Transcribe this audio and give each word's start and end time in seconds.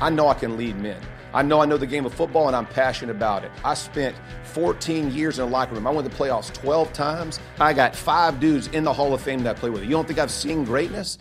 I 0.00 0.10
know 0.10 0.28
I 0.28 0.34
can 0.34 0.58
lead 0.58 0.76
men. 0.76 1.00
I 1.32 1.42
know 1.42 1.60
I 1.60 1.66
know 1.66 1.76
the 1.76 1.86
game 1.86 2.04
of 2.04 2.14
football 2.14 2.46
and 2.46 2.56
I'm 2.56 2.66
passionate 2.66 3.16
about 3.16 3.44
it. 3.44 3.50
I 3.64 3.74
spent 3.74 4.14
14 4.44 5.10
years 5.10 5.38
in 5.38 5.46
a 5.46 5.48
locker 5.48 5.74
room. 5.74 5.86
I 5.86 5.90
went 5.90 6.10
to 6.10 6.16
the 6.16 6.22
playoffs 6.22 6.52
12 6.52 6.92
times. 6.92 7.40
I 7.58 7.72
got 7.72 7.96
five 7.96 8.38
dudes 8.38 8.68
in 8.68 8.84
the 8.84 8.92
Hall 8.92 9.14
of 9.14 9.20
Fame 9.20 9.42
that 9.44 9.56
I 9.56 9.58
play 9.58 9.70
with. 9.70 9.82
You 9.84 9.90
don't 9.90 10.06
think 10.06 10.18
I've 10.18 10.30
seen 10.30 10.64
greatness? 10.64 11.18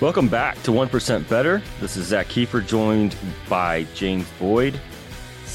Welcome 0.00 0.28
back 0.28 0.60
to 0.64 0.72
1% 0.72 1.28
Better. 1.28 1.62
This 1.80 1.96
is 1.96 2.08
Zak 2.08 2.26
Keefer 2.26 2.60
joined 2.60 3.16
by 3.48 3.84
James 3.94 4.28
Boyd. 4.38 4.78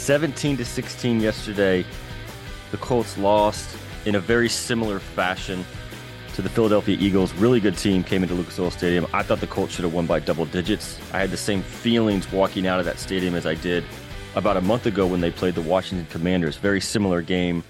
17 0.02 0.58
to 0.58 0.66
16 0.66 1.20
yesterday. 1.20 1.86
The 2.72 2.78
Colts 2.78 3.20
lost 3.20 3.78
in 4.06 4.16
a 4.16 4.20
very 4.20 4.50
similar 4.50 5.00
fashion 5.00 5.64
to 6.34 6.42
the 6.42 6.50
Philadelphia 6.50 6.98
Eagles. 7.00 7.32
Really 7.36 7.60
good 7.60 7.78
team 7.78 8.04
came 8.04 8.24
into 8.24 8.34
Lucas 8.34 8.58
Oil 8.58 8.72
Stadium. 8.72 9.06
I 9.14 9.22
thought 9.22 9.42
the 9.42 9.48
Colts 9.48 9.76
should 9.76 9.84
have 9.84 9.94
won 9.94 10.08
by 10.08 10.20
double 10.20 10.46
digits. 10.46 11.00
I 11.14 11.20
had 11.20 11.30
the 11.30 11.38
same 11.38 11.62
feelings 11.62 12.32
walking 12.32 12.66
out 12.66 12.80
of 12.80 12.86
that 12.86 12.98
stadium 12.98 13.36
as 13.36 13.46
I 13.46 13.54
did 13.54 13.84
about 14.34 14.58
a 14.58 14.62
month 14.62 14.88
ago 14.88 15.06
when 15.06 15.22
they 15.22 15.30
played 15.30 15.54
the 15.54 15.62
Washington 15.62 16.08
Commanders. 16.10 16.58
Very 16.58 16.82
similar 16.82 17.22
game. 17.22 17.64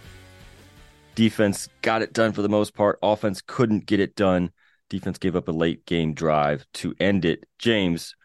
Defense 1.15 1.67
got 1.81 2.01
it 2.01 2.13
done 2.13 2.31
for 2.31 2.41
the 2.43 2.49
most 2.49 2.73
part. 2.73 2.97
Offense 3.03 3.41
couldn't 3.45 3.87
get 3.87 3.99
it 3.99 4.15
done. 4.15 4.51
Defense 4.89 5.17
gave 5.17 5.35
up 5.35 5.49
a 5.49 5.51
late 5.51 5.85
game 5.85 6.13
drive 6.13 6.65
to 6.75 6.95
end 6.97 7.25
it. 7.25 7.43
James, 7.59 8.15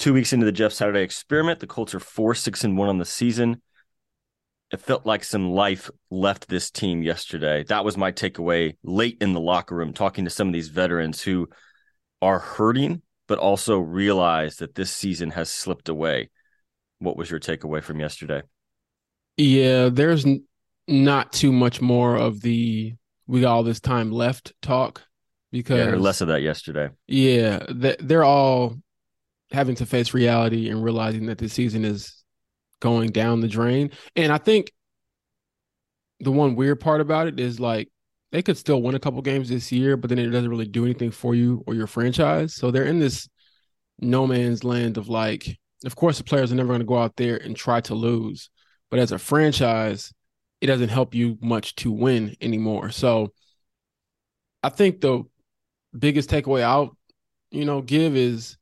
two 0.00 0.14
weeks 0.14 0.32
into 0.32 0.46
the 0.46 0.52
Jeff 0.52 0.72
Saturday 0.72 1.02
experiment, 1.02 1.60
the 1.60 1.66
Colts 1.66 1.94
are 1.94 2.00
four, 2.00 2.34
six, 2.34 2.64
and 2.64 2.76
one 2.76 2.88
on 2.88 2.98
the 2.98 3.04
season. 3.04 3.60
It 4.72 4.80
felt 4.80 5.04
like 5.04 5.22
some 5.24 5.50
life 5.50 5.90
left 6.10 6.48
this 6.48 6.70
team 6.70 7.02
yesterday. 7.02 7.64
That 7.64 7.84
was 7.84 7.96
my 7.96 8.10
takeaway 8.10 8.76
late 8.82 9.18
in 9.20 9.34
the 9.34 9.40
locker 9.40 9.74
room, 9.74 9.92
talking 9.92 10.24
to 10.24 10.30
some 10.30 10.48
of 10.48 10.54
these 10.54 10.68
veterans 10.68 11.22
who 11.22 11.48
are 12.22 12.38
hurting, 12.38 13.02
but 13.28 13.38
also 13.38 13.78
realize 13.78 14.56
that 14.56 14.74
this 14.74 14.90
season 14.90 15.30
has 15.30 15.50
slipped 15.50 15.88
away. 15.88 16.30
What 16.98 17.16
was 17.16 17.30
your 17.30 17.40
takeaway 17.40 17.82
from 17.82 18.00
yesterday? 18.00 18.42
Yeah, 19.36 19.90
there's 19.90 20.24
n- 20.24 20.44
not 20.86 21.32
too 21.32 21.52
much 21.52 21.80
more 21.80 22.16
of 22.16 22.40
the 22.40 22.94
we 23.26 23.42
got 23.42 23.52
all 23.52 23.62
this 23.62 23.80
time 23.80 24.10
left 24.10 24.52
talk 24.62 25.02
because 25.52 25.78
yeah, 25.78 25.96
less 25.96 26.20
of 26.20 26.28
that 26.28 26.42
yesterday. 26.42 26.90
Yeah, 27.06 27.64
they're 27.68 28.24
all 28.24 28.76
having 29.50 29.74
to 29.76 29.86
face 29.86 30.14
reality 30.14 30.68
and 30.68 30.82
realizing 30.82 31.26
that 31.26 31.38
the 31.38 31.48
season 31.48 31.84
is 31.84 32.22
going 32.80 33.10
down 33.10 33.40
the 33.40 33.48
drain. 33.48 33.90
And 34.16 34.32
I 34.32 34.38
think 34.38 34.72
the 36.20 36.32
one 36.32 36.54
weird 36.54 36.80
part 36.80 37.00
about 37.00 37.26
it 37.26 37.40
is 37.40 37.60
like 37.60 37.88
they 38.32 38.42
could 38.42 38.56
still 38.56 38.82
win 38.82 38.94
a 38.94 39.00
couple 39.00 39.20
games 39.22 39.48
this 39.48 39.72
year, 39.72 39.96
but 39.96 40.08
then 40.08 40.18
it 40.18 40.28
doesn't 40.28 40.50
really 40.50 40.66
do 40.66 40.84
anything 40.84 41.10
for 41.10 41.34
you 41.34 41.64
or 41.66 41.74
your 41.74 41.86
franchise. 41.86 42.54
So 42.54 42.70
they're 42.70 42.84
in 42.84 43.00
this 43.00 43.28
no 43.98 44.26
man's 44.26 44.64
land 44.64 44.96
of 44.96 45.08
like, 45.08 45.58
of 45.84 45.96
course, 45.96 46.18
the 46.18 46.24
players 46.24 46.52
are 46.52 46.54
never 46.54 46.68
going 46.68 46.80
to 46.80 46.86
go 46.86 46.98
out 46.98 47.16
there 47.16 47.36
and 47.36 47.56
try 47.56 47.80
to 47.82 47.94
lose, 47.94 48.50
but 48.90 49.00
as 49.00 49.12
a 49.12 49.18
franchise, 49.18 50.12
it 50.60 50.66
doesn't 50.66 50.90
help 50.90 51.14
you 51.14 51.38
much 51.40 51.74
to 51.76 51.90
win 51.90 52.36
anymore. 52.40 52.90
So 52.90 53.32
I 54.62 54.68
think 54.68 55.00
the 55.00 55.24
biggest 55.98 56.28
takeaway 56.28 56.62
I'll, 56.62 56.96
you 57.50 57.64
know, 57.64 57.80
give 57.80 58.14
is 58.14 58.56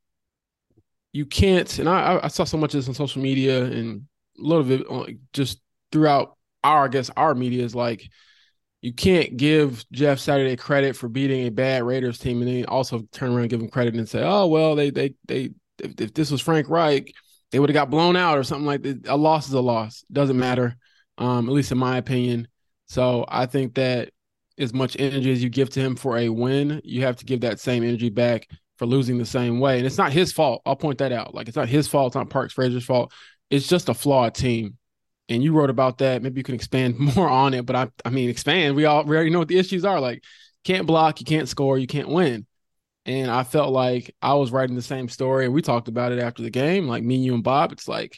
you 1.11 1.25
can't, 1.25 1.79
and 1.79 1.89
I, 1.89 2.19
I 2.23 2.27
saw 2.27 2.43
so 2.43 2.57
much 2.57 2.73
of 2.73 2.79
this 2.79 2.87
on 2.87 2.93
social 2.93 3.21
media 3.21 3.63
and 3.63 4.03
a 4.37 4.41
little 4.41 4.63
bit 4.63 4.89
like 4.89 5.17
just 5.33 5.61
throughout 5.91 6.37
our, 6.63 6.85
I 6.85 6.87
guess, 6.87 7.09
our 7.15 7.33
media 7.33 7.63
is 7.63 7.75
like, 7.75 8.07
you 8.81 8.93
can't 8.93 9.35
give 9.35 9.83
Jeff 9.91 10.19
Saturday 10.19 10.55
credit 10.55 10.95
for 10.95 11.09
beating 11.09 11.47
a 11.47 11.51
bad 11.51 11.83
Raiders 11.83 12.17
team, 12.17 12.41
and 12.41 12.49
then 12.49 12.65
also 12.65 13.01
turn 13.11 13.31
around 13.31 13.41
and 13.41 13.49
give 13.49 13.61
him 13.61 13.69
credit 13.69 13.95
and 13.95 14.07
say, 14.07 14.23
"Oh 14.23 14.47
well, 14.47 14.75
they 14.75 14.89
they 14.89 15.15
they 15.27 15.49
if, 15.79 15.99
if 15.99 16.13
this 16.13 16.31
was 16.31 16.39
Frank 16.39 16.69
Reich, 16.69 17.13
they 17.51 17.59
would 17.59 17.69
have 17.69 17.73
got 17.73 17.89
blown 17.89 18.15
out 18.15 18.37
or 18.37 18.43
something 18.43 18.65
like 18.65 18.81
that." 18.83 19.07
A 19.07 19.17
loss 19.17 19.47
is 19.47 19.53
a 19.53 19.59
loss, 19.59 20.05
doesn't 20.11 20.39
matter, 20.39 20.77
um, 21.17 21.49
at 21.49 21.53
least 21.53 21.73
in 21.73 21.77
my 21.77 21.97
opinion. 21.97 22.47
So 22.85 23.25
I 23.27 23.47
think 23.47 23.75
that 23.75 24.11
as 24.57 24.73
much 24.73 24.95
energy 24.97 25.31
as 25.31 25.43
you 25.43 25.49
give 25.49 25.69
to 25.71 25.81
him 25.81 25.97
for 25.97 26.17
a 26.17 26.29
win, 26.29 26.79
you 26.85 27.03
have 27.03 27.17
to 27.17 27.25
give 27.25 27.41
that 27.41 27.59
same 27.59 27.83
energy 27.83 28.09
back 28.09 28.47
for 28.79 28.85
losing 28.85 29.17
the 29.17 29.25
same 29.25 29.59
way. 29.59 29.77
And 29.77 29.85
it's 29.85 29.97
not 29.97 30.13
his 30.13 30.31
fault. 30.31 30.61
I'll 30.65 30.77
point 30.77 30.99
that 30.99 31.11
out. 31.11 31.35
Like 31.35 31.49
it's 31.49 31.57
not 31.57 31.67
his 31.67 31.87
fault. 31.87 32.07
It's 32.07 32.15
not 32.15 32.29
Parks 32.29 32.53
Frazier's 32.53 32.85
fault. 32.85 33.11
It's 33.49 33.67
just 33.67 33.89
a 33.89 33.93
flawed 33.93 34.33
team. 34.33 34.77
And 35.27 35.43
you 35.43 35.53
wrote 35.53 35.69
about 35.69 35.99
that. 35.99 36.23
Maybe 36.23 36.39
you 36.39 36.43
can 36.43 36.55
expand 36.55 36.97
more 37.15 37.29
on 37.29 37.53
it. 37.53 37.65
But 37.65 37.75
I, 37.75 37.89
I 38.05 38.09
mean, 38.09 38.29
expand. 38.29 38.75
We 38.75 38.85
all 38.85 39.03
we 39.03 39.15
already 39.15 39.29
know 39.29 39.39
what 39.39 39.49
the 39.49 39.59
issues 39.59 39.83
are. 39.83 39.99
Like, 39.99 40.23
can't 40.63 40.87
block, 40.87 41.19
you 41.19 41.25
can't 41.25 41.47
score, 41.47 41.77
you 41.77 41.87
can't 41.87 42.09
win. 42.09 42.47
And 43.05 43.29
I 43.29 43.43
felt 43.43 43.71
like 43.71 44.15
I 44.21 44.33
was 44.35 44.51
writing 44.51 44.75
the 44.75 44.81
same 44.81 45.09
story. 45.09 45.45
And 45.45 45.53
we 45.53 45.61
talked 45.61 45.89
about 45.89 46.13
it 46.13 46.19
after 46.19 46.41
the 46.41 46.49
game, 46.49 46.87
like 46.87 47.03
me, 47.03 47.17
you, 47.17 47.33
and 47.33 47.43
Bob. 47.43 47.71
It's 47.73 47.87
like, 47.87 48.17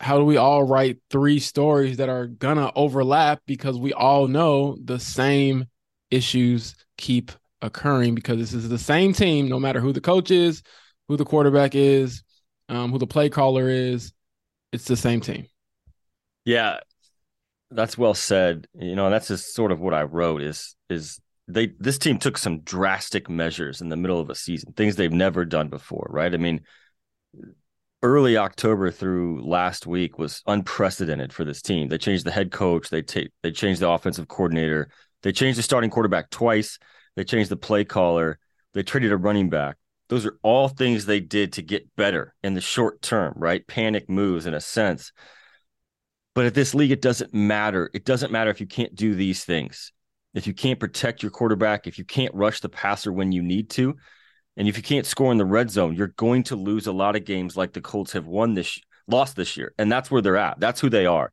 how 0.00 0.18
do 0.18 0.24
we 0.24 0.36
all 0.36 0.64
write 0.64 0.98
three 1.10 1.38
stories 1.38 1.98
that 1.98 2.08
are 2.08 2.26
gonna 2.26 2.72
overlap 2.74 3.40
because 3.46 3.78
we 3.78 3.92
all 3.92 4.26
know 4.26 4.76
the 4.82 4.98
same 4.98 5.66
issues 6.10 6.74
keep 6.96 7.30
occurring 7.62 8.14
because 8.14 8.38
this 8.38 8.52
is 8.52 8.68
the 8.68 8.78
same 8.78 9.12
team, 9.12 9.48
no 9.48 9.58
matter 9.58 9.80
who 9.80 9.92
the 9.92 10.00
coach 10.00 10.30
is, 10.30 10.62
who 11.08 11.16
the 11.16 11.24
quarterback 11.24 11.74
is, 11.74 12.22
um, 12.68 12.90
who 12.90 12.98
the 12.98 13.06
play 13.06 13.28
caller 13.28 13.68
is. 13.68 14.12
It's 14.72 14.84
the 14.84 14.96
same 14.96 15.20
team. 15.20 15.46
Yeah, 16.44 16.80
that's 17.70 17.96
well 17.96 18.14
said. 18.14 18.66
You 18.74 18.96
know, 18.96 19.10
that's 19.10 19.28
just 19.28 19.54
sort 19.54 19.72
of 19.72 19.80
what 19.80 19.94
I 19.94 20.02
wrote 20.02 20.42
is 20.42 20.74
is 20.90 21.20
they 21.48 21.72
this 21.78 21.98
team 21.98 22.18
took 22.18 22.38
some 22.38 22.60
drastic 22.60 23.28
measures 23.28 23.80
in 23.80 23.88
the 23.88 23.96
middle 23.96 24.20
of 24.20 24.30
a 24.30 24.34
season, 24.34 24.72
things 24.72 24.96
they've 24.96 25.12
never 25.12 25.44
done 25.44 25.68
before, 25.68 26.06
right? 26.10 26.32
I 26.32 26.38
mean, 26.38 26.62
early 28.02 28.36
October 28.36 28.90
through 28.90 29.46
last 29.46 29.86
week 29.86 30.18
was 30.18 30.42
unprecedented 30.46 31.32
for 31.32 31.44
this 31.44 31.62
team. 31.62 31.88
They 31.88 31.98
changed 31.98 32.24
the 32.24 32.32
head 32.32 32.50
coach, 32.50 32.90
they 32.90 33.02
take 33.02 33.30
they 33.42 33.52
changed 33.52 33.80
the 33.80 33.90
offensive 33.90 34.28
coordinator, 34.28 34.88
they 35.22 35.32
changed 35.32 35.58
the 35.58 35.62
starting 35.62 35.90
quarterback 35.90 36.30
twice, 36.30 36.78
they 37.16 37.24
changed 37.24 37.50
the 37.50 37.56
play 37.56 37.84
caller, 37.84 38.38
they 38.74 38.82
traded 38.82 39.12
a 39.12 39.16
running 39.16 39.50
back. 39.50 39.76
Those 40.08 40.26
are 40.26 40.38
all 40.42 40.68
things 40.68 41.06
they 41.06 41.20
did 41.20 41.54
to 41.54 41.62
get 41.62 41.94
better 41.96 42.34
in 42.42 42.54
the 42.54 42.60
short 42.60 43.00
term, 43.00 43.34
right? 43.36 43.66
Panic 43.66 44.10
moves 44.10 44.46
in 44.46 44.54
a 44.54 44.60
sense. 44.60 45.12
But 46.34 46.46
at 46.46 46.54
this 46.54 46.74
league, 46.74 46.90
it 46.90 47.02
doesn't 47.02 47.34
matter. 47.34 47.90
It 47.94 48.04
doesn't 48.04 48.32
matter 48.32 48.50
if 48.50 48.60
you 48.60 48.66
can't 48.66 48.94
do 48.94 49.14
these 49.14 49.44
things. 49.44 49.92
If 50.34 50.46
you 50.46 50.54
can't 50.54 50.80
protect 50.80 51.22
your 51.22 51.30
quarterback, 51.30 51.86
if 51.86 51.98
you 51.98 52.04
can't 52.04 52.34
rush 52.34 52.60
the 52.60 52.68
passer 52.68 53.12
when 53.12 53.32
you 53.32 53.42
need 53.42 53.70
to, 53.70 53.94
and 54.56 54.68
if 54.68 54.76
you 54.76 54.82
can't 54.82 55.06
score 55.06 55.32
in 55.32 55.38
the 55.38 55.44
red 55.44 55.70
zone, 55.70 55.94
you're 55.94 56.08
going 56.08 56.42
to 56.44 56.56
lose 56.56 56.86
a 56.86 56.92
lot 56.92 57.16
of 57.16 57.24
games 57.24 57.56
like 57.56 57.72
the 57.72 57.80
Colts 57.80 58.12
have 58.12 58.26
won 58.26 58.54
this 58.54 58.78
lost 59.08 59.36
this 59.36 59.56
year. 59.56 59.74
And 59.78 59.90
that's 59.90 60.10
where 60.10 60.22
they're 60.22 60.36
at. 60.36 60.60
That's 60.60 60.80
who 60.80 60.90
they 60.90 61.06
are. 61.06 61.32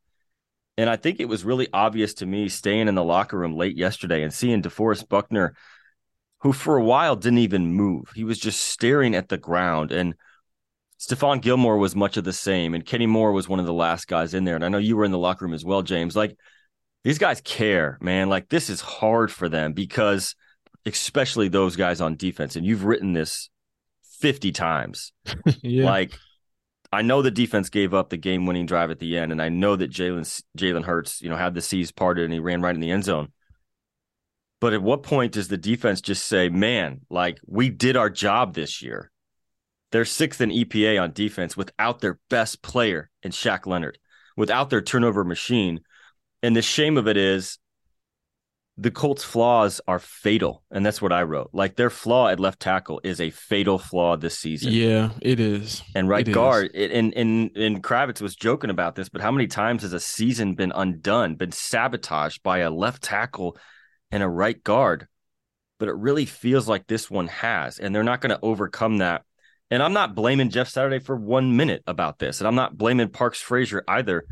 And 0.80 0.90
I 0.90 0.96
think 0.96 1.20
it 1.20 1.28
was 1.28 1.44
really 1.44 1.68
obvious 1.74 2.14
to 2.16 2.26
me 2.26 2.48
staying 2.48 2.88
in 2.88 2.96
the 2.96 3.04
locker 3.04 3.38
room 3.38 3.54
late 3.54 3.76
yesterday 3.76 4.24
and 4.24 4.34
seeing 4.34 4.62
DeForest 4.62 5.10
Buckner 5.10 5.54
who 6.38 6.54
for 6.54 6.78
a 6.78 6.84
while 6.84 7.18
didn't 7.18 7.40
even 7.40 7.74
move. 7.74 8.14
He 8.16 8.24
was 8.24 8.40
just 8.40 8.62
staring 8.62 9.14
at 9.14 9.28
the 9.28 9.38
ground. 9.38 9.92
And 9.92 10.16
Stephon 10.98 11.42
Gilmore 11.42 11.78
was 11.78 11.98
much 11.98 12.16
of 12.16 12.24
the 12.24 12.32
same. 12.32 12.74
And 12.74 12.86
Kenny 12.86 13.08
Moore 13.08 13.34
was 13.34 13.50
one 13.50 13.60
of 13.60 13.66
the 13.66 13.74
last 13.74 14.08
guys 14.08 14.34
in 14.34 14.46
there. 14.46 14.56
And 14.56 14.64
I 14.64 14.70
know 14.70 14.78
you 14.78 14.96
were 14.96 15.04
in 15.04 15.12
the 15.12 15.18
locker 15.18 15.44
room 15.44 15.54
as 15.54 15.66
well, 15.66 15.82
James. 15.82 16.16
Like 16.16 16.38
these 17.04 17.18
guys 17.18 17.42
care, 17.42 17.98
man. 18.00 18.30
Like 18.30 18.48
this 18.48 18.70
is 18.70 18.80
hard 18.80 19.34
for 19.34 19.50
them 19.50 19.74
because, 19.74 20.34
especially 20.86 21.50
those 21.50 21.76
guys 21.76 22.00
on 22.00 22.16
defense, 22.16 22.56
and 22.56 22.66
you've 22.66 22.86
written 22.86 23.12
this 23.12 23.50
50 24.22 24.54
times. 24.54 25.12
yeah. 25.62 25.84
Like, 25.84 26.18
I 26.92 27.04
know 27.04 27.22
the 27.22 27.32
defense 27.32 27.70
gave 27.70 27.94
up 27.94 28.10
the 28.10 28.18
game-winning 28.18 28.66
drive 28.66 28.90
at 28.90 29.00
the 29.00 29.18
end, 29.18 29.32
and 29.32 29.42
I 29.42 29.50
know 29.50 29.76
that 29.76 29.92
Jalen 29.92 30.44
Jalen 30.58 30.84
Hurts, 30.84 31.22
you 31.22 31.30
know, 31.30 31.36
had 31.36 31.54
the 31.54 31.62
seas 31.62 31.92
parted 31.92 32.24
and 32.24 32.34
he 32.34 32.40
ran 32.40 32.62
right 32.62 32.74
in 32.74 32.82
the 32.82 32.92
end 32.92 33.04
zone. 33.04 33.32
But 34.60 34.74
at 34.74 34.82
what 34.82 35.04
point 35.04 35.34
does 35.34 35.48
the 35.48 35.58
defense 35.58 36.02
just 36.02 36.26
say, 36.26 36.50
man, 36.50 37.02
like 37.10 37.40
we 37.46 37.70
did 37.70 37.96
our 37.96 38.10
job 38.10 38.54
this 38.54 38.82
year? 38.82 39.12
They're 39.92 40.06
sixth 40.06 40.42
in 40.42 40.50
EPA 40.50 41.02
on 41.02 41.14
defense 41.14 41.56
without 41.56 42.02
their 42.02 42.20
best 42.30 42.62
player 42.62 43.10
in 43.24 43.32
Shaq 43.32 43.66
Leonard, 43.66 43.98
without 44.36 44.70
their 44.70 44.82
turnover 44.82 45.24
machine. 45.24 45.80
And 46.44 46.56
the 46.56 46.62
shame 46.62 46.98
of 46.98 47.08
it 47.08 47.18
is 47.18 47.58
the 48.82 48.92
Colts' 48.92 49.26
flaws 49.26 49.82
are 49.90 50.00
fatal. 50.00 50.64
And 50.72 50.86
that's 50.86 51.02
what 51.02 51.12
I 51.12 51.24
wrote. 51.24 51.50
Like 51.52 51.76
their 51.76 51.90
flaw 51.90 52.30
at 52.30 52.40
left 52.40 52.62
tackle 52.62 53.02
is 53.04 53.20
a 53.20 53.30
fatal 53.30 53.78
flaw 53.78 54.16
this 54.16 54.38
season. 54.38 54.72
Yeah, 54.72 55.10
it 55.22 55.42
is. 55.42 55.84
And 55.96 56.08
right 56.08 56.26
It 56.26 56.32
guard, 56.32 56.72
it, 56.74 56.92
and, 56.92 57.14
and, 57.14 57.56
and 57.58 57.84
Kravitz 57.84 58.22
was 58.22 58.38
joking 58.38 58.70
about 58.70 58.96
this, 58.96 59.10
but 59.10 59.22
how 59.22 59.32
many 59.32 59.48
times 59.48 59.82
has 59.82 59.92
a 59.92 60.00
season 60.00 60.56
been 60.56 60.72
undone, 60.74 61.36
been 61.36 61.52
sabotaged 61.52 62.42
by 62.42 62.60
a 62.60 62.70
left 62.70 63.04
tackle 63.04 63.58
and 64.12 64.24
a 64.24 64.30
right 64.30 64.64
guard? 64.64 65.08
But 65.78 65.90
it 65.90 65.96
really 65.96 66.26
feels 66.26 66.70
like 66.70 66.88
this 66.88 67.12
one 67.12 67.28
has. 67.28 67.80
And 67.80 67.94
they're 67.94 68.04
not 68.04 68.22
going 68.22 68.36
to 68.36 68.40
overcome 68.42 69.00
that. 69.00 69.24
And 69.70 69.84
I'm 69.84 69.94
not 69.94 70.16
blaming 70.16 70.50
Jeff 70.50 70.70
Saturday 70.70 71.00
for 71.00 71.16
one 71.18 71.58
minute 71.58 71.84
about 71.86 72.18
this. 72.18 72.40
And 72.40 72.48
I'm 72.48 72.56
not 72.56 72.78
blaming 72.78 73.10
Parks 73.10 73.42
Frazier 73.42 73.84
either 73.88 74.26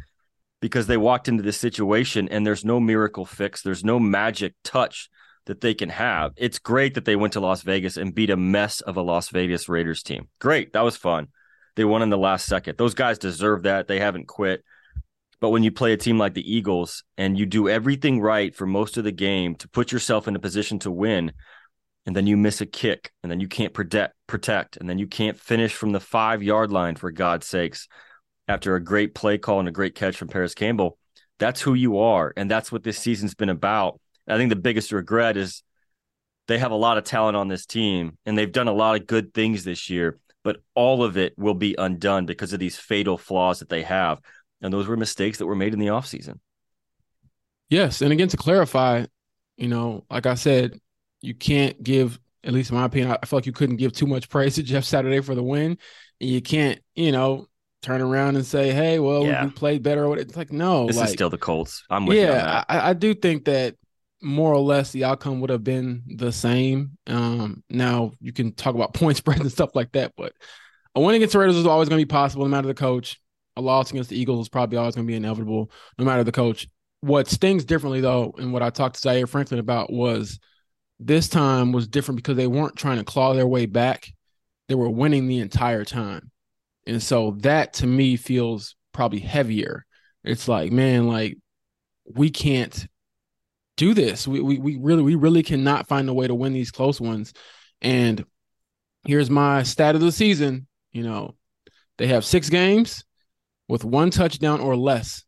because 0.61 0.87
they 0.87 0.97
walked 0.97 1.27
into 1.27 1.43
this 1.43 1.57
situation 1.57 2.27
and 2.29 2.45
there's 2.45 2.65
no 2.65 2.79
miracle 2.79 3.25
fix, 3.25 3.61
there's 3.61 3.83
no 3.83 3.99
magic 3.99 4.53
touch 4.63 5.09
that 5.45 5.61
they 5.61 5.73
can 5.73 5.89
have. 5.89 6.33
It's 6.35 6.59
great 6.59 6.95
that 6.95 7.05
they 7.05 7.15
went 7.15 7.33
to 7.33 7.39
Las 7.39 7.61
Vegas 7.61 7.97
and 7.97 8.13
beat 8.13 8.29
a 8.29 8.37
mess 8.37 8.81
of 8.81 8.97
a 8.97 9.01
Las 9.01 9.29
Vegas 9.29 9.69
Raiders 9.69 10.03
team. 10.03 10.27
Great, 10.39 10.73
that 10.73 10.83
was 10.83 10.97
fun. 10.97 11.27
They 11.75 11.85
won 11.85 12.01
in 12.01 12.09
the 12.09 12.17
last 12.17 12.47
second. 12.47 12.77
Those 12.77 12.95
guys 12.95 13.17
deserve 13.17 13.63
that. 13.63 13.87
They 13.87 13.99
haven't 13.99 14.27
quit. 14.27 14.63
But 15.39 15.49
when 15.49 15.63
you 15.63 15.71
play 15.71 15.93
a 15.93 15.97
team 15.97 16.17
like 16.17 16.33
the 16.33 16.55
Eagles 16.55 17.03
and 17.17 17.37
you 17.37 17.45
do 17.45 17.69
everything 17.69 18.19
right 18.19 18.55
for 18.55 18.65
most 18.65 18.97
of 18.97 19.03
the 19.03 19.11
game 19.11 19.55
to 19.55 19.69
put 19.69 19.91
yourself 19.91 20.27
in 20.27 20.35
a 20.35 20.39
position 20.39 20.79
to 20.79 20.91
win, 20.91 21.33
and 22.07 22.15
then 22.15 22.25
you 22.25 22.37
miss 22.37 22.61
a 22.61 22.65
kick, 22.65 23.11
and 23.21 23.31
then 23.31 23.39
you 23.39 23.47
can't 23.47 23.73
protect, 23.73 24.15
protect, 24.27 24.77
and 24.77 24.89
then 24.89 24.97
you 24.97 25.07
can't 25.07 25.37
finish 25.37 25.73
from 25.73 25.91
the 25.91 25.99
five 25.99 26.41
yard 26.41 26.71
line 26.71 26.95
for 26.95 27.11
God's 27.11 27.45
sakes, 27.45 27.87
after 28.47 28.75
a 28.75 28.83
great 28.83 29.13
play 29.13 29.37
call 29.37 29.59
and 29.59 29.67
a 29.67 29.71
great 29.71 29.95
catch 29.95 30.17
from 30.17 30.27
Parris 30.27 30.55
Campbell. 30.55 30.97
That's 31.39 31.61
who 31.61 31.73
you 31.73 31.99
are. 31.99 32.33
And 32.35 32.49
that's 32.49 32.71
what 32.71 32.83
this 32.83 32.97
season's 32.97 33.35
been 33.35 33.49
about. 33.49 33.99
I 34.27 34.37
think 34.37 34.49
the 34.49 34.55
biggest 34.55 34.91
regret 34.91 35.37
is 35.37 35.63
they 36.47 36.57
have 36.57 36.71
a 36.71 36.75
lot 36.75 36.97
of 36.97 37.03
talent 37.03 37.37
on 37.37 37.47
this 37.47 37.65
team 37.65 38.17
and 38.25 38.37
they've 38.37 38.51
done 38.51 38.67
a 38.67 38.73
lot 38.73 38.99
of 38.99 39.07
good 39.07 39.33
things 39.33 39.63
this 39.63 39.89
year, 39.89 40.17
but 40.43 40.61
all 40.75 41.03
of 41.03 41.17
it 41.17 41.33
will 41.37 41.53
be 41.53 41.75
undone 41.77 42.25
because 42.25 42.53
of 42.53 42.59
these 42.59 42.77
fatal 42.77 43.17
flaws 43.17 43.59
that 43.59 43.69
they 43.69 43.83
have. 43.83 44.19
And 44.61 44.73
those 44.73 44.87
were 44.87 44.97
mistakes 44.97 45.37
that 45.37 45.45
were 45.45 45.55
made 45.55 45.73
in 45.73 45.79
the 45.79 45.87
offseason. 45.87 46.39
Yes, 47.69 48.01
and 48.01 48.13
again 48.13 48.29
to 48.29 48.37
clarify, 48.37 49.05
you 49.57 49.67
know, 49.67 50.05
like 50.09 50.25
I 50.25 50.35
said, 50.35 50.79
you 51.21 51.33
can't 51.33 51.81
give, 51.83 52.19
at 52.43 52.53
least 52.53 52.71
in 52.71 52.77
my 52.77 52.85
opinion, 52.85 53.17
I 53.21 53.25
feel 53.25 53.37
like 53.37 53.45
you 53.45 53.51
couldn't 53.51 53.75
give 53.75 53.91
too 53.91 54.07
much 54.07 54.29
praise 54.29 54.55
to 54.55 54.63
Jeff 54.63 54.85
Saturday 54.85 55.19
for 55.19 55.35
the 55.35 55.43
win, 55.43 55.77
and 56.21 56.29
you 56.29 56.41
can't, 56.41 56.79
you 56.95 57.11
know, 57.11 57.47
turn 57.87 58.01
around 58.01 58.35
and 58.35 58.45
say, 58.45 58.71
"Hey, 58.71 58.99
well, 58.99 59.25
Yeah. 59.25 59.45
we 59.45 59.51
played 59.51 59.81
better." 59.83 60.13
It's 60.17 60.35
like 60.35 60.51
no, 60.51 60.87
This 60.87 60.97
like 60.97 61.07
is 61.07 61.13
still 61.13 61.29
the 61.29 61.37
Colts. 61.37 61.83
I'm 61.89 62.05
with 62.05 62.17
yeah. 62.17 62.63
I, 62.67 62.89
I 62.89 62.93
do 62.93 63.13
think 63.13 63.45
that 63.45 63.75
more 64.21 64.53
or 64.53 64.59
less 64.59 64.91
the 64.91 65.03
outcome 65.03 65.39
would 65.41 65.49
have 65.49 65.63
been 65.63 66.03
the 66.07 66.31
same. 66.31 66.97
Um, 67.07 67.63
now 67.69 68.11
you 68.19 68.33
can 68.33 68.53
talk 68.53 68.75
about 68.75 68.93
point 68.95 69.17
spreads 69.17 69.41
and 69.41 69.51
stuff 69.51 69.71
like 69.75 69.91
that, 69.93 70.13
but 70.17 70.33
a 70.95 71.01
win 71.01 71.15
against 71.15 71.33
the 71.33 71.39
Raiders 71.39 71.55
is 71.55 71.65
always 71.65 71.89
going 71.89 71.99
to 71.99 72.05
be 72.05 72.09
possible, 72.09 72.43
no 72.43 72.49
matter 72.49 72.67
the 72.67 72.73
coach. 72.73 73.19
A 73.55 73.61
loss 73.61 73.89
against 73.89 74.11
the 74.11 74.19
Eagles 74.19 74.45
is 74.45 74.49
probably 74.49 74.77
always 74.77 74.93
going 74.93 75.07
to 75.07 75.11
be 75.11 75.15
inevitable, 75.15 75.71
no 75.97 76.05
matter 76.05 76.23
the 76.23 76.31
coach. 76.31 76.67
What 77.01 77.27
stings 77.27 77.65
differently 77.65 78.01
though, 78.01 78.33
and 78.37 78.53
what 78.53 78.61
I 78.63 78.69
talked 78.69 78.95
to 78.95 79.01
Zaire 79.01 79.25
Franklin 79.27 79.59
about 79.59 79.91
was 79.91 80.39
this 80.99 81.27
time 81.27 81.71
was 81.71 81.87
different 81.87 82.17
because 82.17 82.37
they 82.37 82.47
weren't 82.47 82.75
trying 82.75 82.97
to 82.97 83.03
claw 83.03 83.33
their 83.33 83.47
way 83.47 83.65
back; 83.65 84.09
they 84.67 84.75
were 84.75 84.89
winning 84.89 85.27
the 85.27 85.39
entire 85.39 85.85
time, 85.85 86.31
and 86.87 87.03
so 87.03 87.35
that 87.41 87.73
to 87.73 87.85
me 87.85 88.15
feels 88.15 88.75
probably 88.93 89.19
heavier. 89.19 89.85
It's 90.23 90.47
like, 90.47 90.71
man, 90.71 91.07
like 91.07 91.37
we 92.05 92.29
can't 92.29 92.87
do 93.75 93.93
this. 93.93 94.27
We, 94.27 94.39
we 94.39 94.57
we 94.57 94.77
really 94.77 95.03
we 95.03 95.15
really 95.15 95.43
cannot 95.43 95.87
find 95.87 96.09
a 96.09 96.13
way 96.13 96.27
to 96.27 96.33
win 96.33 96.53
these 96.53 96.71
close 96.71 96.99
ones. 96.99 97.33
And 97.81 98.25
here's 99.05 99.29
my 99.29 99.63
stat 99.63 99.95
of 99.95 100.01
the 100.01 100.11
season. 100.11 100.67
You 100.91 101.03
know, 101.03 101.35
they 101.97 102.07
have 102.07 102.25
six 102.25 102.49
games 102.49 103.03
with 103.67 103.83
one 103.83 104.09
touchdown 104.09 104.61
or 104.61 104.75
less. 104.75 105.23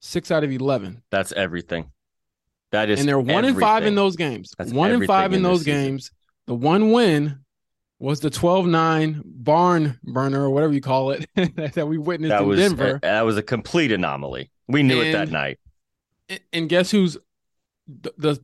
Six 0.00 0.30
out 0.30 0.44
of 0.44 0.50
eleven. 0.50 1.02
That's 1.10 1.32
everything. 1.32 1.90
That 2.72 2.90
is 2.90 2.98
and 2.98 3.08
they're 3.08 3.20
one 3.20 3.44
and 3.44 3.58
five 3.58 3.86
in 3.86 3.94
those 3.94 4.16
games. 4.16 4.50
That's 4.58 4.72
one 4.72 4.90
and 4.90 5.06
five 5.06 5.32
in 5.32 5.36
in 5.36 5.42
those 5.44 5.60
season. 5.60 5.84
games. 5.84 6.10
The 6.46 6.54
one 6.54 6.90
win 6.90 7.43
was 7.98 8.20
the 8.20 8.30
12-9 8.30 9.22
barn 9.24 9.98
burner 10.02 10.42
or 10.44 10.50
whatever 10.50 10.72
you 10.72 10.80
call 10.80 11.12
it 11.12 11.26
that 11.74 11.86
we 11.88 11.96
witnessed 11.98 12.30
That 12.30 12.42
in 12.42 12.48
was 12.48 12.58
Denver. 12.58 12.98
that 13.02 13.22
was 13.22 13.36
a 13.36 13.42
complete 13.42 13.92
anomaly. 13.92 14.50
We 14.68 14.82
knew 14.82 15.00
it 15.00 15.12
that 15.12 15.30
night. 15.30 15.58
And- 16.28 16.40
and 16.52 16.68
guess 16.70 16.90
who's 16.90 17.18
the, 17.86 18.12
the 18.16 18.40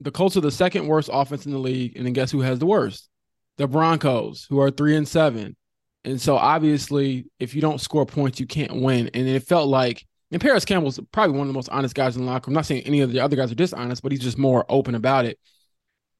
the 0.00 0.10
Colts 0.12 0.36
are 0.36 0.40
the 0.40 0.50
second 0.50 0.86
worst 0.86 1.08
offense 1.12 1.46
in 1.46 1.52
the 1.52 1.58
league, 1.58 1.96
and 1.96 2.04
then 2.06 2.12
guess 2.12 2.30
who 2.30 2.40
has 2.42 2.58
the 2.58 2.66
worst? 2.66 3.08
The 3.56 3.66
Broncos, 3.66 4.46
who 4.48 4.60
are 4.60 4.70
three 4.70 4.96
and 4.96 5.06
seven. 5.08 5.56
And 6.04 6.20
so 6.20 6.36
obviously, 6.36 7.26
if 7.40 7.54
you 7.54 7.60
don't 7.60 7.80
score 7.80 8.04
points, 8.06 8.38
you 8.38 8.46
can't 8.46 8.82
win. 8.82 9.08
And 9.14 9.26
it 9.26 9.42
felt 9.44 9.68
like, 9.68 10.04
and 10.30 10.40
Parris 10.40 10.64
Campbell's 10.64 11.00
probably 11.12 11.36
one 11.38 11.46
of 11.46 11.52
the 11.52 11.56
most 11.56 11.70
honest 11.70 11.94
guys 11.94 12.16
in 12.16 12.24
the 12.24 12.30
locker 12.30 12.48
room. 12.50 12.54
I'm 12.54 12.58
not 12.60 12.66
saying 12.66 12.82
any 12.82 13.00
of 13.00 13.10
the 13.12 13.20
other 13.20 13.36
guys 13.36 13.50
are 13.50 13.54
dishonest, 13.56 14.02
but 14.02 14.12
he's 14.12 14.20
just 14.20 14.36
more 14.38 14.64
open 14.68 14.94
about 14.94 15.24
it. 15.24 15.38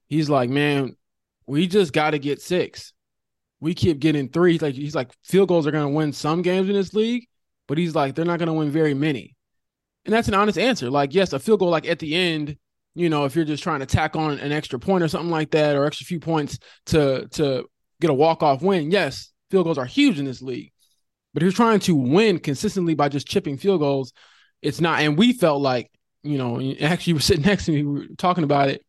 He's 0.09 0.31
like, 0.31 0.49
man, 0.51 0.97
we 1.47 1.67
just 1.67 1.93
got 1.93 2.11
to 2.11 2.19
get 2.19 2.41
six. 2.41 2.93
We 3.61 3.75
keep 3.75 3.99
getting 3.99 4.29
three. 4.29 4.53
He's 4.53 4.63
like, 4.63 4.75
he's 4.75 4.95
like, 4.95 5.11
field 5.25 5.49
goals 5.49 5.67
are 5.67 5.71
going 5.71 5.87
to 5.87 5.95
win 5.95 6.13
some 6.13 6.43
games 6.43 6.69
in 6.69 6.75
this 6.75 6.95
league, 6.95 7.27
but 7.67 7.79
he's 7.79 7.95
like, 7.95 8.15
they're 8.15 8.25
not 8.25 8.39
going 8.39 8.49
to 8.49 8.53
win 8.53 8.71
very 8.71 8.95
many. 8.95 9.37
And 10.05 10.13
that's 10.13 10.29
an 10.29 10.35
honest 10.35 10.59
answer. 10.59 10.91
Like, 10.91 11.15
yes, 11.15 11.33
a 11.33 11.39
field 11.39 11.61
goal, 11.61 11.71
like 11.71 11.89
at 11.89 11.99
the 11.99 12.15
end, 12.15 12.57
you 12.95 13.09
know, 13.09 13.25
if 13.25 13.35
you're 13.35 13.45
just 13.45 13.63
trying 13.63 13.81
to 13.81 13.87
tack 13.87 14.17
on 14.17 14.39
an 14.39 14.53
extra 14.53 14.79
point 14.79 15.03
or 15.03 15.09
something 15.09 15.31
like 15.31 15.51
that, 15.51 15.77
or 15.77 15.85
extra 15.85 16.07
few 16.07 16.21
points 16.21 16.59
to 16.87 17.27
to 17.33 17.69
get 18.01 18.11
a 18.11 18.15
walk 18.15 18.43
off 18.43 18.63
win, 18.63 18.91
yes, 18.91 19.33
field 19.51 19.65
goals 19.65 19.79
are 19.79 19.85
huge 19.85 20.19
in 20.19 20.25
this 20.25 20.43
league. 20.43 20.73
But 21.33 21.43
if 21.43 21.47
you're 21.47 21.53
trying 21.53 21.81
to 21.81 21.97
win 21.97 22.39
consistently 22.39 22.95
by 22.95 23.09
just 23.09 23.27
chipping 23.27 23.57
field 23.57 23.81
goals, 23.81 24.13
it's 24.63 24.81
not. 24.81 25.01
And 25.01 25.19
we 25.19 25.33
felt 25.33 25.61
like, 25.61 25.91
you 26.23 26.39
know, 26.39 26.61
actually, 26.81 27.11
you 27.11 27.15
were 27.17 27.21
sitting 27.21 27.45
next 27.47 27.67
to 27.67 27.73
me, 27.73 27.83
we 27.83 28.01
were 28.01 28.15
talking 28.17 28.45
about 28.45 28.69
it. 28.69 28.85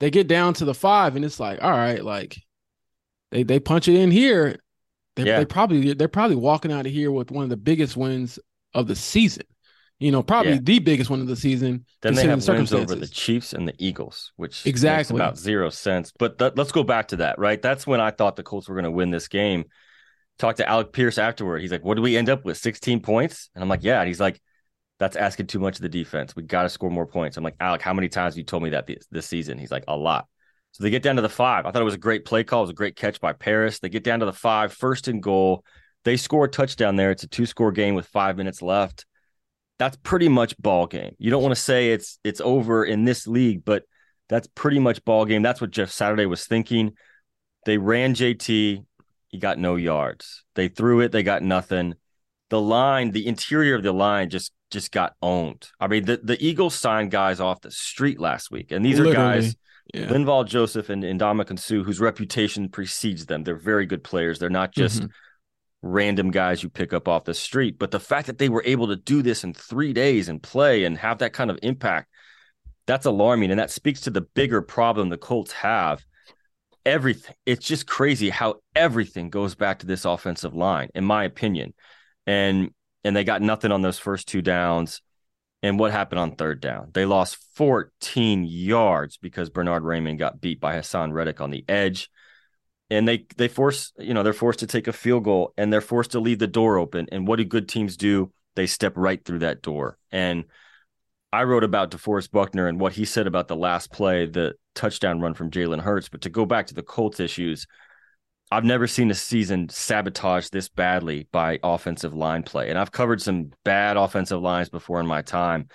They 0.00 0.10
get 0.10 0.26
down 0.28 0.54
to 0.54 0.64
the 0.64 0.74
five, 0.74 1.14
and 1.16 1.24
it's 1.24 1.38
like, 1.38 1.62
all 1.62 1.70
right, 1.70 2.04
like 2.04 2.36
they 3.30 3.42
they 3.42 3.60
punch 3.60 3.86
it 3.88 3.94
in 3.96 4.10
here. 4.10 4.58
They 5.16 5.24
Yeah. 5.24 5.38
they 5.38 5.44
probably 5.44 5.92
they're 5.94 6.08
probably 6.08 6.36
walking 6.36 6.72
out 6.72 6.86
of 6.86 6.92
here 6.92 7.10
with 7.10 7.30
one 7.30 7.44
of 7.44 7.50
the 7.50 7.56
biggest 7.56 7.96
wins 7.96 8.38
of 8.74 8.86
the 8.88 8.96
season. 8.96 9.44
You 9.98 10.10
know, 10.10 10.22
probably 10.22 10.52
Yeah. 10.52 10.60
the 10.62 10.78
biggest 10.78 11.10
one 11.10 11.20
of 11.20 11.26
the 11.26 11.36
season. 11.36 11.84
Then 12.00 12.14
they 12.14 12.26
have 12.26 12.42
the 12.42 12.52
wins 12.52 12.72
over 12.72 12.94
the. 12.94 13.06
Chiefs 13.06 13.52
and 13.52 13.68
the 13.68 13.74
Eagles, 13.78 14.32
which 14.36 14.64
Exactly. 14.66 15.16
about 15.16 15.36
zero 15.38 15.68
sense. 15.68 16.12
But 16.18 16.38
th- 16.38 16.54
let's 16.56 16.72
go 16.72 16.82
back 16.82 17.08
to 17.08 17.16
that, 17.16 17.38
right? 17.38 17.60
That's 17.60 17.86
when 17.86 18.00
I 18.00 18.10
thought 18.10 18.36
the 18.36 18.42
Colts 18.42 18.68
were 18.68 18.74
going 18.74 18.84
to 18.86 18.90
win 18.90 19.10
this 19.10 19.28
game. 19.28 19.64
Talked 20.38 20.56
to 20.56 20.66
Alec 20.66 20.92
Pierce 20.92 21.18
afterward. 21.18 21.60
He's 21.60 21.70
like, 21.70 21.84
"What 21.84 21.96
do 21.96 22.02
we 22.02 22.16
end 22.16 22.30
up 22.30 22.46
with? 22.46 22.56
16 22.56 23.00
points?" 23.00 23.50
And 23.54 23.62
I'm 23.62 23.68
like, 23.68 23.82
"Yeah." 23.82 24.00
And 24.00 24.08
he's 24.08 24.20
like, 24.20 24.40
"That's 25.00 25.16
asking 25.16 25.48
too 25.48 25.58
much 25.58 25.76
of 25.76 25.82
the 25.82 25.88
defense. 25.88 26.36
We 26.36 26.44
got 26.44 26.62
to 26.62 26.68
score 26.68 26.90
more 26.90 27.06
points." 27.06 27.36
I'm 27.36 27.42
like, 27.42 27.56
"Alec, 27.58 27.82
how 27.82 27.92
many 27.92 28.08
times 28.08 28.34
have 28.34 28.38
you 28.38 28.44
told 28.44 28.62
me 28.62 28.70
that 28.70 28.86
this, 28.86 29.08
this 29.10 29.26
season?" 29.26 29.58
He's 29.58 29.72
like, 29.72 29.84
"A 29.88 29.96
lot." 29.96 30.28
So 30.72 30.84
they 30.84 30.90
get 30.90 31.02
down 31.02 31.16
to 31.16 31.22
the 31.22 31.28
five. 31.28 31.66
I 31.66 31.72
thought 31.72 31.82
it 31.82 31.84
was 31.84 31.94
a 31.94 31.98
great 31.98 32.24
play 32.24 32.44
call. 32.44 32.60
It 32.60 32.64
was 32.64 32.70
a 32.70 32.74
great 32.74 32.94
catch 32.94 33.20
by 33.20 33.32
Parris. 33.32 33.80
They 33.80 33.88
get 33.88 34.04
down 34.04 34.20
to 34.20 34.26
the 34.26 34.32
five, 34.32 34.72
first 34.72 35.08
and 35.08 35.20
goal. 35.20 35.64
They 36.04 36.16
score 36.16 36.44
a 36.44 36.48
touchdown 36.48 36.94
there. 36.94 37.10
It's 37.10 37.24
a 37.24 37.28
two 37.28 37.46
score 37.46 37.72
game 37.72 37.96
with 37.96 38.06
five 38.06 38.36
minutes 38.36 38.62
left. 38.62 39.04
That's 39.80 39.96
pretty 39.96 40.28
much 40.28 40.56
ball 40.58 40.86
game. 40.86 41.16
You 41.18 41.30
don't 41.30 41.42
want 41.42 41.54
to 41.54 41.60
say 41.60 41.92
it's 41.92 42.18
it's 42.22 42.40
over 42.40 42.84
in 42.84 43.04
this 43.04 43.26
league, 43.26 43.64
but 43.64 43.82
that's 44.28 44.46
pretty 44.54 44.78
much 44.78 45.04
ball 45.04 45.24
game. 45.24 45.42
That's 45.42 45.60
what 45.60 45.72
Jeff 45.72 45.90
Saturday 45.90 46.26
was 46.26 46.46
thinking. 46.46 46.92
They 47.66 47.78
ran 47.78 48.14
JT, 48.14 48.84
he 49.28 49.38
got 49.38 49.58
no 49.58 49.76
yards. 49.76 50.44
They 50.54 50.68
threw 50.68 51.00
it, 51.00 51.12
they 51.12 51.22
got 51.22 51.42
nothing. 51.42 51.94
The 52.48 52.60
line, 52.60 53.10
the 53.10 53.26
interior 53.26 53.74
of 53.74 53.82
the 53.82 53.92
line 53.92 54.30
just 54.30 54.52
just 54.70 54.92
got 54.92 55.14
owned. 55.22 55.68
I 55.80 55.86
mean, 55.88 56.04
the, 56.04 56.20
the 56.22 56.42
Eagles 56.44 56.74
signed 56.74 57.10
guys 57.10 57.40
off 57.40 57.60
the 57.60 57.70
street 57.70 58.20
last 58.20 58.50
week, 58.50 58.72
and 58.72 58.84
these 58.84 59.00
are 59.00 59.12
guys 59.12 59.56
Yeah. 59.92 60.06
Linval 60.06 60.46
Joseph 60.46 60.88
and 60.88 61.02
Ndamukong 61.02 61.58
Suh, 61.58 61.82
whose 61.82 61.98
reputation 62.00 62.68
precedes 62.68 63.26
them. 63.26 63.42
They're 63.42 63.56
very 63.56 63.86
good 63.86 64.04
players. 64.04 64.38
They're 64.38 64.48
not 64.48 64.72
just 64.72 65.02
Mhm. 65.02 65.10
random 65.82 66.30
guys 66.30 66.62
you 66.62 66.68
pick 66.68 66.92
up 66.92 67.08
off 67.08 67.24
the 67.24 67.34
street. 67.34 67.78
But 67.78 67.90
the 67.90 67.98
fact 67.98 68.26
that 68.28 68.38
they 68.38 68.48
were 68.48 68.62
able 68.64 68.86
to 68.88 68.96
do 68.96 69.22
this 69.22 69.42
in 69.42 69.52
three 69.54 69.92
days 69.92 70.28
and 70.28 70.40
play 70.42 70.84
and 70.84 70.96
have 70.98 71.18
that 71.18 71.32
kind 71.32 71.50
of 71.50 71.58
impact, 71.62 72.08
that's 72.86 73.06
alarming. 73.06 73.50
And 73.50 73.58
that 73.58 73.70
speaks 73.70 74.00
to 74.02 74.10
the 74.10 74.20
bigger 74.20 74.62
problem 74.62 75.08
the 75.08 75.18
Colts 75.18 75.52
have. 75.52 76.04
Everything. 76.86 77.34
It's 77.44 77.66
just 77.66 77.86
crazy 77.86 78.30
how 78.30 78.60
everything 78.74 79.28
goes 79.28 79.54
back 79.54 79.80
to 79.80 79.86
this 79.86 80.04
offensive 80.04 80.54
line, 80.54 80.88
in 80.94 81.04
my 81.04 81.24
opinion. 81.24 81.74
And 82.26 82.70
and 83.04 83.14
they 83.14 83.24
got 83.24 83.42
nothing 83.42 83.72
on 83.72 83.82
those 83.82 83.98
first 83.98 84.28
two 84.28 84.42
downs. 84.42 85.02
And 85.62 85.78
what 85.78 85.92
happened 85.92 86.18
on 86.18 86.36
third 86.36 86.60
down? 86.60 86.90
They 86.94 87.04
lost 87.04 87.36
14 87.54 88.44
yards 88.44 89.18
because 89.18 89.50
Bernhard 89.50 89.82
Raimann 89.82 90.18
got 90.18 90.40
beat 90.40 90.58
by 90.58 90.76
Haason 90.76 91.12
Reddick 91.12 91.40
on 91.40 91.50
the 91.50 91.64
edge. 91.68 92.10
And 92.88 93.06
they 93.06 93.26
they 93.36 93.46
force, 93.46 93.92
you 93.98 94.14
know, 94.14 94.22
they're 94.22 94.32
forced 94.32 94.60
to 94.60 94.66
take 94.66 94.88
a 94.88 94.92
field 94.92 95.24
goal 95.24 95.52
and 95.56 95.72
they're 95.72 95.80
forced 95.80 96.12
to 96.12 96.20
leave 96.20 96.38
the 96.38 96.46
door 96.46 96.78
open. 96.78 97.06
And 97.12 97.28
what 97.28 97.36
do 97.36 97.44
good 97.44 97.68
teams 97.68 97.96
do? 97.96 98.32
they 98.60 98.66
step 98.66 98.92
right 98.96 99.24
through 99.24 99.40
that 99.40 99.62
door. 99.62 99.98
And 100.10 100.44
I 101.32 101.44
wrote 101.44 101.64
about 101.64 101.90
DeForest 101.90 102.30
Buckner 102.30 102.66
and 102.66 102.80
what 102.80 102.92
he 102.92 103.04
said 103.04 103.26
about 103.26 103.48
the 103.48 103.56
last 103.56 103.92
play, 103.92 104.26
the 104.26 104.54
touchdown 104.74 105.20
run 105.20 105.34
from 105.34 105.50
Jalen 105.50 105.80
Hurts. 105.80 106.08
But 106.08 106.22
to 106.22 106.30
go 106.30 106.44
back 106.44 106.66
to 106.66 106.74
the 106.74 106.82
Colts 106.82 107.20
issues, 107.20 107.66
I've 108.50 108.64
never 108.64 108.88
seen 108.88 109.10
a 109.10 109.14
season 109.14 109.68
sabotaged 109.68 110.52
this 110.52 110.68
badly 110.68 111.28
by 111.30 111.60
offensive 111.62 112.14
line 112.14 112.42
play. 112.42 112.68
And 112.68 112.78
I've 112.78 112.90
covered 112.90 113.22
some 113.22 113.52
bad 113.64 113.96
offensive 113.96 114.40
lines 114.40 114.68
before 114.68 114.98
in 114.98 115.06
my 115.06 115.22
time, 115.22 115.68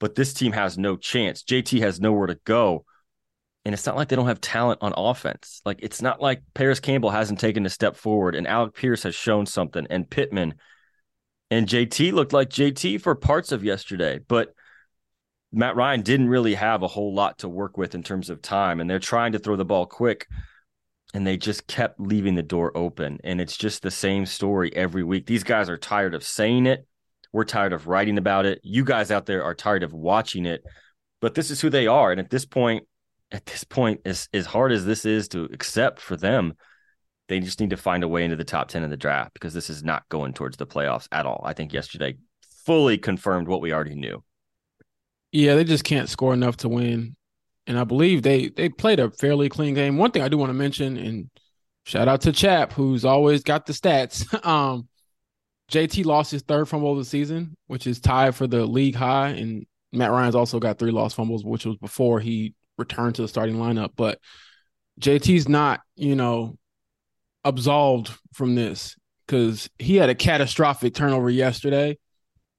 but 0.00 0.16
this 0.16 0.34
team 0.34 0.52
has 0.52 0.76
no 0.76 0.96
chance. 0.96 1.44
JT 1.44 1.80
has 1.80 2.00
nowhere 2.00 2.26
to 2.26 2.38
go. 2.44 2.84
And 3.64 3.72
it's 3.72 3.86
not 3.86 3.96
like 3.96 4.08
they 4.08 4.16
don't 4.16 4.26
have 4.26 4.40
talent 4.40 4.80
on 4.82 4.94
offense. 4.96 5.60
Like 5.64 5.80
it's 5.82 6.02
not 6.02 6.20
like 6.20 6.42
Parris 6.54 6.80
Campbell 6.80 7.10
hasn't 7.10 7.38
taken 7.38 7.66
a 7.66 7.70
step 7.70 7.96
forward 7.96 8.34
and 8.34 8.48
Alec 8.48 8.74
Pierce 8.74 9.04
has 9.04 9.14
shown 9.14 9.46
something 9.46 9.86
and 9.88 10.08
Pittman 10.08 10.54
and 11.50 11.68
JT 11.68 12.12
looked 12.12 12.32
like 12.32 12.50
JT 12.50 13.00
for 13.00 13.14
parts 13.14 13.52
of 13.52 13.64
yesterday, 13.64 14.20
but 14.26 14.54
Matt 15.52 15.76
Ryan 15.76 16.02
didn't 16.02 16.28
really 16.28 16.54
have 16.54 16.82
a 16.82 16.88
whole 16.88 17.14
lot 17.14 17.38
to 17.38 17.48
work 17.48 17.78
with 17.78 17.94
in 17.94 18.02
terms 18.02 18.28
of 18.28 18.42
time 18.42 18.80
and 18.80 18.90
they're 18.90 18.98
trying 18.98 19.32
to 19.32 19.38
throw 19.38 19.56
the 19.56 19.64
ball 19.64 19.86
quick 19.86 20.26
and 21.14 21.26
they 21.26 21.36
just 21.36 21.66
kept 21.66 21.98
leaving 21.98 22.34
the 22.34 22.42
door 22.42 22.76
open 22.76 23.18
and 23.24 23.40
it's 23.40 23.56
just 23.56 23.82
the 23.82 23.90
same 23.90 24.26
story 24.26 24.74
every 24.76 25.02
week. 25.02 25.26
These 25.26 25.44
guys 25.44 25.68
are 25.68 25.78
tired 25.78 26.14
of 26.14 26.22
saying 26.22 26.66
it. 26.66 26.86
We're 27.32 27.44
tired 27.44 27.72
of 27.72 27.86
writing 27.86 28.18
about 28.18 28.46
it. 28.46 28.60
You 28.62 28.84
guys 28.84 29.10
out 29.10 29.26
there 29.26 29.44
are 29.44 29.54
tired 29.54 29.82
of 29.82 29.92
watching 29.92 30.46
it. 30.46 30.62
But 31.20 31.34
this 31.34 31.50
is 31.50 31.60
who 31.60 31.70
they 31.70 31.86
are 31.86 32.10
and 32.10 32.20
at 32.20 32.30
this 32.30 32.44
point 32.44 32.84
at 33.30 33.46
this 33.46 33.64
point, 33.64 34.00
as 34.04 34.28
as 34.32 34.46
hard 34.46 34.72
as 34.72 34.84
this 34.84 35.04
is 35.04 35.28
to 35.28 35.44
accept 35.52 36.00
for 36.00 36.16
them, 36.16 36.54
they 37.28 37.40
just 37.40 37.60
need 37.60 37.70
to 37.70 37.76
find 37.76 38.02
a 38.02 38.08
way 38.08 38.24
into 38.24 38.36
the 38.36 38.44
top 38.44 38.68
ten 38.68 38.82
of 38.82 38.90
the 38.90 38.96
draft 38.96 39.34
because 39.34 39.54
this 39.54 39.70
is 39.70 39.84
not 39.84 40.08
going 40.08 40.32
towards 40.32 40.56
the 40.56 40.66
playoffs 40.66 41.08
at 41.12 41.26
all. 41.26 41.42
I 41.44 41.52
think 41.52 41.72
yesterday 41.72 42.16
fully 42.64 42.98
confirmed 42.98 43.48
what 43.48 43.60
we 43.60 43.72
already 43.72 43.94
knew. 43.94 44.22
Yeah, 45.32 45.54
they 45.54 45.64
just 45.64 45.84
can't 45.84 46.08
score 46.08 46.32
enough 46.32 46.56
to 46.58 46.68
win, 46.68 47.16
and 47.68 47.78
I 47.78 47.84
believe 47.84 48.22
they 48.22 48.48
they 48.48 48.70
played 48.70 48.98
a 48.98 49.10
fairly 49.10 49.48
clean 49.48 49.74
game. 49.74 49.98
One 49.98 50.10
thing 50.10 50.22
I 50.22 50.28
do 50.28 50.38
want 50.38 50.50
to 50.50 50.54
mention, 50.54 50.96
and 50.96 51.30
shout 51.84 52.08
out 52.08 52.22
to 52.22 52.32
Chap 52.32 52.72
who's 52.72 53.04
always 53.04 53.44
got 53.44 53.66
the 53.66 53.74
stats. 53.74 54.44
um, 54.46 54.88
JT 55.70 56.06
lost 56.06 56.32
his 56.32 56.42
third 56.42 56.66
fumble 56.66 56.92
of 56.92 56.98
the 56.98 57.04
season, 57.04 57.54
which 57.66 57.86
is 57.86 58.00
tied 58.00 58.34
for 58.34 58.46
the 58.46 58.64
league 58.64 58.94
high, 58.94 59.28
and 59.28 59.66
Matt 59.92 60.10
Ryan's 60.10 60.34
also 60.34 60.58
got 60.58 60.78
three 60.78 60.90
lost 60.90 61.14
fumbles, 61.14 61.44
which 61.44 61.66
was 61.66 61.76
before 61.76 62.20
he 62.20 62.54
returned 62.78 63.16
to 63.16 63.22
the 63.22 63.28
starting 63.28 63.56
lineup. 63.56 63.90
But 63.94 64.18
JT's 64.98 65.46
not, 65.46 65.80
you 65.94 66.16
know, 66.16 66.56
absolved 67.44 68.10
from 68.32 68.54
this 68.54 68.96
because 69.26 69.68
he 69.78 69.96
had 69.96 70.08
a 70.08 70.14
catastrophic 70.14 70.94
turnover 70.94 71.28
yesterday. 71.28 71.98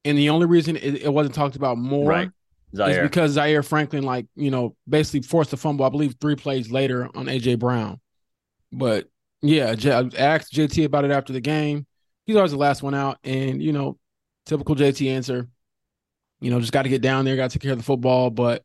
And 0.04 0.16
the 0.16 0.30
only 0.30 0.46
reason 0.46 0.76
it, 0.76 1.02
it 1.02 1.12
wasn't 1.12 1.34
talked 1.34 1.56
about 1.56 1.78
more 1.78 2.08
right. 2.08 2.30
Is 2.72 3.08
because 3.08 3.32
Zaire 3.32 3.62
Franklin, 3.62 4.04
like, 4.04 4.26
you 4.36 4.50
know, 4.50 4.76
basically 4.88 5.22
forced 5.22 5.52
a 5.52 5.56
fumble, 5.56 5.84
I 5.84 5.88
believe, 5.88 6.16
three 6.20 6.36
plays 6.36 6.70
later 6.70 7.08
on 7.14 7.26
AJ 7.26 7.58
Brown. 7.58 8.00
But 8.72 9.08
yeah, 9.42 9.74
I 9.84 10.10
asked 10.16 10.52
JT 10.52 10.84
about 10.84 11.04
it 11.04 11.10
after 11.10 11.32
the 11.32 11.40
game. 11.40 11.86
He's 12.26 12.36
always 12.36 12.52
the 12.52 12.58
last 12.58 12.82
one 12.82 12.94
out. 12.94 13.18
And, 13.24 13.62
you 13.62 13.72
know, 13.72 13.98
typical 14.46 14.76
JT 14.76 15.10
answer, 15.10 15.48
you 16.40 16.50
know, 16.50 16.60
just 16.60 16.72
got 16.72 16.82
to 16.82 16.88
get 16.88 17.02
down 17.02 17.24
there, 17.24 17.36
got 17.36 17.50
to 17.50 17.58
take 17.58 17.62
care 17.62 17.72
of 17.72 17.78
the 17.78 17.84
football. 17.84 18.30
But 18.30 18.62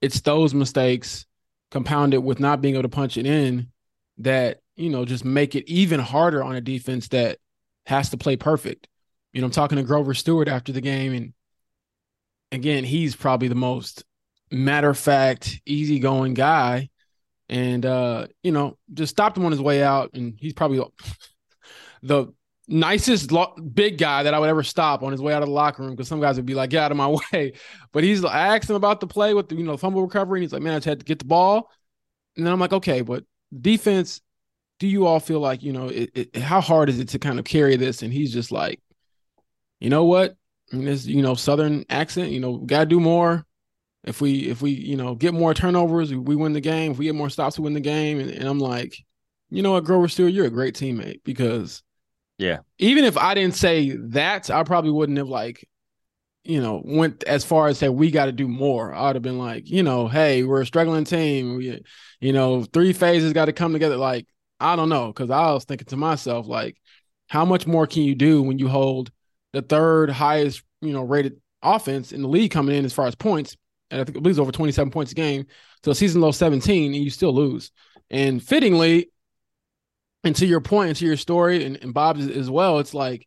it's 0.00 0.20
those 0.20 0.54
mistakes 0.54 1.26
compounded 1.70 2.22
with 2.22 2.40
not 2.40 2.60
being 2.60 2.74
able 2.74 2.82
to 2.82 2.88
punch 2.88 3.16
it 3.16 3.26
in 3.26 3.68
that 4.18 4.60
you 4.76 4.90
know 4.90 5.04
just 5.04 5.24
make 5.24 5.54
it 5.54 5.68
even 5.68 6.00
harder 6.00 6.42
on 6.42 6.56
a 6.56 6.60
defense 6.60 7.08
that 7.08 7.38
has 7.86 8.10
to 8.10 8.16
play 8.16 8.36
perfect. 8.36 8.88
You 9.32 9.40
know, 9.40 9.46
I'm 9.46 9.50
talking 9.50 9.76
to 9.76 9.84
Grover 9.84 10.14
Stewart 10.14 10.48
after 10.48 10.72
the 10.72 10.80
game, 10.80 11.12
and 11.12 11.32
again, 12.52 12.84
he's 12.84 13.16
probably 13.16 13.48
the 13.48 13.54
most 13.54 14.04
matter 14.50 14.90
of 14.90 14.98
fact, 14.98 15.60
easygoing 15.66 16.34
guy. 16.34 16.90
And 17.48 17.86
uh, 17.86 18.26
you 18.42 18.52
know, 18.52 18.76
just 18.92 19.10
stopped 19.10 19.36
him 19.36 19.46
on 19.46 19.52
his 19.52 19.60
way 19.60 19.82
out, 19.82 20.10
and 20.12 20.34
he's 20.38 20.52
probably 20.52 20.84
the 22.02 22.26
nicest 22.68 23.32
lo- 23.32 23.54
big 23.56 23.96
guy 23.96 24.22
that 24.22 24.34
I 24.34 24.38
would 24.38 24.50
ever 24.50 24.62
stop 24.62 25.02
on 25.02 25.12
his 25.12 25.22
way 25.22 25.32
out 25.32 25.42
of 25.42 25.48
the 25.48 25.54
locker 25.54 25.82
room 25.82 25.92
because 25.92 26.08
some 26.08 26.20
guys 26.20 26.36
would 26.36 26.44
be 26.44 26.54
like, 26.54 26.70
"Get 26.70 26.82
out 26.82 26.90
of 26.90 26.98
my 26.98 27.08
way." 27.32 27.54
But 27.92 28.04
he's 28.04 28.24
I 28.24 28.56
asked 28.56 28.68
him 28.68 28.76
about 28.76 29.00
the 29.00 29.06
play 29.06 29.32
with 29.34 29.48
the 29.48 29.56
you 29.56 29.64
know 29.64 29.76
fumble 29.76 30.02
recovery, 30.02 30.40
and 30.40 30.42
he's 30.42 30.52
like, 30.52 30.62
"Man, 30.62 30.74
I 30.74 30.76
just 30.76 30.86
had 30.86 31.00
to 31.00 31.06
get 31.06 31.18
the 31.18 31.24
ball." 31.24 31.70
And 32.36 32.44
then 32.46 32.52
I'm 32.52 32.60
like, 32.60 32.72
"Okay, 32.74 33.00
but 33.00 33.24
defense, 33.58 34.20
do 34.78 34.86
you 34.86 35.06
all 35.06 35.20
feel 35.20 35.40
like 35.40 35.62
you 35.62 35.72
know 35.72 35.88
it, 35.88 36.10
it, 36.14 36.36
how 36.36 36.60
hard 36.60 36.90
is 36.90 36.98
it 36.98 37.08
to 37.10 37.18
kind 37.18 37.38
of 37.38 37.46
carry 37.46 37.76
this?" 37.76 38.02
And 38.02 38.12
he's 38.12 38.32
just 38.32 38.52
like, 38.52 38.80
"You 39.80 39.88
know 39.88 40.04
what? 40.04 40.36
I 40.72 40.76
this 40.76 41.06
you 41.06 41.22
know 41.22 41.34
southern 41.34 41.84
accent. 41.90 42.30
You 42.30 42.40
know, 42.40 42.58
got 42.58 42.80
to 42.80 42.86
do 42.86 43.00
more." 43.00 43.44
If 44.04 44.20
we 44.20 44.48
if 44.48 44.62
we 44.62 44.70
you 44.70 44.96
know 44.96 45.14
get 45.14 45.34
more 45.34 45.54
turnovers, 45.54 46.14
we 46.14 46.36
win 46.36 46.52
the 46.52 46.60
game. 46.60 46.92
If 46.92 46.98
we 46.98 47.06
get 47.06 47.14
more 47.14 47.30
stops, 47.30 47.58
we 47.58 47.64
win 47.64 47.74
the 47.74 47.80
game. 47.80 48.20
And, 48.20 48.30
and 48.30 48.48
I'm 48.48 48.60
like, 48.60 48.96
you 49.50 49.62
know 49.62 49.72
what, 49.72 49.84
Grover 49.84 50.08
Stewart, 50.08 50.32
you're 50.32 50.46
a 50.46 50.50
great 50.50 50.74
teammate 50.74 51.20
because 51.24 51.82
yeah. 52.38 52.58
Even 52.78 53.04
if 53.04 53.18
I 53.18 53.34
didn't 53.34 53.56
say 53.56 53.96
that, 53.96 54.48
I 54.48 54.62
probably 54.62 54.92
wouldn't 54.92 55.18
have 55.18 55.28
like, 55.28 55.68
you 56.44 56.60
know, 56.60 56.80
went 56.84 57.24
as 57.24 57.44
far 57.44 57.66
as 57.66 57.78
say 57.78 57.88
we 57.88 58.12
got 58.12 58.26
to 58.26 58.32
do 58.32 58.46
more. 58.46 58.94
I'd 58.94 59.16
have 59.16 59.22
been 59.22 59.38
like, 59.38 59.68
you 59.68 59.82
know, 59.82 60.06
hey, 60.06 60.44
we're 60.44 60.62
a 60.62 60.66
struggling 60.66 61.04
team. 61.04 61.56
We, 61.56 61.82
you 62.20 62.32
know, 62.32 62.62
three 62.64 62.92
phases 62.92 63.32
got 63.32 63.46
to 63.46 63.52
come 63.52 63.72
together. 63.72 63.96
Like, 63.96 64.26
I 64.60 64.76
don't 64.76 64.88
know, 64.88 65.08
because 65.08 65.30
I 65.30 65.52
was 65.52 65.64
thinking 65.64 65.88
to 65.88 65.96
myself, 65.96 66.46
like, 66.46 66.76
how 67.26 67.44
much 67.44 67.66
more 67.66 67.86
can 67.86 68.02
you 68.02 68.14
do 68.14 68.40
when 68.42 68.58
you 68.58 68.68
hold 68.68 69.10
the 69.52 69.62
third 69.62 70.10
highest, 70.10 70.62
you 70.80 70.92
know, 70.92 71.02
rated 71.02 71.40
offense 71.62 72.12
in 72.12 72.22
the 72.22 72.28
league 72.28 72.50
coming 72.50 72.76
in 72.76 72.84
as 72.84 72.92
far 72.92 73.06
as 73.06 73.14
points? 73.14 73.56
And 73.90 74.00
I 74.00 74.04
think 74.04 74.16
it 74.16 74.22
was 74.22 74.38
over 74.38 74.52
27 74.52 74.90
points 74.90 75.12
a 75.12 75.14
game. 75.14 75.46
So 75.84 75.92
season 75.92 76.20
low 76.20 76.30
17, 76.30 76.94
and 76.94 77.02
you 77.02 77.10
still 77.10 77.34
lose. 77.34 77.70
And 78.10 78.42
fittingly, 78.42 79.10
and 80.24 80.34
to 80.36 80.46
your 80.46 80.60
point 80.60 80.88
and 80.88 80.96
to 80.98 81.06
your 81.06 81.16
story 81.16 81.64
and, 81.64 81.76
and 81.76 81.94
Bob's 81.94 82.28
as 82.28 82.50
well, 82.50 82.78
it's 82.78 82.94
like 82.94 83.26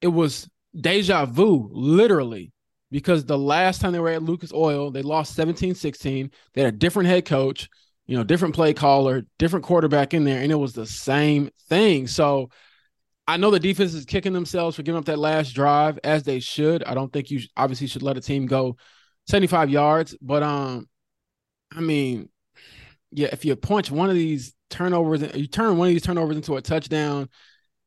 it 0.00 0.08
was 0.08 0.48
deja 0.78 1.26
vu, 1.26 1.68
literally, 1.72 2.52
because 2.90 3.24
the 3.24 3.38
last 3.38 3.80
time 3.80 3.92
they 3.92 3.98
were 3.98 4.10
at 4.10 4.22
Lucas 4.22 4.52
Oil, 4.52 4.90
they 4.90 5.02
lost 5.02 5.34
17 5.34 5.74
16. 5.74 6.30
They 6.54 6.62
had 6.62 6.74
a 6.74 6.76
different 6.76 7.08
head 7.08 7.24
coach, 7.24 7.68
you 8.06 8.16
know, 8.16 8.24
different 8.24 8.54
play 8.54 8.74
caller, 8.74 9.22
different 9.38 9.64
quarterback 9.64 10.14
in 10.14 10.24
there, 10.24 10.42
and 10.42 10.52
it 10.52 10.56
was 10.56 10.72
the 10.72 10.86
same 10.86 11.50
thing. 11.68 12.06
So 12.06 12.50
I 13.32 13.38
know 13.38 13.50
the 13.50 13.58
defense 13.58 13.94
is 13.94 14.04
kicking 14.04 14.34
themselves 14.34 14.76
for 14.76 14.82
giving 14.82 14.98
up 14.98 15.06
that 15.06 15.18
last 15.18 15.54
drive 15.54 15.98
as 16.04 16.22
they 16.22 16.38
should. 16.38 16.84
I 16.84 16.92
don't 16.92 17.10
think 17.10 17.30
you 17.30 17.40
obviously 17.56 17.86
should 17.86 18.02
let 18.02 18.18
a 18.18 18.20
team 18.20 18.44
go 18.44 18.76
75 19.26 19.70
yards, 19.70 20.14
but 20.20 20.42
um, 20.42 20.86
I 21.74 21.80
mean, 21.80 22.28
yeah, 23.10 23.28
if 23.32 23.46
you 23.46 23.56
punch 23.56 23.90
one 23.90 24.10
of 24.10 24.16
these 24.16 24.52
turnovers, 24.68 25.22
you 25.34 25.46
turn 25.46 25.78
one 25.78 25.88
of 25.88 25.94
these 25.94 26.02
turnovers 26.02 26.36
into 26.36 26.56
a 26.56 26.60
touchdown, 26.60 27.30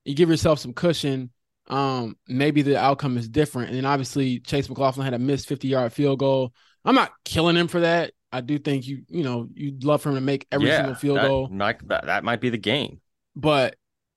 you 0.03 0.15
give 0.15 0.29
yourself 0.29 0.57
some 0.57 0.73
cushion. 0.73 1.29
Um, 1.67 2.17
maybe 2.27 2.63
the 2.63 2.79
outcome 2.79 3.15
is 3.15 3.29
different. 3.29 3.67
And 3.67 3.77
then 3.77 3.85
obviously 3.85 4.39
Chase 4.39 4.67
McLaughlin 4.67 5.05
had 5.05 5.13
a 5.13 5.19
missed 5.19 5.47
50 5.47 5.67
yard 5.67 5.93
field 5.93 6.17
goal. 6.17 6.53
I'm 6.83 6.95
not 6.95 7.11
killing 7.23 7.55
him 7.55 7.67
for 7.67 7.81
that. 7.81 8.13
I 8.31 8.41
do 8.41 8.57
think 8.57 8.87
you, 8.87 9.03
you 9.09 9.23
know, 9.23 9.47
you'd 9.53 9.83
love 9.83 10.01
for 10.01 10.09
him 10.09 10.15
to 10.15 10.21
make 10.21 10.47
every 10.51 10.69
yeah, 10.69 10.77
single 10.77 10.95
field 10.95 11.17
that 11.17 11.27
goal. 11.27 11.49
Might, 11.49 11.87
that 11.87 12.23
might 12.23 12.41
be 12.41 12.49
the 12.49 12.57
game. 12.57 12.99
But 13.35 13.75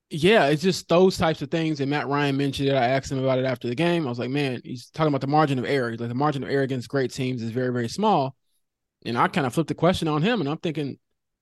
yeah, 0.09 0.47
it's 0.47 0.61
just 0.61 0.87
those 0.87 1.17
types 1.17 1.41
of 1.41 1.51
things. 1.51 1.79
And 1.79 1.89
Matt 1.89 2.07
Ryan 2.07 2.37
mentioned 2.37 2.69
it. 2.69 2.75
I 2.75 2.87
asked 2.87 3.11
him 3.11 3.19
about 3.19 3.39
it 3.39 3.45
after 3.45 3.67
the 3.67 3.75
game. 3.75 4.05
I 4.05 4.09
was 4.09 4.19
like, 4.19 4.29
man, 4.29 4.61
he's 4.63 4.89
talking 4.89 5.09
about 5.09 5.21
the 5.21 5.27
margin 5.27 5.59
of 5.59 5.65
error. 5.65 5.95
Like 5.95 6.09
the 6.09 6.15
margin 6.15 6.43
of 6.43 6.49
error 6.49 6.63
against 6.63 6.89
great 6.89 7.11
teams 7.11 7.41
is 7.43 7.51
very, 7.51 7.71
very 7.71 7.89
small. 7.89 8.35
And 9.05 9.17
I 9.17 9.27
kind 9.27 9.45
of 9.47 9.53
flipped 9.53 9.69
the 9.69 9.75
question 9.75 10.07
on 10.07 10.21
him, 10.21 10.41
and 10.41 10.49
I'm 10.49 10.57
thinking, 10.57 10.97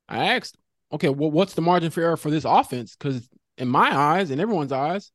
I 0.07 0.35
asked, 0.35 0.57
okay, 0.91 1.09
well, 1.09 1.31
what's 1.31 1.53
the 1.53 1.61
margin 1.61 1.89
for 1.89 2.01
error 2.01 2.17
for 2.17 2.29
this 2.29 2.45
offense? 2.45 2.95
Because 2.95 3.27
in 3.57 3.67
my 3.67 3.95
eyes 3.95 4.29
and 4.29 4.39
everyone's 4.39 4.71
eyes, 4.71 5.11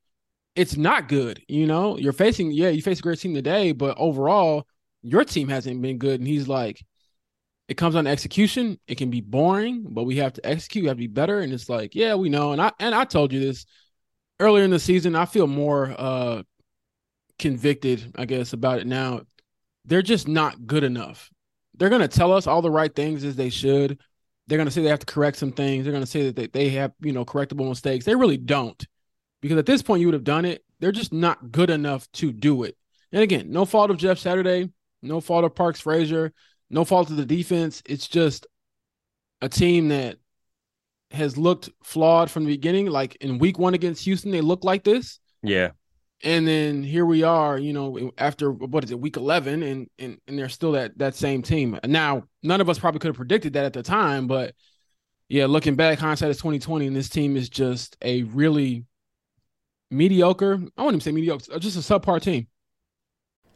it's 0.56 0.76
not 0.76 1.08
good. 1.08 1.42
You 1.48 1.66
know, 1.66 1.96
you're 1.96 2.12
facing, 2.12 2.50
yeah, 2.50 2.68
you 2.70 2.82
face 2.82 2.98
a 2.98 3.02
great 3.02 3.20
team 3.20 3.34
today, 3.34 3.72
but 3.72 3.96
overall, 3.98 4.66
your 5.02 5.24
team 5.24 5.48
hasn't 5.48 5.80
been 5.80 5.98
good. 5.98 6.20
And 6.20 6.28
he's 6.28 6.48
like, 6.48 6.84
it 7.68 7.76
comes 7.76 7.94
on 7.94 8.06
execution. 8.06 8.78
It 8.86 8.98
can 8.98 9.10
be 9.10 9.20
boring, 9.20 9.86
but 9.88 10.04
we 10.04 10.16
have 10.16 10.32
to 10.34 10.46
execute. 10.46 10.84
We 10.84 10.88
have 10.88 10.96
to 10.96 11.02
be 11.02 11.06
better. 11.06 11.40
And 11.40 11.52
it's 11.52 11.68
like, 11.68 11.94
yeah, 11.94 12.14
we 12.14 12.28
know. 12.28 12.52
And 12.52 12.60
I 12.60 12.72
and 12.78 12.94
I 12.94 13.04
told 13.04 13.32
you 13.32 13.40
this 13.40 13.66
earlier 14.40 14.64
in 14.64 14.70
the 14.70 14.78
season. 14.78 15.14
I 15.14 15.26
feel 15.26 15.46
more 15.46 15.94
uh 15.96 16.42
convicted, 17.38 18.12
I 18.16 18.24
guess, 18.24 18.52
about 18.52 18.80
it 18.80 18.86
now. 18.86 19.22
They're 19.84 20.02
just 20.02 20.28
not 20.28 20.66
good 20.66 20.84
enough. 20.84 21.30
They're 21.74 21.90
gonna 21.90 22.08
tell 22.08 22.32
us 22.32 22.46
all 22.46 22.62
the 22.62 22.70
right 22.70 22.94
things 22.94 23.24
as 23.24 23.36
they 23.36 23.50
should. 23.50 23.98
They're 24.48 24.62
to 24.62 24.70
say 24.70 24.82
they 24.82 24.88
have 24.88 24.98
to 24.98 25.06
correct 25.06 25.38
some 25.38 25.52
things. 25.52 25.84
They're 25.84 25.98
to 25.98 26.04
say 26.04 26.24
that 26.30 26.36
they, 26.36 26.46
they 26.48 26.68
have, 26.70 26.92
you 27.00 27.12
know, 27.12 27.24
correctable 27.24 27.68
mistakes. 27.68 28.04
They 28.04 28.14
really 28.14 28.36
don't. 28.36 28.84
Because 29.40 29.56
at 29.56 29.66
this 29.66 29.82
point, 29.82 30.00
you 30.00 30.06
would 30.08 30.14
have 30.14 30.24
done 30.24 30.44
it. 30.44 30.64
They're 30.80 30.92
just 30.92 31.12
not 31.12 31.52
good 31.52 31.70
enough 31.70 32.10
to 32.12 32.32
do 32.32 32.64
it. 32.64 32.76
And 33.12 33.22
again, 33.22 33.50
no 33.50 33.64
fault 33.64 33.90
of 33.90 33.96
Jeff 33.96 34.18
Saturday, 34.18 34.70
no 35.00 35.20
fault 35.20 35.44
of 35.44 35.54
Parks 35.54 35.80
Frazier, 35.80 36.32
no 36.72 36.84
fault 36.84 37.10
of 37.10 37.16
the 37.16 37.26
defense. 37.26 37.82
It's 37.86 38.08
just 38.08 38.46
a 39.40 39.48
team 39.48 39.88
that 39.88 40.16
has 41.12 41.36
looked 41.36 41.70
flawed 41.84 42.30
from 42.30 42.44
the 42.44 42.52
beginning. 42.52 42.86
Like 42.86 43.16
in 43.16 43.38
week 43.38 43.58
one 43.58 43.74
against 43.74 44.04
Houston, 44.04 44.32
they 44.32 44.40
looked 44.40 44.64
like 44.64 44.82
this. 44.82 45.20
Yeah. 45.42 45.70
And 46.24 46.46
then 46.46 46.82
here 46.82 47.04
we 47.04 47.24
are, 47.24 47.58
you 47.58 47.72
know, 47.72 48.12
after 48.16 48.52
what 48.52 48.84
is 48.84 48.90
it, 48.92 49.00
week 49.00 49.16
eleven, 49.16 49.62
and 49.62 49.88
and 49.98 50.18
and 50.26 50.38
they're 50.38 50.48
still 50.48 50.72
that 50.72 50.96
that 50.98 51.16
same 51.16 51.42
team. 51.42 51.78
Now, 51.84 52.24
none 52.42 52.60
of 52.60 52.68
us 52.68 52.78
probably 52.78 53.00
could 53.00 53.08
have 53.08 53.16
predicted 53.16 53.54
that 53.54 53.64
at 53.64 53.72
the 53.72 53.82
time, 53.82 54.28
but 54.28 54.54
yeah, 55.28 55.46
looking 55.46 55.74
back, 55.74 55.98
hindsight 55.98 56.30
is 56.30 56.38
twenty 56.38 56.60
twenty, 56.60 56.86
and 56.86 56.94
this 56.94 57.08
team 57.08 57.36
is 57.36 57.48
just 57.48 57.96
a 58.02 58.22
really 58.22 58.84
mediocre. 59.90 60.54
I 60.54 60.82
wouldn't 60.82 60.94
even 60.94 61.00
say 61.00 61.12
mediocre, 61.12 61.58
just 61.58 61.76
a 61.76 61.80
subpar 61.80 62.22
team. 62.22 62.46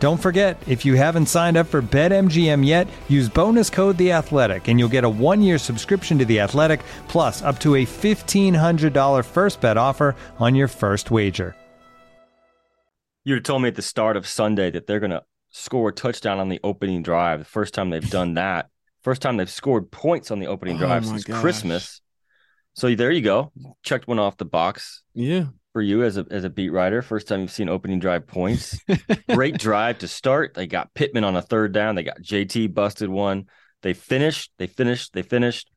Don't 0.00 0.16
forget, 0.16 0.60
if 0.66 0.86
you 0.86 0.94
haven't 0.96 1.26
signed 1.26 1.58
up 1.58 1.66
for 1.66 1.82
BetMGM 1.82 2.64
yet, 2.66 2.88
use 3.10 3.28
bonus 3.28 3.68
code 3.68 3.98
The 3.98 4.12
Athletic, 4.12 4.68
and 4.68 4.78
you'll 4.80 4.88
get 4.88 5.04
a 5.04 5.08
one-year 5.10 5.58
subscription 5.58 6.18
to 6.18 6.24
The 6.24 6.40
Athletic, 6.40 6.80
plus 7.08 7.42
up 7.42 7.58
to 7.60 7.76
a 7.76 7.84
fifteen 7.84 8.54
hundred 8.54 8.94
dollar 8.94 9.22
first 9.22 9.60
bet 9.60 9.76
offer 9.76 10.16
on 10.38 10.54
your 10.54 10.68
first 10.68 11.10
wager. 11.10 11.54
You'd 13.24 13.44
told 13.44 13.60
me 13.60 13.68
at 13.68 13.74
the 13.74 13.82
start 13.82 14.16
of 14.16 14.26
Sunday 14.26 14.70
that 14.70 14.86
they're 14.86 15.00
going 15.00 15.10
to 15.10 15.22
score 15.50 15.90
a 15.90 15.92
touchdown 15.92 16.40
on 16.40 16.48
the 16.48 16.60
opening 16.64 17.02
drive. 17.02 17.40
The 17.40 17.44
first 17.44 17.74
time 17.74 17.90
they've 17.90 18.10
done 18.10 18.34
that, 18.34 18.70
first 19.02 19.20
time 19.20 19.36
they've 19.36 19.50
scored 19.50 19.90
points 19.90 20.30
on 20.30 20.38
the 20.38 20.46
opening 20.46 20.76
Oh 20.76 20.78
drive 20.78 21.02
my 21.04 21.08
since 21.10 21.24
gosh. 21.24 21.40
Christmas. 21.42 22.00
So 22.72 22.94
there 22.94 23.10
you 23.10 23.20
go. 23.20 23.52
Checked 23.82 24.08
one 24.08 24.18
off 24.18 24.38
the 24.38 24.46
box 24.46 25.02
Yeah. 25.12 25.48
For 25.72 25.82
you 25.82 26.02
as 26.02 26.16
a 26.16 26.26
as 26.30 26.44
a 26.44 26.50
beat 26.50 26.70
writer. 26.70 27.02
First 27.02 27.28
time 27.28 27.40
you've 27.40 27.50
seen 27.50 27.68
opening 27.68 27.98
drive 27.98 28.26
points. 28.26 28.78
Great 29.32 29.58
drive 29.58 29.98
to 29.98 30.08
start. 30.08 30.54
They 30.54 30.66
got 30.66 30.94
Pittman 30.94 31.24
on 31.24 31.36
a 31.36 31.42
third 31.42 31.72
down. 31.72 31.94
They 31.94 32.02
got 32.02 32.20
JT 32.20 32.74
busted 32.74 33.08
one. 33.08 33.46
They 33.82 33.94
finished. 33.94 34.52
They 34.58 34.66
finished. 34.66 35.12
They 35.12 35.22
finished 35.22 35.70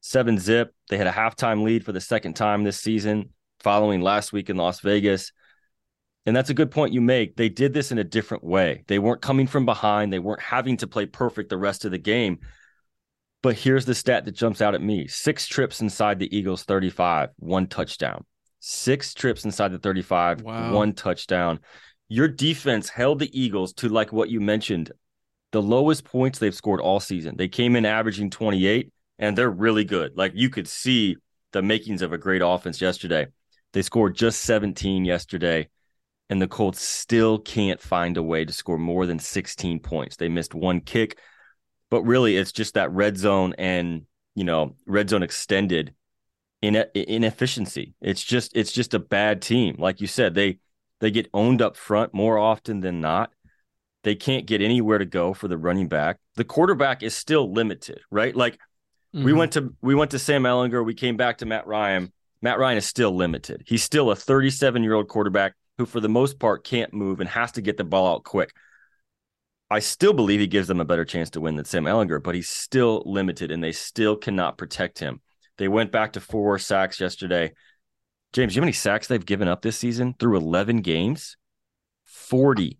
seven 0.00 0.38
zip. 0.38 0.74
They 0.88 0.96
had 0.96 1.06
a 1.06 1.12
halftime 1.12 1.62
lead 1.62 1.84
for 1.84 1.92
the 1.92 2.00
second 2.00 2.34
time 2.34 2.64
this 2.64 2.80
season, 2.80 3.30
following 3.60 4.00
last 4.00 4.32
week 4.32 4.50
in 4.50 4.56
Las 4.56 4.80
Vegas. 4.80 5.32
And 6.26 6.36
that's 6.36 6.50
a 6.50 6.54
good 6.54 6.70
point 6.70 6.92
you 6.92 7.00
make. 7.00 7.36
They 7.36 7.48
did 7.48 7.72
this 7.72 7.92
in 7.92 7.98
a 7.98 8.04
different 8.04 8.44
way. 8.44 8.84
They 8.88 8.98
weren't 8.98 9.22
coming 9.22 9.46
from 9.46 9.64
behind. 9.64 10.12
They 10.12 10.18
weren't 10.18 10.42
having 10.42 10.76
to 10.78 10.86
play 10.86 11.06
perfect 11.06 11.48
the 11.48 11.56
rest 11.56 11.84
of 11.84 11.90
the 11.90 11.98
game. 11.98 12.40
But 13.42 13.56
here's 13.56 13.86
the 13.86 13.94
stat 13.94 14.26
that 14.26 14.32
jumps 14.32 14.60
out 14.60 14.74
at 14.74 14.82
me 14.82 15.06
six 15.06 15.46
trips 15.46 15.80
inside 15.80 16.18
the 16.18 16.34
Eagles 16.36 16.64
35, 16.64 17.30
one 17.36 17.66
touchdown. 17.66 18.24
Six 18.60 19.14
trips 19.14 19.44
inside 19.44 19.72
the 19.72 19.78
35, 19.78 20.42
Wow. 20.42 20.72
one 20.74 20.92
touchdown. 20.92 21.60
Your 22.08 22.28
defense 22.28 22.88
held 22.88 23.18
the 23.18 23.38
Eagles 23.38 23.72
to 23.74 23.88
like 23.88 24.12
what 24.12 24.28
you 24.30 24.40
mentioned, 24.40 24.92
the 25.52 25.62
lowest 25.62 26.04
points 26.04 26.38
they've 26.38 26.54
scored 26.54 26.80
all 26.80 27.00
season. 27.00 27.36
They 27.36 27.48
came 27.48 27.74
in 27.76 27.86
averaging 27.86 28.30
28, 28.30 28.92
and 29.18 29.36
they're 29.36 29.50
really 29.50 29.84
good. 29.84 30.16
Like 30.16 30.32
you 30.34 30.50
could 30.50 30.68
see 30.68 31.16
the 31.52 31.62
makings 31.62 32.02
of 32.02 32.12
a 32.12 32.18
great 32.18 32.42
offense 32.44 32.80
yesterday. 32.80 33.26
They 33.72 33.82
scored 33.82 34.14
just 34.16 34.42
17 34.42 35.04
yesterday, 35.04 35.68
and 36.28 36.42
the 36.42 36.48
Colts 36.48 36.80
still 36.80 37.38
can't 37.38 37.80
find 37.80 38.16
a 38.16 38.22
way 38.22 38.44
to 38.44 38.52
score 38.52 38.78
more 38.78 39.06
than 39.06 39.18
16 39.18 39.80
points. 39.80 40.16
They 40.16 40.28
missed 40.28 40.54
one 40.54 40.80
kick, 40.80 41.18
but 41.90 42.02
really 42.02 42.36
it's 42.36 42.52
just 42.52 42.74
that 42.74 42.92
red 42.92 43.16
zone 43.16 43.54
and 43.58 44.02
you 44.34 44.44
know 44.44 44.76
red 44.86 45.10
zone 45.10 45.22
extended 45.22 45.94
in 46.62 46.84
inefficiency. 46.94 47.94
It's 48.00 48.22
just 48.22 48.56
it's 48.56 48.72
just 48.72 48.94
a 48.94 48.98
bad 48.98 49.42
team. 49.42 49.76
Like 49.78 50.00
you 50.00 50.06
said, 50.06 50.34
they 50.34 50.58
they 51.00 51.10
get 51.10 51.30
owned 51.32 51.62
up 51.62 51.76
front 51.76 52.12
more 52.12 52.38
often 52.38 52.80
than 52.80 53.00
not. 53.00 53.32
They 54.02 54.14
can't 54.14 54.46
get 54.46 54.60
anywhere 54.62 54.98
to 54.98 55.06
go 55.06 55.34
for 55.34 55.48
the 55.48 55.58
running 55.58 55.88
back. 55.88 56.18
The 56.36 56.44
quarterback 56.44 57.02
is 57.02 57.14
still 57.14 57.52
limited, 57.52 58.00
right? 58.10 58.34
Like 58.34 58.58
we 59.12 59.32
Mhm. 59.32 59.36
went 59.36 59.52
to 59.52 59.74
we 59.80 59.94
went 59.94 60.10
to 60.12 60.18
Sam 60.18 60.42
Ehlinger, 60.44 60.84
we 60.84 60.94
came 60.94 61.16
back 61.16 61.38
to 61.38 61.46
Matt 61.46 61.66
Ryan. 61.66 62.12
Matt 62.42 62.58
Ryan 62.58 62.78
is 62.78 62.86
still 62.86 63.14
limited. 63.14 63.62
He's 63.66 63.82
still 63.82 64.10
a 64.10 64.16
37 64.16 64.82
year 64.82 64.94
old 64.94 65.08
quarterback 65.08 65.54
who, 65.78 65.86
for 65.86 66.00
the 66.00 66.08
most 66.08 66.38
part, 66.38 66.64
can't 66.64 66.92
move 66.92 67.20
and 67.20 67.28
has 67.28 67.52
to 67.52 67.62
get 67.62 67.76
the 67.76 67.84
ball 67.84 68.14
out 68.14 68.24
quick. 68.24 68.52
I 69.70 69.78
still 69.78 70.12
believe 70.12 70.40
he 70.40 70.46
gives 70.46 70.68
them 70.68 70.80
a 70.80 70.84
better 70.84 71.04
chance 71.04 71.30
to 71.30 71.40
win 71.40 71.56
than 71.56 71.64
Sam 71.64 71.84
Ehlinger, 71.84 72.22
but 72.22 72.34
he's 72.34 72.48
still 72.48 73.02
limited 73.06 73.50
and 73.50 73.62
they 73.62 73.72
still 73.72 74.16
cannot 74.16 74.58
protect 74.58 74.98
him. 74.98 75.20
They 75.60 75.68
went 75.68 75.92
back 75.92 76.14
to 76.14 76.22
four 76.22 76.58
sacks 76.58 76.98
yesterday. 76.98 77.52
James, 78.32 78.56
you 78.56 78.62
know 78.62 78.64
how 78.64 78.68
many 78.68 78.72
sacks 78.72 79.08
they've 79.08 79.26
given 79.26 79.46
up 79.46 79.60
this 79.60 79.76
season 79.76 80.14
through 80.18 80.38
11 80.38 80.80
games? 80.80 81.36
40. 82.06 82.78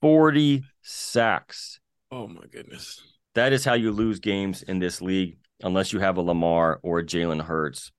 40 0.00 0.64
sacks. 0.80 1.78
Oh 2.10 2.26
my 2.26 2.46
goodness. 2.50 3.02
That 3.34 3.52
is 3.52 3.66
how 3.66 3.74
you 3.74 3.92
lose 3.92 4.18
games 4.18 4.62
in 4.62 4.78
this 4.78 5.02
league, 5.02 5.36
unless 5.62 5.92
you 5.92 6.00
have 6.00 6.16
a 6.16 6.22
Lamar 6.22 6.80
or 6.82 7.00
a 7.00 7.04
Jalen 7.04 7.42
Hurts 7.42 7.92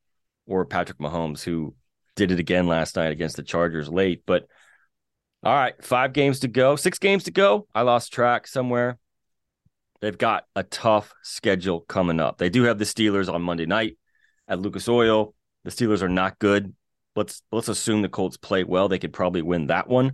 or 0.48 0.66
Patrick 0.66 0.98
Mahomes, 0.98 1.44
who 1.44 1.76
did 2.16 2.32
it 2.32 2.40
again 2.40 2.66
last 2.66 2.96
night 2.96 3.12
against 3.12 3.36
the 3.36 3.44
Chargers 3.44 3.88
late. 3.88 4.24
But 4.26 4.48
all 5.44 5.54
right, 5.54 5.76
five 5.86 6.14
games 6.14 6.40
to 6.40 6.48
go, 6.48 6.76
six 6.76 6.98
games 6.98 7.26
to 7.26 7.32
go. 7.32 7.68
I 7.76 7.84
lost 7.84 8.12
track 8.12 8.48
somewhere. 8.48 8.98
They've 10.02 10.18
got 10.18 10.46
a 10.56 10.64
tough 10.64 11.14
schedule 11.22 11.82
coming 11.82 12.20
up. 12.20 12.38
They 12.38 12.50
do 12.50 12.64
have 12.64 12.80
the 12.80 12.86
Steelers 12.86 13.32
on 13.32 13.42
Monday 13.44 13.68
night 13.68 13.98
at 14.48 14.60
Lucas 14.60 14.90
Oil. 14.90 15.36
The 15.64 15.70
Steelers 15.70 16.02
are 16.02 16.10
not 16.10 16.40
good. 16.40 16.74
Let's 17.16 17.44
let's 17.52 17.68
assume 17.68 18.02
the 18.02 18.10
Colts 18.10 18.38
play 18.38 18.64
well. 18.64 18.88
They 18.88 19.00
could 19.00 19.14
probably 19.14 19.42
win 19.42 19.68
that 19.68 19.88
one. 19.88 20.14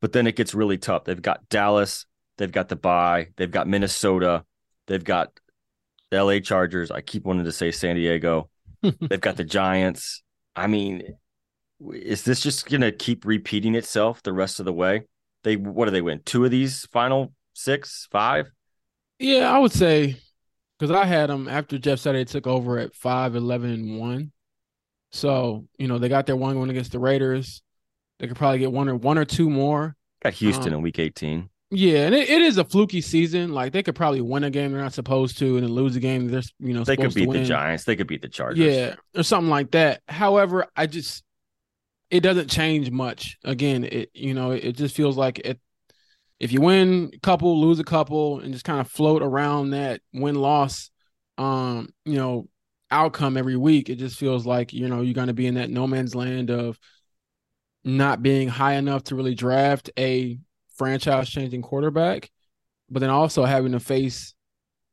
But 0.00 0.12
then 0.12 0.26
it 0.26 0.36
gets 0.36 0.54
really 0.54 0.78
tough. 0.78 1.04
They've 1.04 1.20
got 1.20 1.48
Dallas, 1.48 2.06
they've 2.38 2.50
got 2.50 2.68
the 2.68 2.76
bye, 2.76 3.28
they've 3.36 3.50
got 3.50 3.68
Minnesota, 3.68 4.44
they've 4.86 5.04
got 5.04 5.38
the 6.10 6.22
LA 6.22 6.38
Chargers. 6.38 6.90
I 6.90 7.00
keep 7.00 7.24
wanting 7.24 7.44
to 7.44 7.52
say 7.52 7.70
San 7.70 7.96
Diego. 7.96 8.48
they've 8.82 9.20
got 9.20 9.36
the 9.36 9.44
Giants. 9.44 10.22
I 10.54 10.66
mean, 10.66 11.02
is 11.92 12.22
this 12.22 12.40
just 12.40 12.68
going 12.68 12.80
to 12.82 12.92
keep 12.92 13.24
repeating 13.24 13.74
itself 13.74 14.22
the 14.22 14.32
rest 14.32 14.60
of 14.60 14.66
the 14.66 14.72
way? 14.72 15.02
They 15.42 15.56
what 15.56 15.86
do 15.86 15.90
they 15.90 16.02
win? 16.02 16.20
Two 16.24 16.44
of 16.44 16.50
these 16.50 16.86
final 16.92 17.32
six, 17.54 18.06
five? 18.10 18.50
Yeah, 19.20 19.54
I 19.54 19.58
would 19.58 19.72
say 19.72 20.16
because 20.78 20.90
I 20.90 21.04
had 21.04 21.28
them 21.30 21.46
after 21.46 21.78
Jeff 21.78 22.00
Saturday 22.00 22.24
took 22.24 22.46
over 22.46 22.78
at 22.78 22.94
5, 22.94 23.36
11, 23.36 23.70
and 23.70 23.98
1. 23.98 24.32
So, 25.12 25.66
you 25.78 25.88
know, 25.88 25.98
they 25.98 26.08
got 26.08 26.26
their 26.26 26.36
one 26.36 26.58
win 26.58 26.70
against 26.70 26.92
the 26.92 26.98
Raiders. 26.98 27.62
They 28.18 28.26
could 28.26 28.36
probably 28.36 28.58
get 28.60 28.72
one 28.72 28.88
or 28.88 28.96
one 28.96 29.18
or 29.18 29.24
two 29.24 29.50
more. 29.50 29.96
Got 30.22 30.34
Houston 30.34 30.72
Um, 30.72 30.78
in 30.78 30.82
week 30.82 30.98
18. 30.98 31.48
Yeah, 31.72 32.06
and 32.06 32.14
it, 32.14 32.28
it 32.28 32.42
is 32.42 32.58
a 32.58 32.64
fluky 32.64 33.00
season. 33.00 33.52
Like 33.52 33.72
they 33.72 33.82
could 33.82 33.94
probably 33.94 34.20
win 34.20 34.42
a 34.44 34.50
game 34.50 34.72
they're 34.72 34.80
not 34.80 34.92
supposed 34.92 35.38
to, 35.38 35.56
and 35.56 35.64
then 35.64 35.72
lose 35.72 35.94
a 35.94 36.00
game 36.00 36.26
they're 36.28 36.42
you 36.58 36.74
know 36.74 36.82
They 36.82 36.96
could 36.96 37.14
beat 37.14 37.30
the. 37.30 37.44
Giants. 37.44 37.84
They 37.84 37.94
could 37.94 38.08
beat 38.08 38.22
the 38.22 38.28
Chargers. 38.28 38.58
Yeah, 38.58 38.96
or 39.14 39.22
something 39.22 39.50
like 39.50 39.70
that. 39.72 40.02
However, 40.08 40.66
I 40.74 40.86
just 40.86 41.22
it 42.10 42.20
doesn't 42.20 42.50
change 42.50 42.90
much. 42.90 43.38
Again, 43.44 43.84
it 43.84 44.10
you 44.14 44.34
know 44.34 44.50
it 44.50 44.72
just 44.72 44.96
feels 44.96 45.16
like 45.16 45.38
it. 45.40 45.60
If 46.40 46.52
you 46.52 46.60
win 46.60 47.10
a 47.14 47.18
couple, 47.20 47.60
lose 47.60 47.78
a 47.78 47.84
couple, 47.84 48.40
and 48.40 48.52
just 48.52 48.64
kind 48.64 48.80
of 48.80 48.90
float 48.90 49.22
around 49.22 49.70
that 49.70 50.00
win 50.12 50.36
loss, 50.36 50.90
um, 51.38 51.90
you 52.04 52.16
know, 52.16 52.48
outcome 52.90 53.36
every 53.36 53.56
week, 53.56 53.88
it 53.88 53.96
just 53.96 54.18
feels 54.18 54.46
like 54.46 54.72
you 54.72 54.88
know 54.88 55.02
you're 55.02 55.14
going 55.14 55.28
to 55.28 55.34
be 55.34 55.46
in 55.46 55.54
that 55.54 55.70
no 55.70 55.86
man's 55.86 56.14
land 56.14 56.50
of 56.50 56.78
not 57.84 58.22
being 58.22 58.48
high 58.48 58.74
enough 58.74 59.04
to 59.04 59.14
really 59.14 59.34
draft 59.34 59.90
a 59.98 60.38
franchise 60.76 61.28
changing 61.28 61.62
quarterback, 61.62 62.30
but 62.88 63.00
then 63.00 63.10
also 63.10 63.44
having 63.44 63.72
to 63.72 63.80
face 63.80 64.34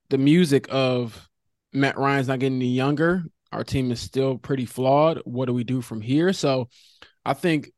the 0.10 0.17
music 0.17 0.67
of 0.69 1.29
Matt 1.73 1.97
Ryan's 1.97 2.27
not 2.27 2.39
getting 2.39 2.57
any 2.57 2.69
younger. 2.69 3.23
Our 3.51 3.63
team 3.63 3.91
is 3.91 3.99
still 3.99 4.38
pretty 4.38 4.65
flawed. 4.65 5.21
What 5.23 5.45
do 5.45 5.53
we 5.53 5.63
do 5.63 5.81
from 5.81 6.01
here? 6.01 6.33
So 6.33 6.69
I 7.25 7.33
think 7.33 7.71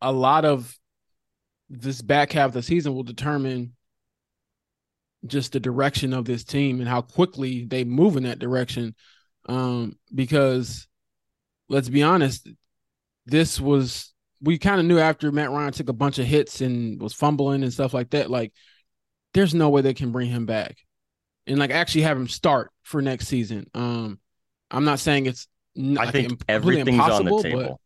a 0.00 0.12
lot 0.12 0.44
of 0.44 0.74
this 1.80 2.02
back 2.02 2.32
half 2.32 2.48
of 2.48 2.54
the 2.54 2.62
season 2.62 2.94
will 2.94 3.02
determine 3.02 3.74
just 5.26 5.52
the 5.52 5.60
direction 5.60 6.12
of 6.12 6.24
this 6.24 6.44
team 6.44 6.80
and 6.80 6.88
how 6.88 7.00
quickly 7.00 7.64
they 7.64 7.84
move 7.84 8.16
in 8.16 8.24
that 8.24 8.38
direction. 8.38 8.94
Um, 9.46 9.98
because 10.14 10.86
let's 11.68 11.88
be 11.88 12.02
honest, 12.02 12.48
this 13.26 13.60
was 13.60 14.12
we 14.40 14.58
kind 14.58 14.80
of 14.80 14.86
knew 14.86 14.98
after 14.98 15.32
Matt 15.32 15.50
Ryan 15.50 15.72
took 15.72 15.88
a 15.88 15.94
bunch 15.94 16.18
of 16.18 16.26
hits 16.26 16.60
and 16.60 17.00
was 17.00 17.14
fumbling 17.14 17.62
and 17.62 17.72
stuff 17.72 17.94
like 17.94 18.10
that, 18.10 18.30
like 18.30 18.52
there's 19.32 19.54
no 19.54 19.70
way 19.70 19.80
they 19.80 19.94
can 19.94 20.12
bring 20.12 20.30
him 20.30 20.46
back 20.46 20.76
and 21.46 21.58
like 21.58 21.70
actually 21.70 22.02
have 22.02 22.16
him 22.16 22.28
start 22.28 22.70
for 22.82 23.02
next 23.02 23.28
season. 23.28 23.68
Um, 23.74 24.18
I'm 24.70 24.84
not 24.84 24.98
saying 24.98 25.26
it's. 25.26 25.48
I 25.98 26.10
think 26.10 26.42
everything's 26.48 27.00
on 27.00 27.24
the 27.24 27.42
table. 27.42 27.80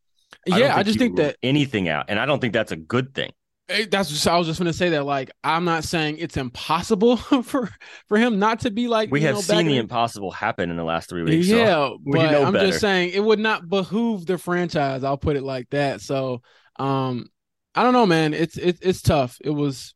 yeah, 0.46 0.74
I, 0.76 0.80
I 0.80 0.82
just 0.82 0.98
think 0.98 1.16
that 1.16 1.36
anything 1.42 1.88
out, 1.88 2.06
and 2.08 2.18
I 2.20 2.26
don't 2.26 2.40
think 2.40 2.52
that's 2.52 2.72
a 2.72 2.76
good 2.76 3.14
thing. 3.14 3.32
That's 3.68 4.08
just, 4.08 4.26
I 4.26 4.38
was 4.38 4.46
just 4.46 4.58
going 4.58 4.70
to 4.70 4.76
say 4.76 4.90
that. 4.90 5.04
Like, 5.04 5.30
I'm 5.44 5.64
not 5.64 5.84
saying 5.84 6.18
it's 6.18 6.36
impossible 6.36 7.16
for 7.42 7.70
for 8.06 8.18
him 8.18 8.38
not 8.38 8.60
to 8.60 8.70
be 8.70 8.88
like. 8.88 9.10
We 9.10 9.20
have 9.22 9.34
know, 9.34 9.40
seen 9.42 9.66
the 9.66 9.74
in... 9.74 9.80
impossible 9.80 10.30
happen 10.30 10.70
in 10.70 10.76
the 10.76 10.84
last 10.84 11.10
three 11.10 11.22
weeks. 11.22 11.46
Yeah, 11.46 11.66
so 11.66 11.98
but 12.04 12.34
I'm 12.34 12.52
better. 12.52 12.68
just 12.68 12.80
saying 12.80 13.10
it 13.12 13.22
would 13.22 13.38
not 13.38 13.68
behoove 13.68 14.24
the 14.24 14.38
franchise. 14.38 15.04
I'll 15.04 15.18
put 15.18 15.36
it 15.36 15.42
like 15.42 15.68
that. 15.70 16.00
So, 16.00 16.40
um, 16.76 17.28
I 17.74 17.82
don't 17.82 17.92
know, 17.92 18.06
man. 18.06 18.32
It's 18.32 18.56
it's 18.56 18.80
it's 18.80 19.02
tough. 19.02 19.38
It 19.42 19.50
was 19.50 19.94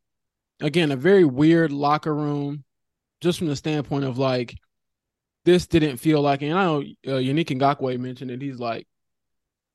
again 0.60 0.92
a 0.92 0.96
very 0.96 1.24
weird 1.24 1.72
locker 1.72 2.14
room, 2.14 2.64
just 3.22 3.38
from 3.38 3.46
the 3.46 3.56
standpoint 3.56 4.04
of 4.04 4.18
like 4.18 4.54
this 5.44 5.66
didn't 5.66 5.96
feel 5.96 6.20
like. 6.20 6.42
And 6.42 6.52
I 6.52 6.64
know 6.64 6.80
uh, 7.06 7.18
Yannick 7.18 7.46
Ngakoue 7.46 7.98
mentioned 7.98 8.30
it. 8.30 8.42
He's 8.42 8.58
like, 8.58 8.86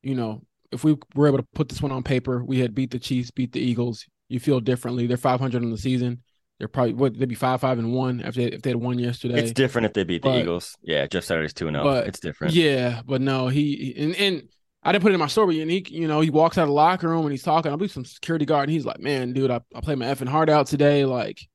you 0.02 0.14
know, 0.14 0.42
if 0.72 0.84
we 0.84 0.96
were 1.14 1.28
able 1.28 1.38
to 1.38 1.46
put 1.54 1.68
this 1.68 1.82
one 1.82 1.92
on 1.92 2.02
paper, 2.02 2.44
we 2.44 2.60
had 2.60 2.74
beat 2.74 2.90
the 2.90 2.98
Chiefs, 2.98 3.30
beat 3.30 3.52
the 3.52 3.60
Eagles. 3.60 4.06
You 4.28 4.40
feel 4.40 4.60
differently. 4.60 5.06
They're 5.06 5.16
500 5.16 5.62
in 5.62 5.70
the 5.70 5.78
season. 5.78 6.22
They're 6.58 6.68
probably 6.68 6.94
what 6.94 7.16
they'd 7.16 7.28
be 7.28 7.36
five 7.36 7.60
five 7.60 7.78
and 7.78 7.92
one 7.92 8.20
after 8.20 8.40
they, 8.40 8.48
if 8.48 8.62
they 8.62 8.70
had 8.70 8.76
won 8.76 8.98
yesterday. 8.98 9.38
It's 9.38 9.52
different 9.52 9.86
if 9.86 9.92
they 9.92 10.02
beat 10.02 10.22
the 10.22 10.30
but, 10.30 10.38
Eagles. 10.40 10.76
Yeah, 10.82 11.06
Jeff 11.06 11.24
Saturday's 11.24 11.52
two 11.52 11.68
and 11.68 11.76
zero. 11.76 11.88
Oh. 11.88 11.98
It's 11.98 12.18
different. 12.18 12.52
Yeah, 12.52 13.00
but 13.06 13.20
no, 13.20 13.46
he 13.46 13.94
and 13.96 14.16
and 14.16 14.48
I 14.82 14.90
didn't 14.90 15.02
put 15.02 15.12
it 15.12 15.14
in 15.14 15.20
my 15.20 15.28
story. 15.28 15.60
And 15.60 15.70
he, 15.70 15.86
you 15.88 16.08
know, 16.08 16.20
he 16.20 16.30
walks 16.30 16.58
out 16.58 16.62
of 16.62 16.68
the 16.68 16.74
locker 16.74 17.08
room 17.08 17.22
and 17.22 17.30
he's 17.30 17.44
talking. 17.44 17.72
I 17.72 17.76
believe 17.76 17.92
some 17.92 18.04
security 18.04 18.44
guard, 18.44 18.68
and 18.68 18.72
he's 18.72 18.84
like, 18.84 18.98
"Man, 18.98 19.32
dude, 19.32 19.52
I, 19.52 19.60
I 19.72 19.80
played 19.80 19.98
my 19.98 20.06
effing 20.06 20.28
heart 20.28 20.48
out 20.48 20.66
today. 20.66 21.04
Like, 21.04 21.46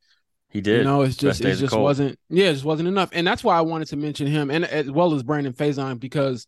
he 0.49 0.62
did. 0.62 0.80
You 0.80 0.84
know, 0.86 1.02
it's 1.02 1.17
just 1.17 1.41
it 1.41 1.56
just 1.56 1.76
wasn't. 1.76 2.17
Yeah, 2.30 2.49
it 2.49 2.54
just 2.54 2.65
wasn't 2.65 2.88
enough. 2.88 3.10
And 3.12 3.28
that's 3.28 3.43
why 3.43 3.58
I 3.58 3.62
wanted 3.62 3.89
to 3.89 3.97
mention 3.97 4.28
him, 4.28 4.49
and 4.49 4.63
as 4.63 4.89
well 4.89 5.13
as 5.13 5.23
Brandon 5.23 5.52
Facyson 5.52 5.99
because 5.99 6.47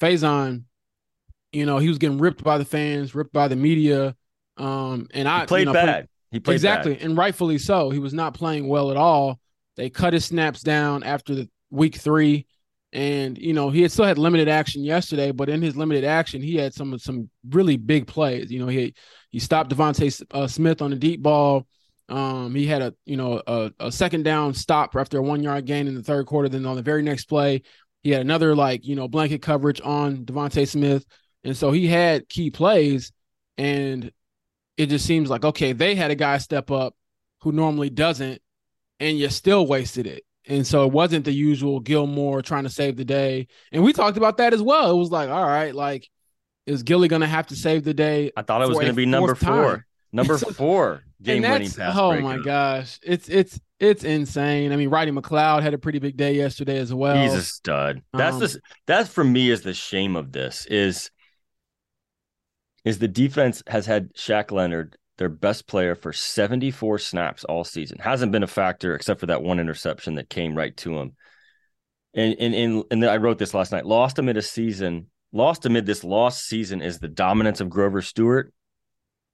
Facyson 0.00 0.64
you 1.56 1.66
know, 1.66 1.78
he 1.78 1.88
was 1.88 1.98
getting 1.98 2.18
ripped 2.18 2.44
by 2.44 2.58
the 2.58 2.64
fans, 2.64 3.14
ripped 3.14 3.32
by 3.32 3.48
the 3.48 3.56
media. 3.56 4.14
Um, 4.58 5.08
and 5.14 5.26
I 5.26 5.40
he 5.40 5.46
played 5.46 5.60
you 5.60 5.66
know, 5.66 5.72
bad. 5.72 6.08
he 6.30 6.40
played 6.40 6.54
exactly, 6.54 6.94
bad. 6.94 7.02
and 7.02 7.16
rightfully 7.16 7.58
so. 7.58 7.90
He 7.90 7.98
was 7.98 8.12
not 8.12 8.34
playing 8.34 8.68
well 8.68 8.90
at 8.90 8.96
all. 8.96 9.40
They 9.76 9.90
cut 9.90 10.12
his 10.12 10.24
snaps 10.24 10.62
down 10.62 11.02
after 11.02 11.34
the 11.34 11.48
week 11.70 11.96
three, 11.96 12.46
and 12.92 13.36
you 13.38 13.52
know 13.52 13.70
he 13.70 13.82
had 13.82 13.92
still 13.92 14.04
had 14.04 14.18
limited 14.18 14.48
action 14.48 14.84
yesterday. 14.84 15.32
But 15.32 15.48
in 15.48 15.62
his 15.62 15.76
limited 15.76 16.04
action, 16.04 16.42
he 16.42 16.56
had 16.56 16.74
some 16.74 16.98
some 16.98 17.30
really 17.48 17.76
big 17.76 18.06
plays. 18.06 18.50
You 18.50 18.60
know, 18.60 18.68
he 18.68 18.94
he 19.30 19.38
stopped 19.38 19.70
DeVonta 19.70 20.24
uh, 20.30 20.46
Smith 20.46 20.82
on 20.82 20.90
the 20.90 20.96
deep 20.96 21.22
ball. 21.22 21.66
Um, 22.08 22.54
he 22.54 22.66
had 22.66 22.82
a 22.82 22.94
you 23.04 23.16
know 23.16 23.42
a, 23.46 23.72
a 23.80 23.92
second 23.92 24.22
down 24.22 24.54
stop 24.54 24.94
after 24.94 25.18
a 25.18 25.22
one 25.22 25.42
yard 25.42 25.66
gain 25.66 25.88
in 25.88 25.94
the 25.94 26.02
third 26.02 26.26
quarter. 26.26 26.48
Then 26.48 26.66
on 26.66 26.76
the 26.76 26.82
very 26.82 27.02
next 27.02 27.26
play, 27.26 27.62
he 28.02 28.10
had 28.10 28.20
another 28.20 28.54
like 28.54 28.86
you 28.86 28.94
know 28.94 29.08
blanket 29.08 29.42
coverage 29.42 29.80
on 29.82 30.24
DeVonta 30.24 30.66
Smith. 30.66 31.04
And 31.46 31.56
so 31.56 31.70
he 31.70 31.86
had 31.86 32.28
key 32.28 32.50
plays, 32.50 33.12
and 33.56 34.10
it 34.76 34.86
just 34.86 35.06
seems 35.06 35.30
like 35.30 35.44
okay, 35.44 35.72
they 35.72 35.94
had 35.94 36.10
a 36.10 36.16
guy 36.16 36.38
step 36.38 36.70
up 36.70 36.94
who 37.42 37.52
normally 37.52 37.88
doesn't, 37.88 38.42
and 38.98 39.18
you 39.18 39.28
still 39.28 39.66
wasted 39.66 40.06
it. 40.06 40.24
And 40.48 40.66
so 40.66 40.84
it 40.84 40.92
wasn't 40.92 41.24
the 41.24 41.32
usual 41.32 41.80
Gilmore 41.80 42.42
trying 42.42 42.64
to 42.64 42.68
save 42.68 42.96
the 42.96 43.04
day. 43.04 43.48
And 43.72 43.82
we 43.82 43.92
talked 43.92 44.16
about 44.16 44.36
that 44.36 44.54
as 44.54 44.62
well. 44.62 44.90
It 44.90 44.96
was 44.96 45.10
like, 45.10 45.28
all 45.28 45.44
right, 45.44 45.74
like, 45.74 46.08
is 46.66 46.82
Gilly 46.82 47.08
gonna 47.08 47.26
have 47.26 47.46
to 47.48 47.56
save 47.56 47.84
the 47.84 47.94
day? 47.94 48.32
I 48.36 48.42
thought 48.42 48.62
it 48.62 48.68
was 48.68 48.78
gonna 48.78 48.92
be 48.92 49.06
number 49.06 49.34
four. 49.34 49.64
Time? 49.64 49.84
Number 50.12 50.38
four 50.38 51.04
game 51.22 51.42
winning 51.42 51.70
pass. 51.70 51.96
Oh 51.96 52.10
breaker. 52.10 52.24
my 52.24 52.38
gosh. 52.38 52.98
It's 53.02 53.28
it's 53.28 53.60
it's 53.78 54.02
insane. 54.02 54.72
I 54.72 54.76
mean, 54.76 54.88
Rodney 54.88 55.12
McLeod 55.12 55.62
had 55.62 55.74
a 55.74 55.78
pretty 55.78 55.98
big 56.00 56.16
day 56.16 56.34
yesterday 56.34 56.78
as 56.78 56.92
well. 56.92 57.22
He's 57.22 57.34
a 57.34 57.42
stud. 57.42 58.02
That's 58.12 58.34
um, 58.34 58.40
the 58.40 58.60
that's 58.86 59.08
for 59.08 59.22
me 59.22 59.50
is 59.50 59.62
the 59.62 59.74
shame 59.74 60.16
of 60.16 60.32
this 60.32 60.66
is 60.66 61.10
is 62.86 63.00
the 63.00 63.08
defense 63.08 63.64
has 63.66 63.84
had 63.84 64.14
Shaq 64.14 64.52
Leonard, 64.52 64.96
their 65.18 65.28
best 65.28 65.66
player, 65.66 65.96
for 65.96 66.12
74 66.12 67.00
snaps 67.00 67.42
all 67.42 67.64
season. 67.64 67.98
Hasn't 67.98 68.30
been 68.30 68.44
a 68.44 68.46
factor 68.46 68.94
except 68.94 69.18
for 69.18 69.26
that 69.26 69.42
one 69.42 69.58
interception 69.58 70.14
that 70.14 70.30
came 70.30 70.54
right 70.54 70.74
to 70.78 70.96
him. 70.96 71.16
And 72.14 72.36
and 72.38 72.54
and, 72.54 72.84
and 72.92 73.04
I 73.04 73.16
wrote 73.16 73.38
this 73.38 73.54
last 73.54 73.72
night. 73.72 73.84
Lost 73.84 74.20
amid 74.20 74.36
a 74.36 74.42
season, 74.42 75.08
lost 75.32 75.66
amid 75.66 75.84
this 75.84 76.04
lost 76.04 76.46
season 76.46 76.80
is 76.80 77.00
the 77.00 77.08
dominance 77.08 77.60
of 77.60 77.68
Grover 77.68 78.02
Stewart, 78.02 78.54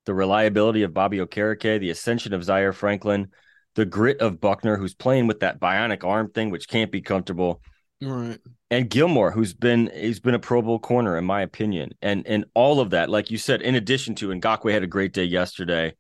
the 0.07 0.15
reliability 0.15 0.83
of 0.83 0.95
Bobby 0.95 1.19
Okereke, 1.19 1.79
the 1.79 1.91
ascension 1.91 2.33
of 2.33 2.43
Zaire 2.43 2.73
Franklin, 2.73 3.29
the 3.75 3.85
grit 3.85 4.23
of 4.23 4.41
Buckner, 4.41 4.79
who's 4.79 4.95
playing 4.95 5.27
with 5.27 5.41
that 5.41 5.61
bionic 5.61 6.05
arm 6.05 6.31
thing, 6.31 6.51
which 6.51 6.69
can't 6.69 6.91
be 6.91 7.03
comfortable. 7.03 7.61
Right 8.03 8.38
and 8.73 8.88
Gilmore, 8.88 9.31
who's 9.31 9.53
been 9.53 9.91
he's 9.95 10.19
been 10.19 10.35
a 10.35 10.38
Pro 10.38 10.62
Bowl 10.62 10.79
corner 10.79 11.19
in 11.19 11.27
my 11.27 11.43
opinion, 11.43 11.93
and 12.01 12.27
and 12.27 12.47
all 12.55 12.81
of 12.81 12.88
that, 12.91 13.11
like 13.11 13.31
you 13.31 13.37
said, 13.37 13.61
in 13.61 13.75
addition 13.75 14.15
to, 14.15 14.31
and 14.31 14.41
Ngakoue 14.41 14.73
had 14.73 14.83
a 14.83 14.87
great 14.87 15.12
day 15.12 15.25
yesterday. 15.25 15.95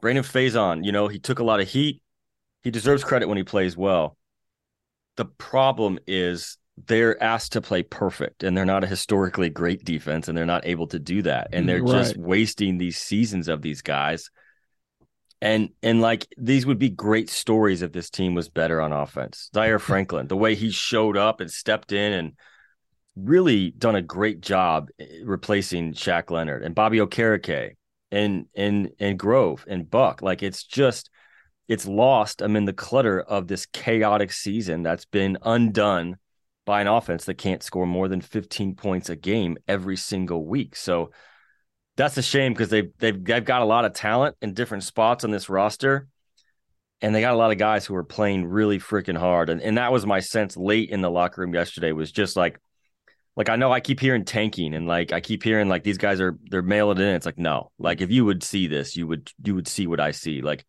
Brandon 0.00 0.24
Facyson, 0.24 0.84
you 0.84 0.90
know, 0.90 1.06
he 1.06 1.20
took 1.20 1.38
a 1.38 1.44
lot 1.44 1.60
of 1.60 1.68
heat. 1.68 2.02
He 2.64 2.72
deserves 2.72 3.04
credit 3.04 3.28
when 3.28 3.38
he 3.38 3.44
plays 3.44 3.76
well. 3.76 4.16
The 5.16 5.26
problem 5.26 6.00
is 6.08 6.58
they're 6.88 7.22
asked 7.22 7.52
to 7.52 7.60
play 7.60 7.84
perfect, 7.84 8.42
and 8.42 8.56
they're 8.56 8.64
not 8.64 8.82
a 8.82 8.88
historically 8.88 9.48
great 9.48 9.84
defense, 9.84 10.26
and 10.26 10.36
they're 10.36 10.44
not 10.44 10.66
able 10.66 10.88
to 10.88 10.98
do 10.98 11.22
that, 11.22 11.50
and 11.52 11.68
they're 11.68 11.78
mm-hmm. 11.78 11.92
right. 11.92 12.02
just 12.02 12.16
wasting 12.16 12.78
these 12.78 12.98
seasons 12.98 13.46
of 13.46 13.62
these 13.62 13.80
guys 13.80 14.28
and 15.40 15.70
and 15.82 16.00
like 16.00 16.26
these 16.38 16.66
would 16.66 16.78
be 16.78 16.90
great 16.90 17.28
stories 17.28 17.82
if 17.82 17.92
this 17.92 18.10
team 18.10 18.34
was 18.34 18.48
better 18.48 18.80
on 18.80 18.92
offense. 18.92 19.50
Zaire 19.54 19.78
Franklin, 19.80 20.28
the 20.28 20.36
way 20.36 20.54
he 20.54 20.70
showed 20.70 21.16
up 21.16 21.40
and 21.40 21.50
stepped 21.50 21.92
in 21.92 22.12
and 22.12 22.32
really 23.16 23.70
done 23.70 23.96
a 23.96 24.02
great 24.02 24.40
job 24.40 24.88
eh, 24.98 25.06
replacing 25.24 25.94
Shaq 25.94 26.30
Leonard 26.30 26.62
and 26.62 26.74
Bobby 26.74 26.98
Okereke 26.98 27.76
and 28.10 28.46
and 28.54 28.90
and 28.98 29.18
Grove 29.18 29.64
and 29.68 29.90
Buck. 29.90 30.22
Like 30.22 30.42
it's 30.42 30.64
just 30.64 31.10
it's 31.68 31.86
lost. 31.86 32.42
I'm 32.42 32.56
in 32.56 32.64
the 32.64 32.72
clutter 32.72 33.20
of 33.20 33.48
this 33.48 33.66
chaotic 33.66 34.32
season 34.32 34.82
that's 34.82 35.04
been 35.04 35.36
undone 35.42 36.16
by 36.64 36.80
an 36.80 36.86
offense 36.86 37.24
that 37.24 37.34
can't 37.34 37.62
score 37.62 37.86
more 37.86 38.08
than 38.08 38.20
15 38.20 38.74
points 38.74 39.08
a 39.08 39.16
game 39.16 39.56
every 39.68 39.96
single 39.96 40.44
week. 40.44 40.76
So 40.76 41.10
that's 41.96 42.16
a 42.16 42.22
shame 42.22 42.52
because 42.52 42.68
they've, 42.68 42.90
they've 42.98 43.24
they've 43.24 43.44
got 43.44 43.62
a 43.62 43.66
lot 43.66 43.84
of 43.84 43.94
talent 43.94 44.36
in 44.42 44.54
different 44.54 44.84
spots 44.84 45.24
on 45.24 45.30
this 45.30 45.48
roster, 45.48 46.06
and 47.00 47.14
they 47.14 47.20
got 47.20 47.34
a 47.34 47.38
lot 47.38 47.52
of 47.52 47.58
guys 47.58 47.86
who 47.86 47.94
are 47.94 48.04
playing 48.04 48.46
really 48.46 48.78
freaking 48.78 49.18
hard. 49.18 49.48
And 49.50 49.62
and 49.62 49.78
that 49.78 49.92
was 49.92 50.06
my 50.06 50.20
sense 50.20 50.56
late 50.56 50.90
in 50.90 51.00
the 51.00 51.10
locker 51.10 51.40
room 51.40 51.54
yesterday 51.54 51.92
was 51.92 52.12
just 52.12 52.36
like, 52.36 52.60
like 53.34 53.48
I 53.48 53.56
know 53.56 53.72
I 53.72 53.80
keep 53.80 53.98
hearing 53.98 54.24
tanking 54.24 54.74
and 54.74 54.86
like 54.86 55.12
I 55.12 55.20
keep 55.20 55.42
hearing 55.42 55.68
like 55.68 55.84
these 55.84 55.98
guys 55.98 56.20
are 56.20 56.38
they're 56.50 56.62
mailing 56.62 56.98
it 56.98 57.04
in. 57.04 57.14
It's 57.14 57.26
like 57.26 57.38
no, 57.38 57.70
like 57.78 58.00
if 58.02 58.10
you 58.10 58.24
would 58.26 58.42
see 58.42 58.66
this, 58.66 58.96
you 58.96 59.06
would 59.06 59.30
you 59.42 59.54
would 59.54 59.68
see 59.68 59.86
what 59.86 60.00
I 60.00 60.10
see. 60.10 60.42
Like 60.42 60.66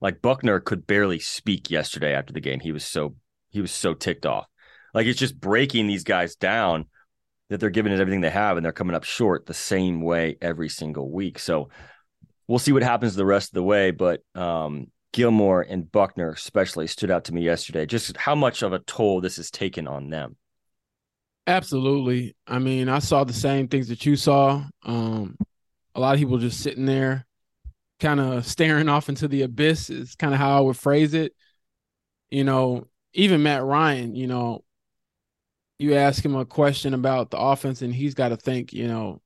like 0.00 0.22
Buckner 0.22 0.58
could 0.60 0.86
barely 0.86 1.20
speak 1.20 1.70
yesterday 1.70 2.14
after 2.14 2.32
the 2.32 2.40
game. 2.40 2.60
He 2.60 2.72
was 2.72 2.84
so 2.84 3.14
he 3.50 3.60
was 3.60 3.70
so 3.70 3.94
ticked 3.94 4.26
off. 4.26 4.46
Like 4.92 5.06
it's 5.06 5.18
just 5.18 5.38
breaking 5.38 5.86
these 5.86 6.04
guys 6.04 6.34
down 6.34 6.86
that 7.54 7.60
they're 7.60 7.70
giving 7.70 7.92
it 7.92 8.00
everything 8.00 8.20
they 8.20 8.30
have 8.30 8.56
and 8.56 8.64
they're 8.64 8.72
coming 8.72 8.96
up 8.96 9.04
short 9.04 9.46
the 9.46 9.54
same 9.54 10.02
way 10.02 10.36
every 10.42 10.68
single 10.68 11.08
week. 11.08 11.38
So 11.38 11.68
we'll 12.48 12.58
see 12.58 12.72
what 12.72 12.82
happens 12.82 13.14
the 13.14 13.24
rest 13.24 13.50
of 13.50 13.54
the 13.54 13.62
way. 13.62 13.92
But 13.92 14.22
um, 14.34 14.88
Gilmore 15.12 15.62
and 15.62 15.90
Buckner 15.90 16.30
especially 16.30 16.88
stood 16.88 17.12
out 17.12 17.26
to 17.26 17.32
me 17.32 17.42
yesterday, 17.42 17.86
just 17.86 18.16
how 18.16 18.34
much 18.34 18.62
of 18.62 18.72
a 18.72 18.80
toll 18.80 19.20
this 19.20 19.36
has 19.36 19.52
taken 19.52 19.86
on 19.86 20.10
them. 20.10 20.36
Absolutely. 21.46 22.34
I 22.44 22.58
mean, 22.58 22.88
I 22.88 22.98
saw 22.98 23.22
the 23.22 23.32
same 23.32 23.68
things 23.68 23.86
that 23.86 24.04
you 24.04 24.16
saw. 24.16 24.64
Um, 24.84 25.36
a 25.94 26.00
lot 26.00 26.14
of 26.14 26.18
people 26.18 26.38
just 26.38 26.60
sitting 26.60 26.86
there, 26.86 27.24
kind 28.00 28.18
of 28.18 28.44
staring 28.48 28.88
off 28.88 29.08
into 29.08 29.28
the 29.28 29.42
abyss. 29.42 29.90
Is 29.90 30.16
kind 30.16 30.34
of 30.34 30.40
how 30.40 30.58
I 30.58 30.60
would 30.60 30.76
phrase 30.76 31.14
it. 31.14 31.32
You 32.30 32.42
know, 32.42 32.88
even 33.12 33.44
Matt 33.44 33.62
Ryan. 33.62 34.16
You 34.16 34.26
know, 34.26 34.64
you 35.78 35.94
ask 35.94 36.24
him 36.24 36.36
a 36.36 36.44
question 36.44 36.94
about 36.94 37.30
the 37.30 37.38
offense, 37.38 37.82
and 37.82 37.94
he's 37.94 38.14
got 38.14 38.28
to 38.28 38.36
think. 38.36 38.72
You 38.72 38.88
know, 38.88 39.22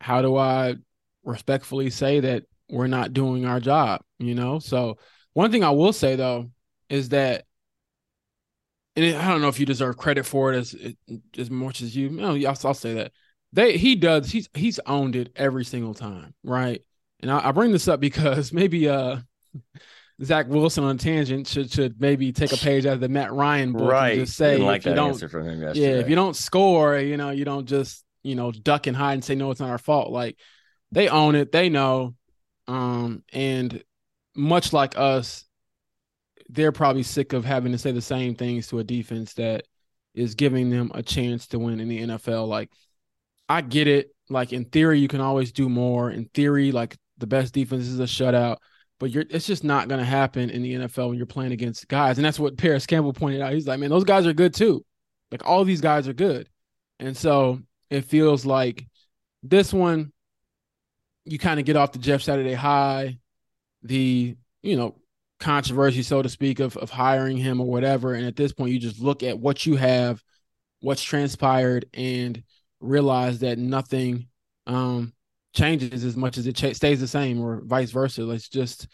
how 0.00 0.22
do 0.22 0.36
I 0.36 0.76
respectfully 1.24 1.90
say 1.90 2.20
that 2.20 2.44
we're 2.68 2.86
not 2.86 3.12
doing 3.12 3.46
our 3.46 3.60
job? 3.60 4.02
You 4.18 4.34
know, 4.34 4.58
so 4.58 4.98
one 5.32 5.50
thing 5.50 5.64
I 5.64 5.70
will 5.70 5.92
say 5.92 6.16
though 6.16 6.50
is 6.88 7.10
that 7.10 7.44
and 8.96 9.16
I 9.16 9.28
don't 9.28 9.40
know 9.40 9.48
if 9.48 9.60
you 9.60 9.66
deserve 9.66 9.96
credit 9.96 10.26
for 10.26 10.52
it 10.52 10.58
as 10.58 10.94
as 11.38 11.50
much 11.50 11.82
as 11.82 11.94
you. 11.96 12.10
No, 12.10 12.34
I'll, 12.34 12.46
I'll 12.46 12.74
say 12.74 12.94
that 12.94 13.12
they 13.52 13.76
he 13.76 13.96
does. 13.96 14.30
He's 14.30 14.48
he's 14.54 14.80
owned 14.86 15.16
it 15.16 15.32
every 15.36 15.64
single 15.64 15.94
time, 15.94 16.34
right? 16.42 16.82
And 17.20 17.30
I, 17.30 17.48
I 17.48 17.52
bring 17.52 17.72
this 17.72 17.88
up 17.88 18.00
because 18.00 18.52
maybe 18.52 18.88
uh 18.88 19.18
Zach 20.22 20.48
Wilson 20.48 20.84
on 20.84 20.98
tangent 20.98 21.46
should 21.46 21.72
should 21.72 22.00
maybe 22.00 22.32
take 22.32 22.52
a 22.52 22.56
page 22.56 22.84
out 22.84 22.94
of 22.94 23.00
the 23.00 23.08
Matt 23.08 23.32
Ryan 23.32 23.72
book 23.72 23.90
right. 23.90 24.10
and 24.10 24.26
just 24.26 24.36
say 24.36 24.58
like 24.58 24.82
if 24.82 24.86
you 24.86 24.94
don't, 24.94 25.20
yeah, 25.74 25.90
if 25.90 26.08
you 26.08 26.14
don't 26.14 26.36
score, 26.36 26.98
you 26.98 27.16
know, 27.16 27.30
you 27.30 27.44
don't 27.44 27.66
just 27.66 28.04
you 28.22 28.34
know 28.34 28.52
duck 28.52 28.86
and 28.86 28.96
hide 28.96 29.14
and 29.14 29.24
say 29.24 29.34
no, 29.34 29.50
it's 29.50 29.60
not 29.60 29.70
our 29.70 29.78
fault. 29.78 30.10
Like 30.10 30.36
they 30.92 31.08
own 31.08 31.34
it, 31.34 31.52
they 31.52 31.70
know, 31.70 32.14
um, 32.68 33.22
and 33.32 33.82
much 34.34 34.72
like 34.72 34.98
us, 34.98 35.44
they're 36.48 36.72
probably 36.72 37.02
sick 37.02 37.32
of 37.32 37.44
having 37.44 37.72
to 37.72 37.78
say 37.78 37.92
the 37.92 38.02
same 38.02 38.34
things 38.34 38.68
to 38.68 38.78
a 38.78 38.84
defense 38.84 39.34
that 39.34 39.64
is 40.14 40.34
giving 40.34 40.70
them 40.70 40.90
a 40.94 41.02
chance 41.02 41.46
to 41.48 41.58
win 41.58 41.80
in 41.80 41.88
the 41.88 42.00
NFL. 42.00 42.48
Like, 42.48 42.70
I 43.48 43.60
get 43.62 43.86
it. 43.86 44.14
Like 44.28 44.52
in 44.52 44.64
theory, 44.66 45.00
you 45.00 45.08
can 45.08 45.20
always 45.20 45.50
do 45.50 45.68
more. 45.68 46.10
In 46.10 46.26
theory, 46.26 46.72
like 46.72 46.96
the 47.18 47.26
best 47.26 47.54
defense 47.54 47.86
is 47.86 47.98
a 47.98 48.04
shutout, 48.04 48.58
but 49.00 49.10
it's 49.14 49.46
just 49.46 49.64
not 49.64 49.88
going 49.88 49.98
to 49.98 50.04
happen 50.04 50.50
in 50.50 50.62
the 50.62 50.74
NFL 50.74 51.08
when 51.08 51.16
you're 51.16 51.26
playing 51.26 51.52
against 51.52 51.88
guys. 51.88 52.18
And 52.18 52.24
that's 52.24 52.38
what 52.38 52.58
Parris 52.58 52.86
Campbell 52.86 53.14
pointed 53.14 53.40
out. 53.40 53.54
He's 53.54 53.66
like, 53.66 53.80
man, 53.80 53.88
those 53.88 54.04
guys 54.04 54.26
are 54.26 54.34
good 54.34 54.54
too. 54.54 54.84
Like 55.32 55.44
all 55.46 55.64
these 55.64 55.80
guys 55.80 56.06
are 56.06 56.12
good, 56.12 56.48
and 56.98 57.16
so 57.16 57.60
it 57.88 58.04
feels 58.04 58.44
like 58.44 58.86
this 59.42 59.72
one, 59.72 60.12
you 61.24 61.38
kind 61.38 61.58
of 61.58 61.66
get 61.66 61.76
off 61.76 61.92
the 61.92 61.98
Jeff 61.98 62.20
Saturday 62.20 62.54
high, 62.54 63.18
the 63.82 64.36
you 64.62 64.76
know 64.76 64.96
controversy, 65.38 66.02
so 66.02 66.20
to 66.20 66.28
speak, 66.28 66.58
of 66.58 66.76
of 66.76 66.90
hiring 66.90 67.36
him 67.36 67.60
or 67.60 67.66
whatever. 67.66 68.14
And 68.14 68.26
at 68.26 68.36
this 68.36 68.52
point, 68.52 68.72
you 68.72 68.80
just 68.80 69.00
look 69.00 69.22
at 69.22 69.38
what 69.38 69.64
you 69.66 69.76
have, 69.76 70.22
what's 70.80 71.02
transpired, 71.02 71.86
and 71.94 72.42
realize 72.80 73.38
that 73.40 73.56
nothing 73.56 74.26
um, 74.66 75.12
changes 75.52 76.04
as 76.04 76.16
much 76.16 76.38
as 76.38 76.46
it 76.46 76.54
ch- 76.54 76.76
stays 76.76 77.00
the 77.00 77.08
same, 77.08 77.40
or 77.40 77.62
vice 77.64 77.90
versa. 77.90 78.22
Let's 78.22 78.48
just 78.48 78.88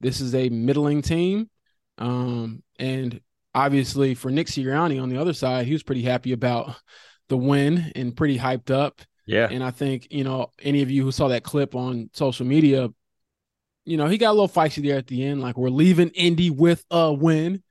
this 0.00 0.20
is 0.20 0.34
a 0.34 0.48
middling 0.48 1.02
team, 1.02 1.48
um, 1.98 2.62
and 2.78 3.20
obviously 3.54 4.14
for 4.14 4.30
Nick 4.30 4.46
Sirianni 4.46 5.00
on 5.02 5.08
the 5.08 5.18
other 5.18 5.32
side, 5.32 5.66
he 5.66 5.72
was 5.72 5.82
pretty 5.82 6.02
happy 6.02 6.32
about 6.32 6.74
the 7.28 7.36
win 7.36 7.92
and 7.94 8.16
pretty 8.16 8.38
hyped 8.38 8.70
up. 8.70 9.00
Yeah. 9.26 9.48
And 9.48 9.62
I 9.62 9.70
think, 9.70 10.08
you 10.10 10.24
know, 10.24 10.50
any 10.60 10.82
of 10.82 10.90
you 10.90 11.04
who 11.04 11.12
saw 11.12 11.28
that 11.28 11.44
clip 11.44 11.76
on 11.76 12.10
social 12.12 12.44
media 12.44 12.88
you 13.84 13.96
know, 13.96 14.06
he 14.06 14.18
got 14.18 14.30
a 14.30 14.32
little 14.32 14.48
feisty 14.48 14.82
there 14.82 14.98
at 14.98 15.06
the 15.06 15.24
end. 15.24 15.40
Like 15.40 15.56
we're 15.56 15.68
leaving 15.68 16.10
Indy 16.10 16.50
with 16.50 16.84
a 16.90 17.12
win 17.12 17.62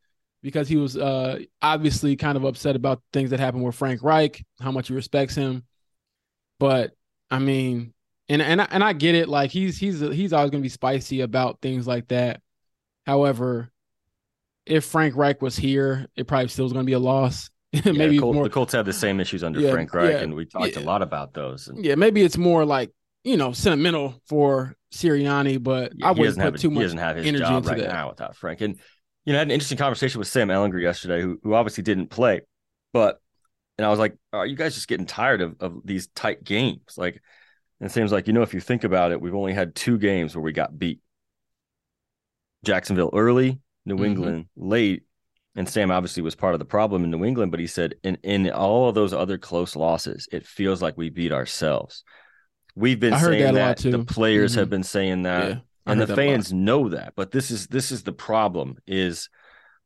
because 0.42 0.68
he 0.68 0.76
was 0.76 0.98
uh, 0.98 1.40
obviously 1.62 2.16
kind 2.16 2.38
of 2.38 2.44
upset 2.44 2.76
about 2.76 3.02
things 3.14 3.30
that 3.30 3.40
happened 3.40 3.64
with 3.64 3.76
Frank 3.76 4.04
Reich, 4.04 4.44
how 4.60 4.72
much 4.72 4.90
he 4.90 4.94
respects 4.94 5.36
him. 5.36 5.64
But 6.60 6.92
I 7.30 7.40
mean, 7.40 7.94
and 8.32 8.42
and 8.42 8.62
I, 8.62 8.68
and 8.72 8.84
I 8.84 8.94
get 8.94 9.16
it. 9.16 9.28
Like 9.28 9.52
he's 9.52 9.78
he's 9.78 10.00
he's 10.00 10.34
always 10.34 10.52
gonna 10.52 10.62
be 10.62 10.70
spicy 10.70 11.22
about 11.22 11.60
things 11.62 11.86
like 11.86 12.08
that. 12.08 12.42
However, 13.06 13.72
if 14.66 14.86
Frank 14.86 15.16
Reich 15.16 15.42
was 15.42 15.56
here, 15.58 16.08
it 16.16 16.28
probably 16.28 16.48
still 16.48 16.66
was 16.66 16.74
gonna 16.74 16.86
be 16.86 16.94
a 16.94 17.00
loss. 17.00 17.50
Yeah, 17.74 17.94
maybe 17.94 18.20
Col- 18.20 18.34
more, 18.34 18.44
the 18.44 18.50
Colts 18.50 18.74
have 18.74 18.86
the 18.86 18.92
same 18.92 19.22
issues 19.22 19.46
under 19.46 19.62
yeah, 19.62 19.72
Frank 19.72 19.94
Reich, 19.94 20.12
yeah, 20.12 20.20
and 20.20 20.34
we 20.34 20.46
talked 20.46 20.76
a 20.76 20.82
lot 20.82 21.02
about 21.02 21.34
those. 21.34 21.70
And... 21.70 21.86
Yeah, 21.86 21.96
maybe 21.96 22.22
it's 22.22 22.38
more 22.38 22.66
like 22.66 22.92
you 23.24 23.38
know 23.38 23.54
sentimental 23.54 24.22
for 24.28 24.76
Sirianni, 24.94 25.64
but 25.64 25.94
I 26.04 26.12
wouldn't 26.12 26.38
put 26.38 26.60
too 26.60 26.70
much 26.70 26.80
he 26.80 26.84
doesn't 26.84 26.98
have 26.98 27.16
his 27.16 27.28
energy 27.28 27.46
job 27.46 27.66
right 27.66 27.78
that. 27.78 27.88
now 27.88 28.10
without 28.10 28.36
Frank. 28.36 28.60
And 28.60 28.78
you 29.24 29.32
know, 29.32 29.38
I 29.38 29.40
had 29.40 29.48
an 29.48 29.52
interesting 29.52 29.78
conversation 29.78 30.20
with 30.20 30.28
Sam 30.28 30.50
Ehlinger 30.50 30.82
yesterday, 30.82 31.22
who 31.22 31.40
who 31.44 31.54
obviously 31.54 31.84
didn't 31.84 32.10
play, 32.10 32.42
but 32.92 33.22
and 33.78 33.86
I 33.86 33.90
was 33.90 34.00
like, 34.00 34.18
"Are 34.34 34.46
you 34.46 34.58
guys 34.58 34.76
just 34.76 34.90
getting 34.90 35.06
tired 35.06 35.42
of 35.42 35.56
of 35.62 35.80
these 35.86 36.08
tight 36.08 36.44
games?" 36.44 36.98
Like, 36.98 37.22
it 37.82 37.92
seems 37.92 38.12
like 38.12 38.28
you 38.28 38.34
know, 38.34 38.44
if 38.44 38.54
you 38.54 38.60
think 38.60 38.84
about 38.84 39.12
it, 39.12 39.20
we've 39.20 39.36
only 39.36 39.54
had 39.54 39.76
two 39.76 39.98
games 39.98 40.36
where 40.36 40.44
we 40.44 40.52
got 40.52 40.78
beat. 40.78 41.00
Jacksonville 42.64 43.10
early, 43.14 43.60
New 43.86 43.96
mm-hmm. 43.96 44.06
England 44.06 44.46
late, 44.56 45.04
and 45.56 45.68
Sam 45.68 45.92
obviously 45.92 46.22
was 46.22 46.36
part 46.36 46.54
of 46.54 46.60
the 46.60 46.66
problem 46.66 47.04
in 47.04 47.12
New 47.12 47.26
England, 47.26 47.52
but 47.52 47.60
he 47.60 47.68
said 47.68 47.96
in 48.04 48.18
in 48.24 48.50
all 48.52 48.88
of 48.88 48.96
those 48.96 49.14
other 49.14 49.38
close 49.38 49.76
losses, 49.76 50.28
it 50.32 50.46
feels 50.46 50.82
like 50.82 50.98
we 50.98 51.10
beat 51.10 51.32
ourselves. 51.32 52.04
We've 52.76 53.00
been 53.00 53.18
saying 53.18 53.56
that, 53.56 53.78
that. 53.80 53.92
the 53.92 54.06
players 54.06 54.52
mm-hmm. 54.52 54.60
have 54.60 54.70
been 54.70 54.84
saying 54.84 55.24
that, 55.24 55.50
yeah, 55.50 55.60
and 55.88 56.00
the 56.00 56.08
fans 56.08 56.54
know 56.54 56.90
that. 56.90 57.14
But 57.16 57.32
this 57.32 57.52
is 57.52 57.68
this 57.68 57.92
is 57.92 58.04
the 58.04 58.14
problem 58.14 58.78
is, 58.86 59.30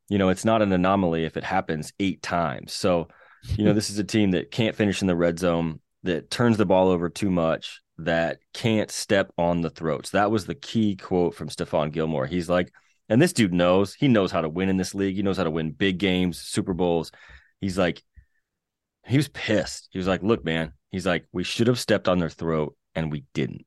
you 0.10 0.17
know, 0.17 0.29
it's 0.29 0.45
not 0.45 0.62
an 0.62 0.71
anomaly 0.71 1.23
if 1.23 1.38
it 1.38 1.43
happens 1.43 1.93
eight 1.99 2.21
times. 2.21 2.73
So, 2.73 3.08
you 3.55 3.63
know, 3.63 3.73
this 3.73 3.89
is 3.89 3.97
a 3.97 4.03
team 4.03 4.31
that 4.31 4.51
can't 4.51 4.75
finish 4.75 5.01
in 5.01 5.08
the 5.08 5.15
red 5.15 5.39
zone, 5.39 5.79
that 6.03 6.29
turns 6.29 6.58
the 6.58 6.65
ball 6.65 6.89
over 6.89 7.10
too 7.10 7.31
much, 7.31 7.81
that 7.97 8.39
can't 8.53 8.91
step 8.91 9.31
on 9.38 9.62
the 9.62 9.69
throats. 9.69 10.12
That 10.12 10.31
was 10.31 10.45
the 10.45 10.55
key 10.55 10.95
quote 10.95 11.36
from 11.36 11.49
Stephon 11.49 11.91
Gilmore. 11.91 12.27
He's 12.27 12.49
like, 12.49 12.71
and 13.08 13.21
this 13.21 13.34
dude 13.34 13.53
knows 13.53 13.93
he 13.93 14.08
knows 14.08 14.31
how 14.31 14.41
to 14.41 14.49
win 14.49 14.69
in 14.69 14.77
this 14.77 14.95
league. 14.95 15.15
He 15.15 15.21
knows 15.21 15.38
how 15.38 15.43
to 15.43 15.51
win 15.51 15.71
big 15.71 15.97
games, 15.97 16.39
Super 16.39 16.73
Bowls. 16.73 17.12
He's 17.62 17.77
like, 17.77 18.03
he 19.05 19.17
was 19.17 19.27
pissed. 19.27 19.89
He 19.91 19.97
was 19.97 20.08
like, 20.08 20.23
look, 20.23 20.43
man, 20.43 20.73
He's 20.95 21.05
like, 21.05 21.25
we 21.34 21.43
should 21.43 21.67
have 21.67 21.77
stepped 21.77 22.08
on 22.08 22.19
their 22.19 22.29
throat 22.29 22.73
and 22.95 23.12
we 23.12 23.25
didn't. 23.34 23.65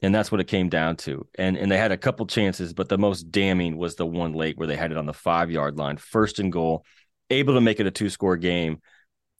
And 0.00 0.14
that's 0.14 0.32
what 0.32 0.40
it 0.40 0.46
came 0.46 0.70
down 0.70 0.96
to. 0.96 1.28
And 1.34 1.58
and 1.58 1.70
they 1.70 1.76
had 1.76 1.92
a 1.92 1.98
couple 1.98 2.24
chances, 2.24 2.72
but 2.72 2.88
the 2.88 2.96
most 2.96 3.24
damning 3.24 3.76
was 3.76 3.96
the 3.96 4.06
one 4.06 4.32
late 4.32 4.56
where 4.56 4.66
they 4.66 4.74
had 4.74 4.92
it 4.92 4.96
on 4.96 5.04
the 5.04 5.12
five 5.12 5.50
yard 5.50 5.76
line, 5.76 5.98
first 5.98 6.38
and 6.38 6.50
goal, 6.50 6.86
able 7.28 7.52
to 7.52 7.60
make 7.60 7.80
it 7.80 7.86
a 7.86 7.90
two 7.90 8.08
score 8.08 8.38
game. 8.38 8.80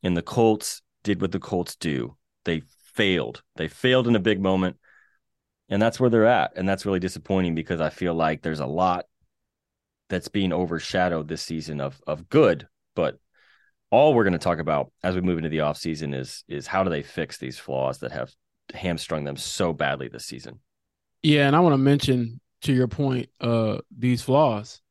And 0.02 0.14
the 0.14 0.20
Colts 0.20 0.83
did 1.02 1.22
what 1.22 1.33
the 1.33 1.38
Colts 1.38 1.76
do. 1.76 2.14
They 2.44 2.61
failed. 2.94 3.42
They 3.57 3.68
failed 3.68 4.09
in 4.09 4.16
a 4.16 4.20
big 4.20 4.40
moment. 4.40 4.76
And 5.68 5.81
that's 5.81 5.98
where 5.98 6.11
they're 6.11 6.26
at. 6.26 6.52
And 6.57 6.68
that's 6.68 6.85
really 6.85 6.98
disappointing 6.98 7.55
because 7.55 7.81
I 7.81 7.90
feel 7.90 8.14
like 8.14 8.42
there's 8.42 8.61
a 8.61 8.66
lot 8.66 9.07
that's 10.12 10.28
being 10.28 10.52
overshadowed 10.52 11.26
this 11.26 11.42
season 11.42 11.81
of 11.81 12.00
of 12.07 12.28
good, 12.28 12.68
but 12.94 13.18
all 13.90 14.12
we're 14.12 14.24
going 14.24 14.35
to 14.35 14.38
talk 14.38 14.59
about 14.59 14.92
as 15.02 15.14
we 15.14 15.22
move 15.22 15.38
into 15.38 15.48
the 15.48 15.59
offseason 15.59 16.14
is 16.14 16.44
is 16.48 16.66
how 16.66 16.85
do 16.85 16.90
they 16.90 17.02
fix 17.02 17.38
these 17.38 17.59
flaws 17.59 17.98
that 17.98 18.12
have 18.12 18.31
hamstrung 18.74 19.24
them 19.24 19.37
so 19.37 19.72
badly 19.72 20.09
this 20.09 20.26
season. 20.26 20.61
Yeah, 21.22 21.46
and 21.46 21.57
I 21.57 21.61
want 21.61 21.72
to 21.72 21.78
mention 21.78 22.40
to 22.62 22.74
your 22.74 22.88
point 22.88 23.31
uh 23.40 23.78
these 23.96 24.20
flaws. 24.20 24.83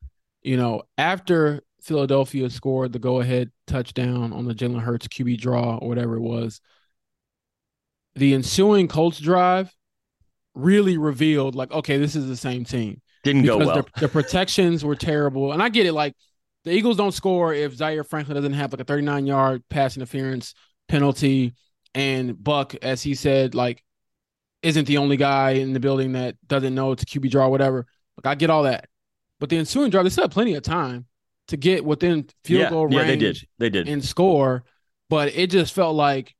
You 0.41 0.57
know, 0.57 0.83
after 0.97 1.61
Philadelphia 1.83 2.49
scored 2.49 2.91
the 2.91 2.99
go-ahead 2.99 3.51
touchdown 3.67 4.33
on 4.33 4.45
the 4.45 4.55
Jalen 4.55 4.81
Hurts 4.81 5.07
QB 5.07 5.37
draw 5.39 5.77
or 5.77 5.87
whatever 5.87 6.15
it 6.15 6.21
was, 6.21 6.61
the 8.15 8.33
ensuing 8.33 8.87
Colts 8.87 9.19
drive 9.19 9.73
really 10.53 10.97
revealed 10.97 11.55
like, 11.55 11.71
okay, 11.71 11.97
this 11.97 12.15
is 12.15 12.27
the 12.27 12.37
same 12.37 12.65
team. 12.65 13.01
Didn't 13.23 13.43
go 13.43 13.57
well. 13.57 13.75
The, 13.75 14.01
the 14.01 14.09
protections 14.09 14.83
were 14.83 14.95
terrible, 14.95 15.51
and 15.51 15.61
I 15.61 15.69
get 15.69 15.85
it. 15.85 15.93
Like 15.93 16.15
the 16.63 16.71
Eagles 16.71 16.97
don't 16.97 17.11
score 17.11 17.53
if 17.53 17.75
Zaire 17.75 18.03
Franklin 18.03 18.35
doesn't 18.35 18.53
have 18.53 18.71
like 18.73 18.81
a 18.81 18.83
39 18.83 19.25
yard 19.25 19.63
pass 19.69 19.95
interference 19.95 20.53
penalty, 20.87 21.53
and 21.93 22.41
Buck, 22.41 22.75
as 22.81 23.03
he 23.03 23.15
said, 23.15 23.53
like 23.55 23.83
isn't 24.61 24.85
the 24.85 24.97
only 24.97 25.17
guy 25.17 25.51
in 25.51 25.73
the 25.73 25.79
building 25.79 26.11
that 26.13 26.35
doesn't 26.47 26.75
know 26.75 26.91
it's 26.91 27.03
a 27.03 27.05
QB 27.05 27.31
draw 27.31 27.47
or 27.47 27.49
whatever. 27.49 27.87
Like 28.17 28.31
I 28.31 28.35
get 28.35 28.49
all 28.49 28.63
that, 28.63 28.87
but 29.39 29.49
the 29.49 29.57
ensuing 29.57 29.89
drive, 29.89 30.03
they 30.03 30.09
still 30.09 30.23
have 30.23 30.31
plenty 30.31 30.53
of 30.55 30.63
time 30.63 31.05
to 31.47 31.57
get 31.57 31.83
within 31.83 32.27
field 32.43 32.61
yeah, 32.61 32.69
goal 32.69 32.85
range. 32.85 32.95
Yeah, 32.95 33.03
they 33.05 33.15
did. 33.17 33.47
They 33.57 33.69
did 33.69 33.87
and 33.87 34.03
score, 34.03 34.63
but 35.09 35.29
it 35.35 35.49
just 35.49 35.73
felt 35.73 35.95
like. 35.95 36.35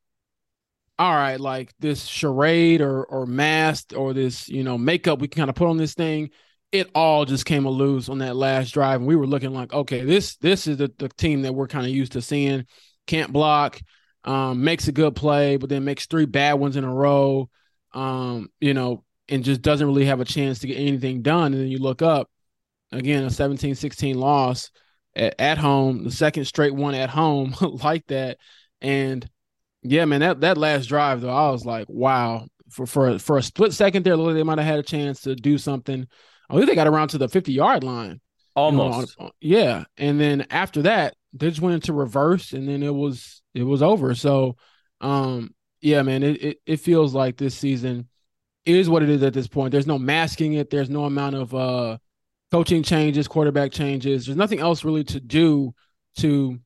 All 1.02 1.14
right, 1.14 1.40
like 1.40 1.74
this 1.80 2.06
charade 2.06 2.82
or 2.82 3.04
or 3.06 3.26
mask 3.26 3.94
or 3.96 4.14
this, 4.14 4.48
you 4.48 4.64
know, 4.64 4.78
makeup 4.78 5.20
we 5.20 5.28
can 5.28 5.42
kind 5.42 5.50
of 5.50 5.56
put 5.56 5.68
on 5.68 5.78
this 5.78 5.94
thing 5.94 6.30
it 6.72 6.90
all 6.96 7.26
just 7.26 7.46
came 7.46 7.66
a 7.66 7.70
loose 7.70 8.08
on 8.10 8.20
that 8.20 8.36
last 8.36 8.72
drive, 8.72 9.02
and 9.02 9.08
we 9.08 9.16
were 9.16 9.28
looking 9.28 9.54
like, 9.54 9.74
okay, 9.74 10.04
this 10.06 10.38
this 10.38 10.68
is 10.68 10.78
the, 10.78 10.92
the 10.98 11.10
team 11.10 11.42
that 11.42 11.54
we're 11.54 11.68
kind 11.68 11.86
of 11.86 11.92
used 11.92 12.14
to 12.14 12.22
seeing. 12.22 12.66
Can't 13.08 13.34
block, 13.34 13.82
um, 14.24 14.64
makes 14.64 14.88
a 14.88 14.92
good 14.92 15.16
play, 15.16 15.58
but 15.58 15.70
then 15.70 15.84
makes 15.84 16.06
three 16.06 16.26
bad 16.26 16.54
ones 16.54 16.78
in 16.78 16.84
a 16.84 16.94
row. 16.94 17.50
Um, 17.94 18.50
you 18.62 18.74
know, 18.74 19.04
and 19.28 19.44
just 19.44 19.62
doesn't 19.62 19.86
really 19.86 20.06
have 20.06 20.22
a 20.22 20.26
chance 20.26 20.60
to 20.60 20.68
get 20.68 20.78
anything 20.78 21.22
done. 21.22 21.54
And 21.54 21.62
then 21.62 21.68
you 21.68 21.80
look 21.80 22.02
up 22.02 22.30
again, 22.94 23.24
a 23.24 23.28
17-16 23.28 24.16
loss 24.16 24.72
at, 25.14 25.36
at 25.40 25.58
home, 25.58 26.06
the 26.06 26.12
second 26.12 26.46
straight 26.46 26.74
one 26.74 26.96
at 26.96 27.10
home 27.10 27.54
like 27.62 28.08
that. 28.08 28.38
And 28.80 29.28
yeah, 29.84 30.06
man, 30.06 30.22
that 30.22 30.42
that 30.42 30.58
last 30.58 30.88
drive 30.88 31.22
though, 31.22 31.30
I 31.30 31.50
was 31.52 31.66
like, 31.66 31.88
wow. 31.90 32.48
For 32.70 32.86
for 32.86 33.20
for 33.20 33.38
a 33.38 33.44
split 33.44 33.74
second 33.74 34.04
there, 34.04 34.16
they 34.16 34.44
might 34.44 34.58
have 34.58 34.68
had 34.68 34.80
a 34.80 34.84
chance 34.84 35.22
to 35.22 35.36
do 35.36 35.58
something. 35.58 36.08
I 36.50 36.54
think 36.54 36.68
they 36.68 36.76
got 36.76 36.88
around 36.88 37.10
to 37.10 37.18
the 37.18 37.28
50 37.28 37.52
yard 37.52 37.84
line. 37.84 38.22
Almost. 38.56 39.16
You 39.18 39.26
know, 39.26 39.32
yeah. 39.40 39.84
And 39.98 40.20
then 40.20 40.48
after 40.50 40.82
that, 40.84 41.16
they 41.34 41.50
just 41.50 41.62
went 41.62 41.76
into 41.76 41.94
reverse 41.94 42.54
and 42.54 42.68
then 42.68 42.84
it 42.84 42.94
was 42.94 43.42
it 43.54 43.64
was 43.64 43.82
over. 43.82 44.16
So 44.16 44.56
um 45.00 45.54
yeah, 45.82 46.02
man, 46.04 46.24
it, 46.24 46.44
it, 46.44 46.58
it 46.66 46.78
feels 46.78 47.14
like 47.16 47.38
this 47.38 47.56
season 47.56 48.08
is 48.66 48.90
what 48.90 49.02
it 49.02 49.10
is 49.10 49.24
at 49.24 49.34
this 49.34 49.48
point. 49.48 49.72
There's 49.72 49.88
no 49.88 49.98
masking 49.98 50.54
it. 50.54 50.70
There's 50.70 50.90
no 50.90 51.06
amount 51.06 51.36
of 51.36 51.56
uh 51.56 51.98
coaching 52.52 52.84
changes, 52.84 53.28
quarterback 53.28 53.72
changes. 53.72 54.26
There's 54.26 54.38
nothing 54.38 54.60
else 54.60 54.84
really 54.84 55.06
to 55.06 55.20
do 55.20 55.74
to 56.18 56.60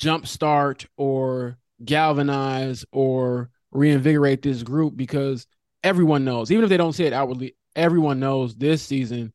jumpstart 0.00 0.86
or 0.96 1.56
galvanize 1.84 2.84
or 2.92 3.50
reinvigorate 3.70 4.42
this 4.42 4.62
group 4.62 4.96
because 4.96 5.46
everyone 5.82 6.24
knows, 6.24 6.50
even 6.50 6.64
if 6.64 6.70
they 6.70 6.76
don't 6.76 6.92
say 6.92 7.04
it 7.04 7.12
outwardly, 7.12 7.56
everyone 7.74 8.20
knows 8.20 8.54
this 8.54 8.82
season 8.82 9.32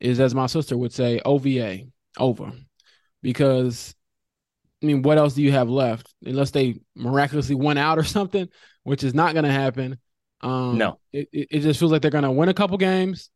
is, 0.00 0.20
as 0.20 0.34
my 0.34 0.46
sister 0.46 0.76
would 0.76 0.92
say, 0.92 1.20
OVA, 1.24 1.80
over. 2.18 2.52
Because, 3.22 3.94
I 4.82 4.86
mean, 4.86 5.02
what 5.02 5.18
else 5.18 5.34
do 5.34 5.42
you 5.42 5.52
have 5.52 5.68
left? 5.68 6.12
Unless 6.24 6.50
they 6.52 6.80
miraculously 6.94 7.54
went 7.54 7.78
out 7.78 7.98
or 7.98 8.04
something, 8.04 8.48
which 8.82 9.02
is 9.02 9.14
not 9.14 9.32
going 9.32 9.44
to 9.44 9.52
happen. 9.52 9.98
Um, 10.40 10.78
no. 10.78 10.98
It, 11.12 11.28
it 11.32 11.60
just 11.60 11.80
feels 11.80 11.90
like 11.90 12.02
they're 12.02 12.10
going 12.10 12.24
to 12.24 12.30
win 12.30 12.48
a 12.48 12.54
couple 12.54 12.76
games, 12.76 13.30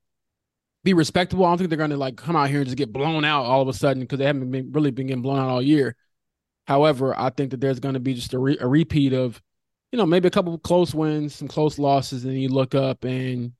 be 0.84 0.94
respectable. 0.94 1.44
I 1.44 1.50
don't 1.50 1.58
think 1.58 1.70
they're 1.70 1.78
going 1.78 1.90
to 1.90 1.96
like 1.96 2.16
come 2.16 2.36
out 2.36 2.50
here 2.50 2.58
and 2.58 2.66
just 2.66 2.76
get 2.76 2.92
blown 2.92 3.24
out 3.24 3.44
all 3.44 3.62
of 3.62 3.68
a 3.68 3.72
sudden 3.72 4.02
because 4.02 4.18
they 4.18 4.26
haven't 4.26 4.50
been 4.50 4.72
really 4.72 4.90
been 4.90 5.06
getting 5.06 5.22
blown 5.22 5.38
out 5.38 5.48
all 5.48 5.62
year. 5.62 5.96
However, 6.68 7.18
I 7.18 7.30
think 7.30 7.52
that 7.52 7.62
there's 7.62 7.80
going 7.80 7.94
to 7.94 8.00
be 8.00 8.12
just 8.12 8.34
a, 8.34 8.38
re- 8.38 8.58
a 8.60 8.68
repeat 8.68 9.14
of, 9.14 9.40
you 9.90 9.96
know, 9.96 10.04
maybe 10.04 10.28
a 10.28 10.30
couple 10.30 10.58
close 10.58 10.94
wins, 10.94 11.34
some 11.34 11.48
close 11.48 11.78
losses, 11.78 12.26
and 12.26 12.38
you 12.38 12.50
look 12.50 12.74
up 12.74 13.04
and, 13.04 13.54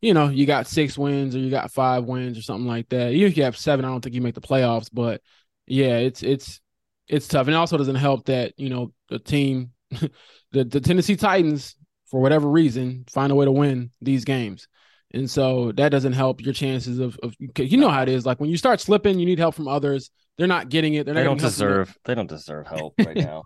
you 0.00 0.14
know, 0.14 0.30
you 0.30 0.46
got 0.46 0.66
six 0.66 0.96
wins 0.96 1.36
or 1.36 1.38
you 1.38 1.50
got 1.50 1.70
five 1.70 2.04
wins 2.04 2.38
or 2.38 2.40
something 2.40 2.66
like 2.66 2.88
that. 2.88 3.12
Even 3.12 3.30
if 3.30 3.36
you 3.36 3.42
have 3.42 3.58
seven, 3.58 3.84
I 3.84 3.88
don't 3.88 4.00
think 4.00 4.14
you 4.14 4.22
make 4.22 4.36
the 4.36 4.40
playoffs. 4.40 4.88
But 4.90 5.20
yeah, 5.66 5.98
it's 5.98 6.22
it's 6.22 6.62
it's 7.08 7.28
tough, 7.28 7.46
and 7.46 7.54
it 7.54 7.58
also 7.58 7.76
doesn't 7.76 7.94
help 7.94 8.24
that 8.24 8.54
you 8.56 8.70
know 8.70 8.90
the 9.10 9.18
team, 9.18 9.72
the 9.90 10.64
the 10.64 10.80
Tennessee 10.80 11.16
Titans, 11.16 11.76
for 12.10 12.22
whatever 12.22 12.48
reason, 12.48 13.04
find 13.10 13.30
a 13.32 13.34
way 13.34 13.44
to 13.44 13.52
win 13.52 13.90
these 14.00 14.24
games. 14.24 14.66
And 15.12 15.30
so 15.30 15.72
that 15.72 15.90
doesn't 15.90 16.14
help 16.14 16.40
your 16.40 16.54
chances 16.54 17.00
of, 17.00 17.18
of 17.22 17.34
you 17.58 17.76
know 17.76 17.90
how 17.90 18.02
it 18.02 18.08
is. 18.08 18.24
Like 18.24 18.40
when 18.40 18.48
you 18.48 18.56
start 18.56 18.80
slipping, 18.80 19.18
you 19.18 19.26
need 19.26 19.38
help 19.38 19.54
from 19.54 19.68
others. 19.68 20.10
They're 20.38 20.46
not 20.46 20.68
getting 20.68 20.94
it. 20.94 21.06
They're 21.06 21.14
they 21.14 21.24
don't 21.24 21.40
deserve. 21.40 21.96
They 22.04 22.14
don't 22.14 22.28
deserve 22.28 22.66
help 22.66 22.94
right 23.06 23.16
now. 23.16 23.44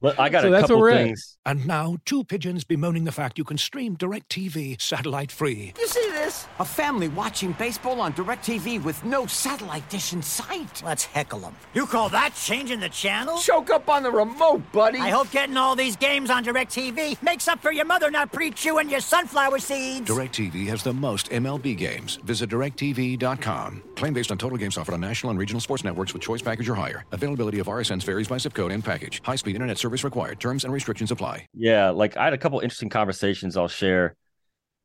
but 0.00 0.18
I 0.18 0.28
got 0.28 0.42
So 0.42 0.48
a 0.48 0.50
that's 0.50 0.62
couple 0.62 0.80
where 0.80 0.92
we're 0.92 0.98
at. 0.98 1.04
things. 1.06 1.36
And 1.46 1.64
now, 1.66 1.96
two 2.04 2.24
pigeons 2.24 2.64
bemoaning 2.64 3.04
the 3.04 3.12
fact 3.12 3.38
you 3.38 3.44
can 3.44 3.56
stream 3.56 3.96
DirecTV 3.96 4.80
satellite 4.82 5.30
free. 5.30 5.72
You 5.78 5.86
see 5.86 6.08
this? 6.10 6.46
A 6.58 6.64
family 6.64 7.06
watching 7.08 7.52
baseball 7.52 8.00
on 8.00 8.12
DirecTV 8.14 8.82
with 8.82 9.04
no 9.04 9.26
satellite 9.26 9.88
dish 9.90 10.12
in 10.12 10.22
sight. 10.22 10.82
Let's 10.84 11.04
heckle 11.04 11.38
them. 11.38 11.54
You 11.72 11.86
call 11.86 12.08
that 12.08 12.34
changing 12.34 12.80
the 12.80 12.88
channel? 12.88 13.38
Choke 13.38 13.70
up 13.70 13.88
on 13.88 14.02
the 14.02 14.10
remote, 14.10 14.62
buddy. 14.72 14.98
I 14.98 15.10
hope 15.10 15.30
getting 15.30 15.56
all 15.56 15.76
these 15.76 15.94
games 15.96 16.30
on 16.30 16.44
DirecTV 16.44 17.22
makes 17.22 17.46
up 17.46 17.60
for 17.60 17.70
your 17.70 17.84
mother 17.84 18.10
not 18.10 18.32
pre-chewing 18.32 18.90
your 18.90 19.00
sunflower 19.00 19.60
seeds. 19.60 20.08
DirecTV 20.10 20.66
has 20.66 20.82
the 20.82 20.92
most 20.94 21.30
MLB 21.30 21.76
games. 21.76 22.16
Visit 22.24 22.50
directv.com. 22.50 23.82
Claim 23.96 24.12
based 24.14 24.32
on 24.32 24.38
total 24.38 24.58
games 24.58 24.76
offered 24.78 24.94
on 24.94 25.00
national 25.00 25.30
and 25.30 25.38
regional 25.38 25.60
sports 25.60 25.84
networks 25.84 26.12
with 26.12 26.23
choice 26.24 26.42
package 26.42 26.68
or 26.68 26.74
higher. 26.74 27.04
Availability 27.12 27.58
of 27.58 27.66
RSNs 27.66 28.02
varies 28.02 28.28
by 28.28 28.38
zip 28.38 28.54
code 28.54 28.72
and 28.72 28.84
package. 28.84 29.20
High 29.24 29.36
speed 29.36 29.54
internet 29.54 29.78
service 29.78 30.02
required. 30.02 30.40
Terms 30.40 30.64
and 30.64 30.72
restrictions 30.72 31.10
apply. 31.10 31.46
Yeah, 31.54 31.90
like 31.90 32.16
I 32.16 32.24
had 32.24 32.32
a 32.32 32.38
couple 32.38 32.60
interesting 32.60 32.88
conversations 32.88 33.56
I'll 33.56 33.68
share 33.68 34.16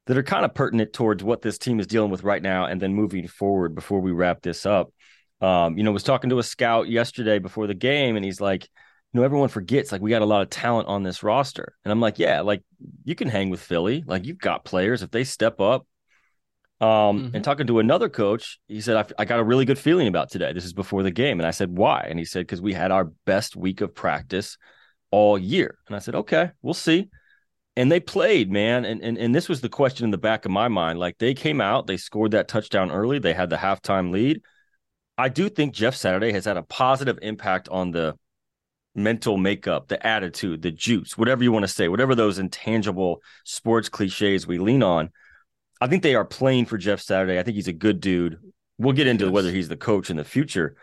that 0.06 0.18
are 0.18 0.24
kind 0.24 0.44
of 0.44 0.54
pertinent 0.54 0.92
towards 0.92 1.24
what 1.24 1.42
this 1.42 1.58
team 1.58 1.80
is 1.80 1.88
dealing 1.88 2.10
with 2.10 2.24
right 2.24 2.42
now 2.42 2.66
and 2.66 2.82
then 2.82 2.94
moving 2.94 3.28
forward 3.28 3.76
before 3.76 4.00
we 4.00 4.12
wrap 4.12 4.42
this 4.42 4.66
up. 4.66 4.92
Um, 5.40 5.78
you 5.78 5.84
know, 5.84 5.92
was 5.92 6.04
talking 6.04 6.32
to 6.32 6.40
a 6.40 6.44
scout 6.44 6.90
yesterday 6.90 7.40
before 7.40 7.68
the 7.68 7.74
game 7.74 8.16
and 8.16 8.26
he's 8.26 8.42
like, 8.42 8.64
you 8.64 9.20
know, 9.20 9.24
everyone 9.24 9.50
forgets 9.50 9.92
like 9.92 10.02
we 10.02 10.10
got 10.10 10.22
a 10.22 10.26
lot 10.26 10.42
of 10.42 10.50
talent 10.50 10.88
on 10.88 11.04
this 11.04 11.24
roster. 11.24 11.76
And 11.86 11.92
I'm 11.92 12.00
like, 12.00 12.20
yeah, 12.20 12.42
like 12.42 12.64
you 13.04 13.16
can 13.16 13.28
hang 13.28 13.50
with 13.50 13.62
Philly. 13.62 14.04
Like 14.06 14.26
you've 14.26 14.40
got 14.40 14.66
players 14.66 15.02
if 15.02 15.12
they 15.12 15.24
step 15.24 15.60
up. 15.62 15.86
Um, 16.82 17.32
and 17.34 17.44
talking 17.44 17.68
to 17.68 17.80
another 17.80 18.08
coach, 18.08 18.60
he 18.68 18.80
said, 18.80 18.96
I, 18.96 19.22
I 19.22 19.26
got 19.26 19.40
a 19.40 19.44
really 19.44 19.66
good 19.66 19.78
feeling 19.78 20.08
about 20.08 20.32
today. 20.32 20.54
This 20.54 20.64
is 20.64 20.74
before 20.74 21.04
the 21.04 21.12
game. 21.12 21.40
And 21.40 21.46
I 21.46 21.52
said, 21.52 21.78
why? 21.78 22.08
And 22.10 22.18
he 22.18 22.24
said, 22.24 22.42
because 22.42 22.62
we 22.62 22.74
had 22.74 22.92
our 22.92 23.12
best 23.26 23.56
week 23.58 23.82
of 23.82 23.94
practice 23.94 24.58
all 25.12 25.38
year. 25.38 25.78
And 25.88 25.96
I 25.96 26.00
said, 26.00 26.16
okay, 26.16 26.52
we'll 26.62 26.74
see. 26.74 27.10
And 27.76 27.92
they 27.92 28.00
played, 28.00 28.52
man. 28.52 28.86
And, 28.86 29.02
and 29.02 29.18
and 29.18 29.34
this 29.34 29.48
was 29.48 29.62
the 29.62 29.70
question 29.70 30.06
in 30.06 30.12
the 30.12 30.18
back 30.18 30.46
of 30.46 30.52
my 30.52 30.68
mind. 30.68 31.00
Like 31.00 31.18
they 31.18 31.34
came 31.34 31.62
out, 31.62 31.88
they 31.88 31.98
scored 31.98 32.32
that 32.32 32.48
touchdown 32.48 32.92
early, 32.92 33.20
they 33.20 33.34
had 33.34 33.50
the 33.50 33.56
halftime 33.58 34.12
lead. 34.12 34.42
I 35.18 35.30
do 35.30 35.50
think 35.50 35.74
Jeff 35.74 35.96
Saturday 35.96 36.32
has 36.32 36.46
had 36.46 36.58
a 36.58 36.64
positive 36.64 37.20
impact 37.22 37.68
on 37.70 37.92
the 37.92 38.16
mental 38.96 39.38
makeup, 39.38 39.88
the 39.88 40.06
attitude, 40.06 40.62
the 40.62 40.72
juice, 40.72 41.18
whatever 41.18 41.44
you 41.44 41.52
want 41.52 41.64
to 41.64 41.68
say, 41.68 41.88
whatever 41.90 42.16
those 42.16 42.40
intangible 42.40 43.22
sports 43.44 43.90
cliches 43.90 44.48
we 44.48 44.60
lean 44.60 44.84
on. 44.84 45.10
I 45.82 45.88
think 45.88 46.04
they 46.04 46.16
are 46.16 46.26
playing 46.26 46.66
for 46.66 46.78
Jeff 46.78 47.02
Saturday. 47.02 47.40
I 47.40 47.44
think 47.44 47.56
he's 47.56 47.68
a 47.68 47.74
good 47.74 48.00
dude. 48.00 48.40
We'll 48.78 48.94
get 48.94 49.08
into 49.08 49.26
Yes. 49.26 49.34
whether 49.34 49.52
he's 49.52 49.70
the 49.70 49.78
coach 49.78 50.10
in 50.10 50.18
the 50.18 50.24
future. 50.24 50.76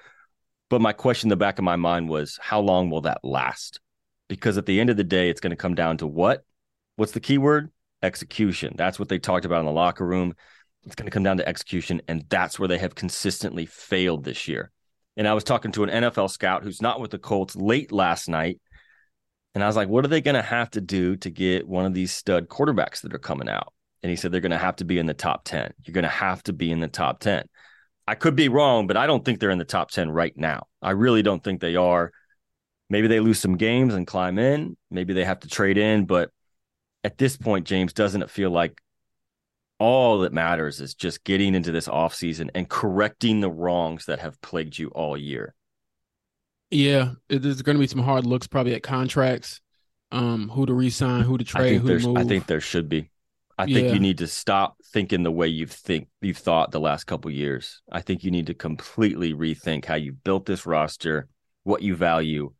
But 0.68 0.80
my 0.80 0.92
question 0.92 1.28
in 1.28 1.30
the 1.30 1.36
back 1.36 1.58
of 1.58 1.64
my 1.64 1.76
mind 1.76 2.08
was, 2.08 2.38
how 2.42 2.60
long 2.60 2.90
will 2.90 3.02
that 3.02 3.20
last? 3.22 3.80
Because 4.28 4.58
at 4.58 4.66
the 4.66 4.80
end 4.80 4.90
of 4.90 4.96
the 4.96 5.04
day, 5.04 5.30
it's 5.30 5.40
going 5.40 5.50
to 5.50 5.56
come 5.56 5.74
down 5.74 5.98
to 5.98 6.06
what? 6.06 6.44
What's 6.96 7.12
the 7.12 7.20
key 7.20 7.38
word? 7.38 7.70
Execution. 8.02 8.74
That's 8.76 8.98
what 8.98 9.08
they 9.08 9.18
talked 9.18 9.44
about 9.44 9.60
in 9.60 9.66
the 9.66 9.72
locker 9.72 10.04
room. 10.04 10.34
It's 10.84 10.94
going 10.94 11.06
to 11.06 11.12
come 11.12 11.22
down 11.22 11.36
to 11.36 11.48
execution. 11.48 12.02
And 12.08 12.24
that's 12.28 12.58
where 12.58 12.68
they 12.68 12.78
have 12.78 12.94
consistently 12.94 13.66
failed 13.66 14.24
this 14.24 14.48
year. 14.48 14.70
And 15.16 15.28
I 15.28 15.34
was 15.34 15.44
talking 15.44 15.72
to 15.72 15.84
an 15.84 15.90
NFL 15.90 16.30
scout 16.30 16.62
who's 16.62 16.82
not 16.82 17.00
with 17.00 17.10
the 17.10 17.18
Colts 17.18 17.54
late 17.56 17.92
last 17.92 18.28
night. 18.28 18.60
And 19.54 19.62
I 19.64 19.66
was 19.66 19.76
like, 19.76 19.88
what 19.88 20.04
are 20.04 20.08
they 20.08 20.20
going 20.20 20.34
to 20.34 20.42
have 20.42 20.70
to 20.70 20.80
do 20.80 21.16
to 21.16 21.30
get 21.30 21.66
one 21.66 21.86
of 21.86 21.94
these 21.94 22.12
stud 22.12 22.48
quarterbacks 22.48 23.02
that 23.02 23.14
are 23.14 23.18
coming 23.18 23.48
out? 23.48 23.72
And 24.06 24.10
he 24.12 24.14
said, 24.14 24.30
they're 24.30 24.40
going 24.40 24.52
to 24.52 24.56
have 24.56 24.76
to 24.76 24.84
be 24.84 25.00
in 25.00 25.06
the 25.06 25.14
top 25.14 25.42
10. 25.42 25.72
You're 25.82 25.92
going 25.92 26.04
to 26.04 26.08
have 26.08 26.40
to 26.44 26.52
be 26.52 26.70
in 26.70 26.78
the 26.78 26.86
top 26.86 27.18
10. 27.18 27.44
I 28.06 28.14
could 28.14 28.36
be 28.36 28.48
wrong, 28.48 28.86
but 28.86 28.96
I 28.96 29.08
don't 29.08 29.24
think 29.24 29.40
they're 29.40 29.50
in 29.50 29.58
the 29.58 29.64
top 29.64 29.90
10 29.90 30.12
right 30.12 30.32
now. 30.36 30.68
I 30.80 30.92
really 30.92 31.22
don't 31.22 31.42
think 31.42 31.60
they 31.60 31.74
are. 31.74 32.12
Maybe 32.88 33.08
they 33.08 33.18
lose 33.18 33.40
some 33.40 33.56
games 33.56 33.94
and 33.94 34.06
climb 34.06 34.38
in. 34.38 34.76
Maybe 34.92 35.12
they 35.12 35.24
have 35.24 35.40
to 35.40 35.48
trade 35.48 35.76
in. 35.76 36.04
But 36.04 36.30
at 37.02 37.18
this 37.18 37.36
point, 37.36 37.66
James, 37.66 37.92
doesn't 37.94 38.22
it 38.22 38.30
feel 38.30 38.48
like 38.48 38.80
all 39.80 40.20
that 40.20 40.32
matters 40.32 40.80
is 40.80 40.94
just 40.94 41.24
getting 41.24 41.56
into 41.56 41.72
this 41.72 41.88
offseason 41.88 42.50
and 42.54 42.68
correcting 42.68 43.40
the 43.40 43.50
wrongs 43.50 44.04
that 44.06 44.20
have 44.20 44.40
plagued 44.40 44.78
you 44.78 44.86
all 44.90 45.16
year? 45.16 45.52
Yeah, 46.70 47.14
there's 47.28 47.60
going 47.62 47.74
to 47.74 47.80
be 47.80 47.88
some 47.88 48.04
hard 48.04 48.24
looks 48.24 48.46
probably 48.46 48.76
at 48.76 48.84
contracts, 48.84 49.60
um, 50.12 50.48
who 50.48 50.64
to 50.64 50.74
re-sign, 50.74 51.24
who 51.24 51.36
to 51.38 51.44
trade, 51.44 51.80
who 51.80 51.98
to 51.98 52.06
move. 52.06 52.18
I 52.18 52.22
think 52.22 52.46
there 52.46 52.60
should 52.60 52.88
be. 52.88 53.10
I 53.58 53.66
think 53.66 53.88
Yeah. 53.88 53.92
you 53.92 54.00
need 54.00 54.18
to 54.18 54.26
stop 54.26 54.76
thinking 54.92 55.22
the 55.22 55.32
way 55.32 55.48
you've 55.48 55.72
think 55.72 56.08
you've 56.20 56.38
thought 56.38 56.70
the 56.72 56.80
last 56.80 57.04
couple 57.04 57.30
years. 57.30 57.80
I 57.90 58.02
think 58.02 58.22
you 58.24 58.30
need 58.30 58.46
to 58.48 58.54
completely 58.54 59.32
rethink 59.34 59.86
how 59.86 59.94
you 59.94 60.12
built 60.12 60.46
this 60.46 60.66
roster, 60.66 61.28
what 61.64 61.82
you 61.82 61.96
value, 61.96 62.52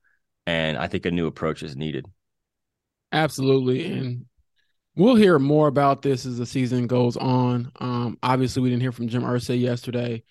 and 0.47 0.79
I 0.79 0.87
think 0.89 1.07
a 1.07 1.11
new 1.11 1.27
approach 1.27 1.63
is 1.63 1.77
needed. 1.77 2.07
Absolutely. 3.13 3.87
And 3.93 4.27
we'll 4.97 5.17
hear 5.17 5.39
more 5.39 5.69
about 5.69 6.03
this 6.03 6.27
as 6.27 6.39
the 6.39 6.47
season 6.47 6.87
goes 6.87 7.17
on. 7.17 7.73
Um, 7.81 8.19
obviously 8.23 8.63
we 8.63 8.71
didn't 8.71 8.83
hear 8.83 8.93
from 8.93 9.09
Jim 9.09 9.23
Irsay 9.23 9.61
yesterday. 9.61 10.25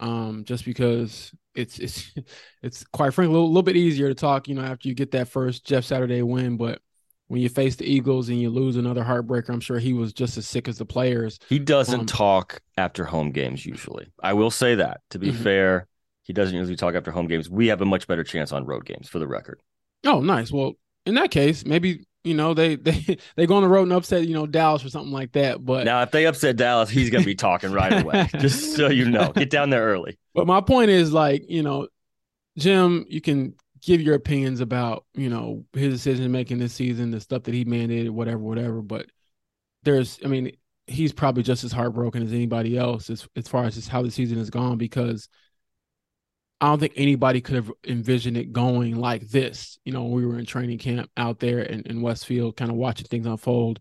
Um, 0.00 0.44
just 0.44 0.64
because 0.64 1.32
it's 1.54 1.78
it's 1.78 2.12
it's 2.62 2.84
quite 2.86 3.14
frankly 3.14 3.32
a 3.32 3.34
little, 3.34 3.48
little 3.48 3.62
bit 3.64 3.76
easier 3.76 4.08
to 4.08 4.14
talk, 4.16 4.48
you 4.48 4.54
know, 4.56 4.62
after 4.62 4.88
you 4.88 4.94
get 4.94 5.12
that 5.12 5.28
first 5.28 5.66
Jeff 5.66 5.84
Saturday 5.84 6.22
win. 6.22 6.56
But 6.58 6.80
when 7.28 7.40
you 7.40 7.48
face 7.48 7.76
the 7.76 7.84
Eagles 7.90 8.28
and 8.28 8.40
you 8.40 8.50
lose 8.50 8.76
another 8.76 9.02
heartbreaker, 9.02 9.48
I'm 9.50 9.60
sure 9.60 9.78
he 9.78 9.92
was 9.92 10.12
just 10.12 10.36
as 10.36 10.46
sick 10.46 10.68
as 10.68 10.78
the 10.78 10.84
players. 10.84 11.38
He 11.48 11.58
doesn't 11.58 12.00
Um, 12.00 12.06
talk 12.06 12.60
after 12.76 13.04
home 13.06 13.30
games 13.32 13.64
usually. 13.64 14.08
I 14.22 14.34
will 14.34 14.50
say 14.50 14.74
that. 14.74 15.00
To 15.10 15.18
be 15.18 15.30
Mhm. 15.32 15.36
fair, 15.42 15.86
he 16.22 16.32
doesn't 16.32 16.54
usually 16.54 16.76
talk 16.76 16.94
after 16.94 17.10
home 17.10 17.26
games. 17.26 17.48
We 17.48 17.68
have 17.68 17.80
a 17.80 17.86
much 17.86 18.06
better 18.06 18.24
chance 18.24 18.52
on 18.52 18.64
road 18.66 18.84
games 18.84 19.08
for 19.08 19.18
the 19.18 19.26
record. 19.26 19.60
Oh, 20.06 20.20
nice. 20.20 20.52
Well, 20.52 20.74
in 21.06 21.14
that 21.14 21.30
case, 21.30 21.64
maybe 21.64 22.04
you 22.24 22.32
know 22.34 22.54
they 22.54 22.76
they 22.88 23.18
they 23.36 23.46
go 23.46 23.56
on 23.56 23.62
the 23.62 23.68
road 23.68 23.84
and 23.84 23.92
upset 23.92 24.26
you 24.26 24.34
know 24.34 24.46
Dallas 24.46 24.84
or 24.84 24.88
something 24.90 25.12
like 25.12 25.32
that. 25.32 25.64
But 25.64 25.84
Now, 25.84 26.02
if 26.02 26.10
they 26.10 26.26
upset 26.26 26.56
Dallas, 26.56 26.90
he's 26.90 27.10
going 27.10 27.22
to 27.22 27.26
be 27.26 27.34
talking 27.48 27.72
right 27.72 28.02
away. 28.02 28.28
Just 28.38 28.76
so 28.76 28.88
you 28.90 29.10
know, 29.10 29.32
get 29.32 29.48
down 29.50 29.70
there 29.70 29.84
early. 29.84 30.18
But 30.34 30.46
my 30.46 30.60
point 30.60 30.90
is 30.90 31.12
like, 31.12 31.44
you 31.48 31.62
know, 31.62 31.88
Jim, 32.58 33.04
you 33.08 33.20
can 33.20 33.54
give 33.84 34.00
your 34.00 34.14
opinions 34.14 34.60
about, 34.60 35.04
you 35.14 35.28
know, 35.28 35.64
his 35.72 35.94
decision 35.94 36.30
making 36.32 36.58
this 36.58 36.72
season, 36.72 37.10
the 37.10 37.20
stuff 37.20 37.42
that 37.44 37.54
he 37.54 37.64
mandated, 37.64 38.10
whatever, 38.10 38.38
whatever. 38.38 38.82
But 38.82 39.06
there's 39.82 40.18
I 40.24 40.28
mean, 40.28 40.52
he's 40.86 41.12
probably 41.12 41.42
just 41.42 41.64
as 41.64 41.72
heartbroken 41.72 42.22
as 42.22 42.32
anybody 42.32 42.76
else 42.76 43.10
as 43.10 43.26
as 43.36 43.48
far 43.48 43.64
as 43.64 43.74
just 43.74 43.88
how 43.88 44.02
the 44.02 44.10
season 44.10 44.38
has 44.38 44.50
gone 44.50 44.78
because 44.78 45.28
I 46.60 46.68
don't 46.68 46.78
think 46.78 46.94
anybody 46.96 47.40
could 47.40 47.56
have 47.56 47.70
envisioned 47.86 48.36
it 48.36 48.52
going 48.52 48.96
like 48.96 49.28
this. 49.28 49.78
You 49.84 49.92
know, 49.92 50.04
we 50.04 50.24
were 50.24 50.38
in 50.38 50.46
training 50.46 50.78
camp 50.78 51.10
out 51.16 51.38
there 51.38 51.60
in, 51.60 51.82
in 51.82 52.00
Westfield, 52.00 52.56
kind 52.56 52.70
of 52.70 52.76
watching 52.76 53.06
things 53.06 53.26
unfold. 53.26 53.80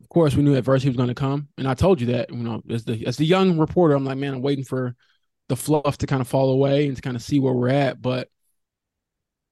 Of 0.00 0.08
course, 0.08 0.34
we 0.34 0.42
knew 0.42 0.54
adversity 0.54 0.88
was 0.88 0.96
going 0.96 1.08
to 1.08 1.14
come, 1.14 1.48
and 1.58 1.68
I 1.68 1.74
told 1.74 2.00
you 2.00 2.08
that. 2.08 2.30
You 2.30 2.36
know, 2.36 2.62
as 2.70 2.84
the 2.84 3.06
as 3.06 3.16
the 3.16 3.26
young 3.26 3.58
reporter, 3.58 3.94
I'm 3.94 4.04
like, 4.04 4.16
man, 4.16 4.34
I'm 4.34 4.42
waiting 4.42 4.64
for 4.64 4.94
the 5.48 5.56
fluff 5.56 5.98
to 5.98 6.06
kind 6.06 6.22
of 6.22 6.28
fall 6.28 6.50
away 6.50 6.86
and 6.86 6.96
to 6.96 7.02
kind 7.02 7.16
of 7.16 7.22
see 7.22 7.40
where 7.40 7.52
we're 7.52 7.68
at. 7.68 8.00
But 8.00 8.28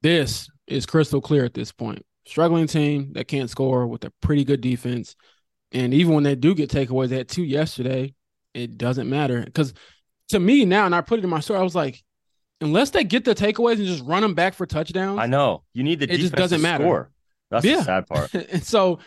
this 0.02 0.48
is 0.66 0.86
crystal 0.86 1.20
clear 1.20 1.44
at 1.44 1.54
this 1.54 1.72
point. 1.72 2.04
Struggling 2.26 2.66
team 2.66 3.12
that 3.14 3.26
can't 3.26 3.50
score 3.50 3.86
with 3.86 4.04
a 4.04 4.12
pretty 4.20 4.44
good 4.44 4.60
defense, 4.60 5.16
and 5.72 5.92
even 5.92 6.14
when 6.14 6.24
they 6.24 6.34
do 6.34 6.54
get 6.54 6.70
takeaways, 6.70 7.08
they 7.08 7.18
had 7.18 7.28
two 7.28 7.44
yesterday. 7.44 8.14
It 8.54 8.78
doesn't 8.78 9.08
matter 9.08 9.42
because 9.42 9.72
to 10.28 10.38
me 10.38 10.64
now, 10.64 10.86
and 10.86 10.94
I 10.94 11.00
put 11.00 11.18
it 11.18 11.24
in 11.24 11.30
my 11.30 11.40
story, 11.40 11.58
I 11.58 11.62
was 11.62 11.74
like 11.74 12.02
unless 12.62 12.90
they 12.90 13.04
get 13.04 13.24
the 13.24 13.34
takeaways 13.34 13.76
and 13.76 13.86
just 13.86 14.04
run 14.04 14.22
them 14.22 14.34
back 14.34 14.54
for 14.54 14.64
touchdowns. 14.64 15.18
I 15.18 15.26
know 15.26 15.64
you 15.74 15.82
need 15.82 16.00
the 16.00 16.10
it 16.10 16.18
just 16.18 16.34
doesn't 16.34 16.62
matter. 16.62 16.84
Score. 16.84 17.10
That's 17.50 17.64
yeah. 17.64 17.76
the 17.78 17.82
sad 17.82 18.06
part. 18.06 18.34
and 18.34 18.64
so, 18.64 19.00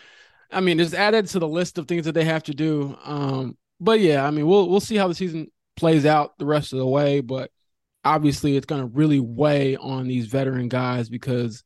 I 0.52 0.60
mean, 0.60 0.78
it's 0.78 0.94
added 0.94 1.26
to 1.28 1.38
the 1.38 1.48
list 1.48 1.78
of 1.78 1.88
things 1.88 2.04
that 2.04 2.12
they 2.12 2.24
have 2.24 2.44
to 2.44 2.54
do. 2.54 2.96
Um, 3.04 3.56
but 3.80 3.98
yeah, 3.98 4.24
I 4.24 4.30
mean, 4.30 4.46
we'll 4.46 4.68
we'll 4.68 4.80
see 4.80 4.96
how 4.96 5.08
the 5.08 5.14
season 5.14 5.50
plays 5.76 6.06
out 6.06 6.38
the 6.38 6.46
rest 6.46 6.72
of 6.72 6.78
the 6.78 6.86
way. 6.86 7.20
But 7.20 7.50
obviously, 8.06 8.56
it's 8.56 8.66
going 8.66 8.80
to 8.80 8.86
really 8.86 9.20
weigh 9.20 9.76
on 9.76 10.06
these 10.06 10.26
veteran 10.26 10.68
guys 10.68 11.08
because 11.08 11.64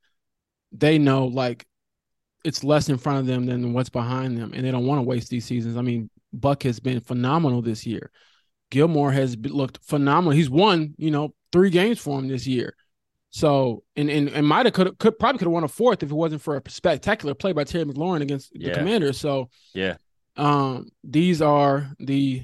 they 0.73 0.99
know 0.99 1.27
like 1.27 1.67
it's 2.45 2.65
less 2.65 2.89
in 2.89 2.99
front 2.99 3.19
of 3.19 3.27
them 3.27 3.47
than 3.47 3.73
what's 3.73 3.91
behind 3.91 4.39
them, 4.39 4.53
and 4.55 4.65
they 4.65 4.71
don't 4.71 4.87
want 4.87 4.99
to 4.99 5.07
waste 5.07 5.31
these 5.31 5.45
seasons. 5.45 5.77
I 5.77 5.83
mean, 5.83 6.11
Buck 6.33 6.63
has 6.63 6.81
been 6.81 7.01
phenomenal 7.01 7.63
this 7.63 7.87
year. 7.87 8.11
Gilmore 8.71 9.13
has 9.13 9.37
looked 9.37 9.79
phenomenal. 9.85 10.33
He's 10.33 10.51
won, 10.51 10.95
you 10.97 11.11
know, 11.11 11.35
three 11.53 11.71
games 11.71 11.99
for 11.99 12.19
him 12.19 12.29
this 12.29 12.47
year. 12.47 12.75
So 13.31 13.85
and 13.95 14.11
and, 14.11 14.29
and 14.29 14.47
might 14.47 14.67
have 14.67 14.73
could 14.73 14.99
could 14.99 15.19
probably 15.19 15.39
could 15.39 15.47
have 15.47 15.53
won 15.53 15.65
a 15.65 15.69
fourth 15.69 16.03
if 16.03 16.11
it 16.11 16.15
wasn't 16.15 16.43
for 16.43 16.57
a 16.57 16.63
spectacular 16.69 17.35
play 17.35 17.53
by 17.53 17.65
Terry 17.65 17.85
McLaurin 17.85 18.23
against 18.23 18.51
yeah. 18.55 18.71
the 18.71 18.79
Commanders. 18.79 19.21
So 19.21 19.51
yeah, 19.73 19.97
um, 20.37 20.89
these 21.05 21.41
are 21.41 21.91
the 22.01 22.43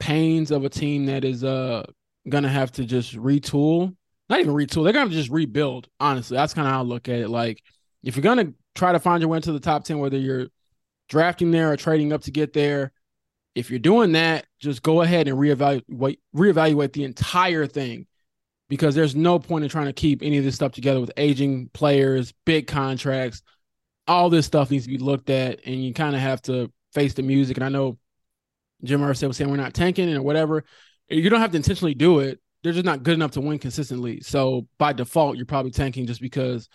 pains 0.00 0.50
of 0.50 0.64
a 0.64 0.68
team 0.68 1.06
that 1.06 1.24
is 1.24 1.44
uh 1.44 1.84
gonna 2.28 2.48
have 2.48 2.72
to 2.72 2.84
just 2.84 3.14
retool. 3.14 3.94
Not 4.28 4.40
even 4.40 4.54
retool. 4.54 4.84
They're 4.84 4.92
gonna 4.92 5.10
just 5.10 5.30
rebuild. 5.30 5.88
Honestly, 6.00 6.36
that's 6.36 6.54
kind 6.54 6.66
of 6.66 6.72
how 6.72 6.80
I 6.80 6.84
look 6.84 7.08
at 7.08 7.20
it. 7.20 7.28
Like 7.28 7.62
if 8.02 8.16
you're 8.16 8.22
gonna 8.22 8.52
try 8.74 8.92
to 8.92 8.98
find 8.98 9.20
your 9.20 9.28
way 9.28 9.36
into 9.36 9.52
the 9.52 9.60
top 9.60 9.84
ten, 9.84 9.98
whether 9.98 10.18
you're 10.18 10.48
drafting 11.08 11.50
there 11.50 11.72
or 11.72 11.76
trading 11.76 12.12
up 12.12 12.22
to 12.22 12.30
get 12.30 12.52
there, 12.52 12.92
if 13.54 13.70
you're 13.70 13.78
doing 13.78 14.12
that, 14.12 14.46
just 14.60 14.82
go 14.82 15.02
ahead 15.02 15.28
and 15.28 15.38
reevaluate 15.38 16.18
reevaluate 16.34 16.92
the 16.92 17.04
entire 17.04 17.66
thing 17.66 18.06
because 18.68 18.94
there's 18.94 19.14
no 19.14 19.38
point 19.38 19.64
in 19.64 19.70
trying 19.70 19.86
to 19.86 19.92
keep 19.92 20.22
any 20.22 20.38
of 20.38 20.44
this 20.44 20.54
stuff 20.54 20.72
together 20.72 21.00
with 21.00 21.12
aging 21.16 21.68
players, 21.74 22.32
big 22.46 22.66
contracts. 22.66 23.42
All 24.06 24.30
this 24.30 24.46
stuff 24.46 24.70
needs 24.70 24.84
to 24.84 24.90
be 24.90 24.98
looked 24.98 25.30
at, 25.30 25.60
and 25.66 25.84
you 25.84 25.92
kind 25.92 26.16
of 26.16 26.22
have 26.22 26.40
to 26.42 26.72
face 26.94 27.14
the 27.14 27.22
music. 27.22 27.58
And 27.58 27.64
I 27.64 27.68
know 27.68 27.98
Jim 28.82 29.00
Irsay 29.00 29.28
was 29.28 29.36
saying 29.36 29.50
we're 29.50 29.56
not 29.56 29.74
tanking 29.74 30.12
or 30.14 30.22
whatever. 30.22 30.64
You 31.12 31.30
don't 31.30 31.40
have 31.40 31.50
to 31.52 31.56
intentionally 31.56 31.94
do 31.94 32.20
it. 32.20 32.40
They're 32.62 32.72
just 32.72 32.84
not 32.84 33.02
good 33.02 33.14
enough 33.14 33.32
to 33.32 33.40
win 33.40 33.58
consistently. 33.58 34.20
So 34.20 34.66
by 34.78 34.92
default, 34.92 35.36
you're 35.36 35.46
probably 35.46 35.72
tanking 35.72 36.06
just 36.06 36.20
because 36.20 36.68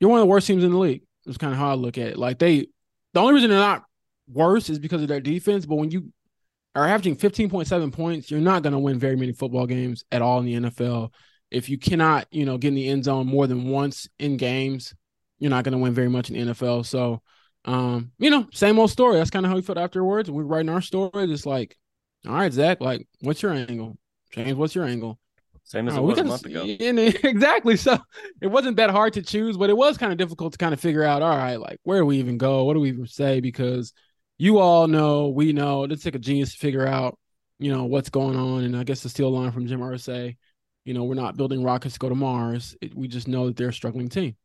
you're 0.00 0.10
one 0.10 0.18
of 0.18 0.24
the 0.24 0.30
worst 0.30 0.46
teams 0.46 0.64
in 0.64 0.72
the 0.72 0.78
league. 0.78 1.02
It's 1.26 1.38
kind 1.38 1.52
of 1.52 1.58
how 1.58 1.70
I 1.70 1.74
look 1.74 1.98
at 1.98 2.08
it. 2.08 2.18
Like 2.18 2.38
they, 2.38 2.66
the 3.12 3.20
only 3.20 3.34
reason 3.34 3.50
they're 3.50 3.58
not 3.58 3.84
worse 4.28 4.68
is 4.68 4.78
because 4.78 5.02
of 5.02 5.08
their 5.08 5.20
defense. 5.20 5.66
But 5.66 5.76
when 5.76 5.90
you 5.90 6.12
are 6.74 6.86
averaging 6.86 7.16
15.7 7.16 7.92
points, 7.92 8.30
you're 8.30 8.40
not 8.40 8.62
going 8.62 8.72
to 8.72 8.78
win 8.78 8.98
very 8.98 9.16
many 9.16 9.32
football 9.32 9.66
games 9.66 10.04
at 10.10 10.22
all 10.22 10.40
in 10.40 10.46
the 10.46 10.70
NFL. 10.70 11.12
If 11.50 11.68
you 11.68 11.78
cannot, 11.78 12.26
you 12.30 12.44
know, 12.44 12.58
get 12.58 12.68
in 12.68 12.74
the 12.74 12.88
end 12.88 13.04
zone 13.04 13.26
more 13.26 13.46
than 13.46 13.68
once 13.68 14.08
in 14.18 14.36
games, 14.36 14.94
you're 15.38 15.50
not 15.50 15.64
going 15.64 15.72
to 15.72 15.78
win 15.78 15.94
very 15.94 16.08
much 16.08 16.30
in 16.30 16.36
the 16.36 16.52
NFL. 16.52 16.86
So, 16.86 17.22
um, 17.64 18.12
you 18.18 18.30
know, 18.30 18.46
same 18.52 18.78
old 18.78 18.90
story. 18.90 19.16
That's 19.16 19.30
kind 19.30 19.44
of 19.44 19.50
how 19.50 19.56
we 19.56 19.62
felt 19.62 19.78
afterwards. 19.78 20.30
We're 20.30 20.44
writing 20.44 20.68
our 20.68 20.80
story. 20.80 21.10
It's 21.14 21.46
like, 21.46 21.76
all 22.26 22.34
right, 22.34 22.52
Zak, 22.52 22.80
like, 22.80 23.06
what's 23.20 23.42
your 23.42 23.52
angle? 23.52 23.96
James, 24.32 24.54
what's 24.54 24.74
your 24.74 24.84
angle? 24.84 25.18
Same 25.64 25.88
as 25.88 25.96
uh, 25.96 26.00
it 26.00 26.04
was 26.04 26.18
a 26.18 26.24
month 26.24 26.44
ago. 26.44 26.64
exactly. 26.68 27.76
So 27.76 27.98
it 28.40 28.48
wasn't 28.48 28.76
that 28.78 28.90
hard 28.90 29.12
to 29.14 29.22
choose, 29.22 29.56
but 29.56 29.70
it 29.70 29.76
was 29.76 29.96
kind 29.96 30.12
of 30.12 30.18
difficult 30.18 30.52
to 30.52 30.58
kind 30.58 30.74
of 30.74 30.80
figure 30.80 31.04
out, 31.04 31.22
all 31.22 31.36
right, 31.36 31.60
like 31.60 31.78
where 31.84 32.00
do 32.00 32.06
we 32.06 32.18
even 32.18 32.38
go? 32.38 32.64
What 32.64 32.74
do 32.74 32.80
we 32.80 32.88
even 32.88 33.06
say? 33.06 33.40
Because 33.40 33.92
you 34.36 34.58
all 34.58 34.88
know, 34.88 35.28
we 35.28 35.52
know, 35.52 35.84
it 35.84 36.02
take 36.02 36.14
a 36.14 36.18
genius 36.18 36.52
to 36.52 36.58
figure 36.58 36.86
out, 36.86 37.18
you 37.58 37.72
know, 37.72 37.84
what's 37.84 38.10
going 38.10 38.36
on. 38.36 38.64
And 38.64 38.76
I 38.76 38.84
guess 38.84 39.02
the 39.02 39.08
steel 39.08 39.30
line 39.30 39.52
from 39.52 39.66
Jim 39.66 39.80
Irsay, 39.80 40.36
you 40.84 40.94
know, 40.94 41.04
we're 41.04 41.14
not 41.14 41.36
building 41.36 41.62
rockets 41.62 41.94
to 41.94 42.00
go 42.00 42.08
to 42.08 42.14
Mars. 42.14 42.76
It, 42.80 42.94
we 42.94 43.06
just 43.06 43.28
know 43.28 43.46
that 43.46 43.56
they're 43.56 43.68
a 43.68 43.72
struggling 43.72 44.08
team. 44.08 44.36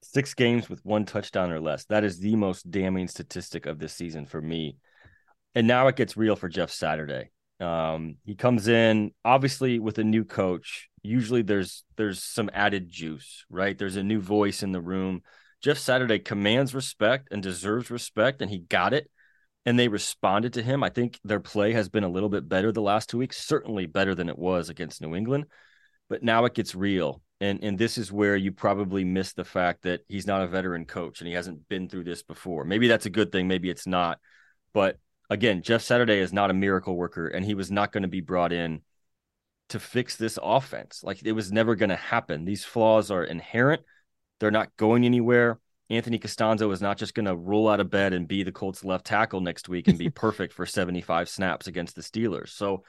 Six 0.00 0.32
games 0.34 0.70
with 0.70 0.84
one 0.84 1.04
touchdown 1.04 1.50
or 1.50 1.60
less. 1.60 1.84
That 1.86 2.04
is 2.04 2.18
the 2.18 2.36
most 2.36 2.70
damning 2.70 3.08
statistic 3.08 3.66
of 3.66 3.78
this 3.78 3.94
season 3.94 4.26
for 4.26 4.40
me. 4.40 4.76
And 5.54 5.66
now 5.66 5.86
it 5.88 5.96
gets 5.96 6.16
real 6.16 6.36
for 6.36 6.48
Jeff 6.48 6.70
Saturday. 6.70 7.30
Um, 7.60 8.16
he 8.24 8.34
comes 8.34 8.68
in 8.68 9.12
obviously 9.24 9.78
with 9.78 9.98
a 9.98 10.04
new 10.04 10.24
coach. 10.24 10.88
Usually 11.02 11.42
there's 11.42 11.84
there's 11.96 12.22
some 12.22 12.50
added 12.52 12.90
juice, 12.90 13.44
right? 13.50 13.76
There's 13.76 13.96
a 13.96 14.02
new 14.02 14.20
voice 14.20 14.62
in 14.62 14.72
the 14.72 14.80
room 14.80 15.22
Jeff 15.62 15.78
Saturday 15.78 16.18
commands 16.18 16.74
respect 16.74 17.28
and 17.30 17.42
deserves 17.42 17.90
respect, 17.90 18.42
and 18.42 18.50
he 18.50 18.58
got 18.58 18.92
it. 18.92 19.08
And 19.64 19.78
they 19.78 19.86
responded 19.86 20.54
to 20.54 20.62
him. 20.62 20.82
I 20.82 20.88
think 20.88 21.20
their 21.22 21.38
play 21.38 21.72
has 21.72 21.88
been 21.88 22.02
a 22.02 22.08
little 22.08 22.28
bit 22.28 22.48
better 22.48 22.72
the 22.72 22.82
last 22.82 23.08
two 23.08 23.18
weeks, 23.18 23.36
certainly 23.36 23.86
better 23.86 24.12
than 24.12 24.28
it 24.28 24.36
was 24.36 24.68
against 24.68 25.00
New 25.00 25.14
England. 25.14 25.44
But 26.08 26.24
now 26.24 26.44
it 26.46 26.54
gets 26.54 26.74
real. 26.74 27.22
And, 27.40 27.62
and 27.62 27.78
this 27.78 27.96
is 27.96 28.10
where 28.10 28.34
you 28.34 28.50
probably 28.50 29.04
miss 29.04 29.34
the 29.34 29.44
fact 29.44 29.82
that 29.82 30.00
he's 30.08 30.26
not 30.26 30.42
a 30.42 30.48
veteran 30.48 30.84
coach 30.84 31.20
and 31.20 31.28
he 31.28 31.34
hasn't 31.34 31.68
been 31.68 31.88
through 31.88 32.04
this 32.04 32.24
before. 32.24 32.64
Maybe 32.64 32.88
that's 32.88 33.06
a 33.06 33.10
good 33.10 33.30
thing, 33.30 33.46
maybe 33.46 33.70
it's 33.70 33.86
not. 33.86 34.18
But 34.74 34.98
again, 35.32 35.62
Jeff 35.62 35.82
Saturday 35.82 36.18
is 36.18 36.32
not 36.32 36.50
a 36.50 36.54
miracle 36.54 36.94
worker, 36.94 37.26
and 37.26 37.44
he 37.44 37.54
was 37.54 37.70
not 37.70 37.90
going 37.90 38.02
to 38.02 38.08
be 38.08 38.20
brought 38.20 38.52
in 38.52 38.82
to 39.70 39.80
fix 39.80 40.16
this 40.16 40.38
offense. 40.42 41.02
Like 41.02 41.22
it 41.24 41.32
was 41.32 41.50
never 41.50 41.74
going 41.74 41.88
to 41.88 41.96
happen. 41.96 42.44
These 42.44 42.64
flaws 42.64 43.10
are 43.10 43.24
inherent. 43.24 43.82
They're 44.38 44.50
not 44.50 44.76
going 44.76 45.04
anywhere. 45.06 45.58
Anthony 45.88 46.18
Castonzo 46.18 46.72
is 46.72 46.82
not 46.82 46.98
just 46.98 47.14
going 47.14 47.26
to 47.26 47.36
roll 47.36 47.68
out 47.68 47.80
of 47.80 47.90
bed 47.90 48.12
and 48.12 48.28
be 48.28 48.42
the 48.42 48.52
Colts 48.52 48.84
left 48.84 49.06
tackle 49.06 49.40
next 49.40 49.68
week 49.68 49.88
and 49.88 49.98
be 49.98 50.10
perfect 50.24 50.52
for 50.52 50.66
75 50.66 51.28
snaps 51.28 51.66
against 51.66 51.96
the 51.96 52.02
Steelers. 52.02 52.50
So 52.50 52.84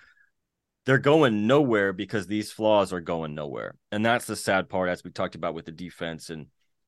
they're 0.86 0.98
going 0.98 1.48
nowhere 1.48 1.94
because 1.94 2.28
these 2.28 2.52
flaws 2.52 2.92
are 2.92 3.02
going 3.02 3.36
nowhere. 3.36 3.76
And 3.92 4.06
that's 4.06 4.26
the 4.26 4.36
sad 4.36 4.68
part, 4.68 4.90
as 4.90 5.04
we 5.04 5.12
talked 5.12 5.36
about 5.36 5.54
with 5.54 5.66
the 5.66 5.72
defense 5.72 6.30
and 6.30 6.48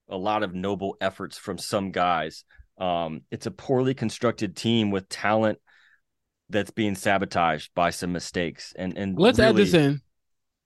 a 0.10 0.18
lot 0.18 0.44
of 0.44 0.54
noble 0.54 0.98
efforts 1.00 1.38
from 1.38 1.58
some 1.58 1.92
guys. 1.92 2.44
Um, 2.78 3.22
it's 3.32 3.46
a 3.46 3.52
poorly 3.52 3.94
constructed 3.94 4.56
team 4.56 4.92
with 4.92 5.08
talent 5.10 5.60
that's 6.50 6.72
being 6.72 6.96
sabotaged 6.96 7.72
by 7.74 7.90
some 7.90 8.12
mistakes. 8.12 8.74
And 8.76 8.98
and 8.98 9.18
let's 9.18 9.40
really... 9.40 9.50
add 9.50 9.56
this 9.56 9.74
in. 9.74 10.02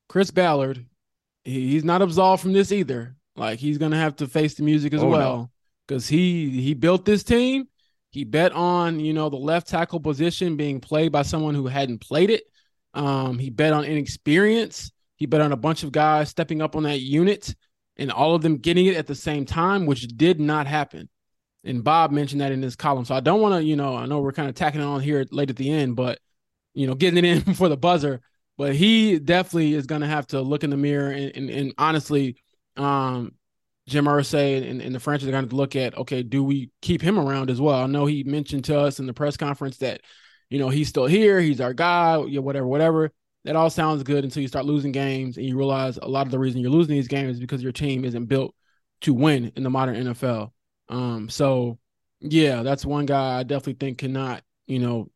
Chris 0.07 0.31
Ballard, 0.31 0.85
he's 1.43 1.83
not 1.83 2.01
absolved 2.01 2.41
from 2.41 2.53
this 2.53 2.71
either. 2.71 3.15
Like 3.35 3.59
he's 3.59 3.77
gonna 3.77 3.97
have 3.97 4.17
to 4.17 4.27
face 4.27 4.55
the 4.55 4.63
music 4.63 4.93
as 4.93 5.03
oh, 5.03 5.07
well 5.07 5.51
because 5.87 6.09
no. 6.11 6.17
he 6.17 6.61
he 6.61 6.73
built 6.73 7.05
this 7.05 7.23
team. 7.23 7.67
He 8.11 8.23
bet 8.23 8.51
on 8.53 8.99
you 8.99 9.13
know 9.13 9.29
the 9.29 9.37
left 9.37 9.67
tackle 9.67 9.99
position 9.99 10.57
being 10.57 10.79
played 10.79 11.11
by 11.11 11.21
someone 11.21 11.55
who 11.55 11.67
hadn't 11.67 12.01
played 12.01 12.31
it. 12.31 12.43
Um, 12.93 13.37
he 13.37 13.49
bet 13.49 13.71
on 13.71 13.85
inexperience. 13.85 14.91
He 15.15 15.25
bet 15.25 15.41
on 15.41 15.51
a 15.51 15.57
bunch 15.57 15.83
of 15.83 15.91
guys 15.91 16.29
stepping 16.29 16.61
up 16.61 16.75
on 16.75 16.83
that 16.83 17.01
unit 17.01 17.53
and 17.97 18.11
all 18.11 18.33
of 18.33 18.41
them 18.41 18.57
getting 18.57 18.85
it 18.85 18.95
at 18.95 19.05
the 19.05 19.15
same 19.15 19.45
time, 19.45 19.85
which 19.85 20.07
did 20.07 20.39
not 20.39 20.65
happen. 20.65 21.09
And 21.63 21.83
Bob 21.83 22.11
mentioned 22.11 22.41
that 22.41 22.51
in 22.51 22.61
his 22.61 22.75
column. 22.75 23.05
So 23.05 23.15
I 23.15 23.19
don't 23.19 23.41
want 23.41 23.55
to, 23.55 23.63
you 23.63 23.75
know, 23.75 23.95
I 23.95 24.05
know 24.05 24.19
we're 24.19 24.31
kind 24.31 24.49
of 24.49 24.55
tacking 24.55 24.81
on 24.81 25.01
here 25.01 25.25
late 25.31 25.49
at 25.49 25.57
the 25.57 25.69
end, 25.69 25.95
but 25.95 26.19
you 26.73 26.87
know, 26.87 26.95
getting 26.95 27.23
it 27.23 27.47
in 27.47 27.53
for 27.55 27.69
the 27.69 27.77
buzzer. 27.77 28.21
But 28.57 28.75
he 28.75 29.19
definitely 29.19 29.73
is 29.73 29.85
going 29.85 30.01
to 30.01 30.07
have 30.07 30.27
to 30.27 30.41
look 30.41 30.63
in 30.63 30.69
the 30.69 30.77
mirror 30.77 31.11
and, 31.11 31.35
and, 31.35 31.49
and 31.49 31.73
honestly 31.77 32.37
um, 32.75 33.33
Jim 33.87 34.05
Irsay 34.05 34.69
and, 34.69 34.81
and 34.81 34.93
the 34.93 34.99
franchise 34.99 35.27
are 35.27 35.31
going 35.31 35.49
to 35.49 35.55
look 35.55 35.75
at, 35.75 35.97
okay, 35.97 36.23
do 36.23 36.43
we 36.43 36.71
keep 36.81 37.01
him 37.01 37.19
around 37.19 37.49
as 37.49 37.59
well? 37.59 37.83
I 37.83 37.87
know 37.87 38.05
he 38.05 38.23
mentioned 38.23 38.65
to 38.65 38.79
us 38.79 38.99
in 38.99 39.05
the 39.05 39.13
press 39.13 39.35
conference 39.37 39.77
that, 39.77 40.01
you 40.49 40.59
know, 40.59 40.69
he's 40.69 40.89
still 40.89 41.05
here, 41.05 41.39
he's 41.39 41.61
our 41.61 41.73
guy, 41.73 42.17
whatever, 42.17 42.67
whatever. 42.67 43.11
That 43.45 43.55
all 43.55 43.69
sounds 43.69 44.03
good 44.03 44.25
until 44.25 44.41
you 44.41 44.47
start 44.47 44.65
losing 44.65 44.91
games 44.91 45.37
and 45.37 45.45
you 45.45 45.57
realize 45.57 45.97
a 45.97 46.07
lot 46.07 46.27
of 46.27 46.31
the 46.31 46.39
reason 46.39 46.59
you're 46.59 46.69
losing 46.69 46.93
these 46.93 47.07
games 47.07 47.35
is 47.35 47.39
because 47.39 47.63
your 47.63 47.71
team 47.71 48.03
isn't 48.03 48.25
built 48.25 48.53
to 49.01 49.13
win 49.13 49.53
in 49.55 49.63
the 49.63 49.69
modern 49.69 49.95
NFL. 49.95 50.51
Um, 50.89 51.29
so 51.29 51.79
yeah, 52.19 52.63
that's 52.63 52.85
one 52.85 53.05
guy 53.05 53.39
I 53.39 53.43
definitely 53.43 53.77
think 53.79 53.99
cannot, 53.99 54.43
you 54.67 54.79
know, 54.79 55.09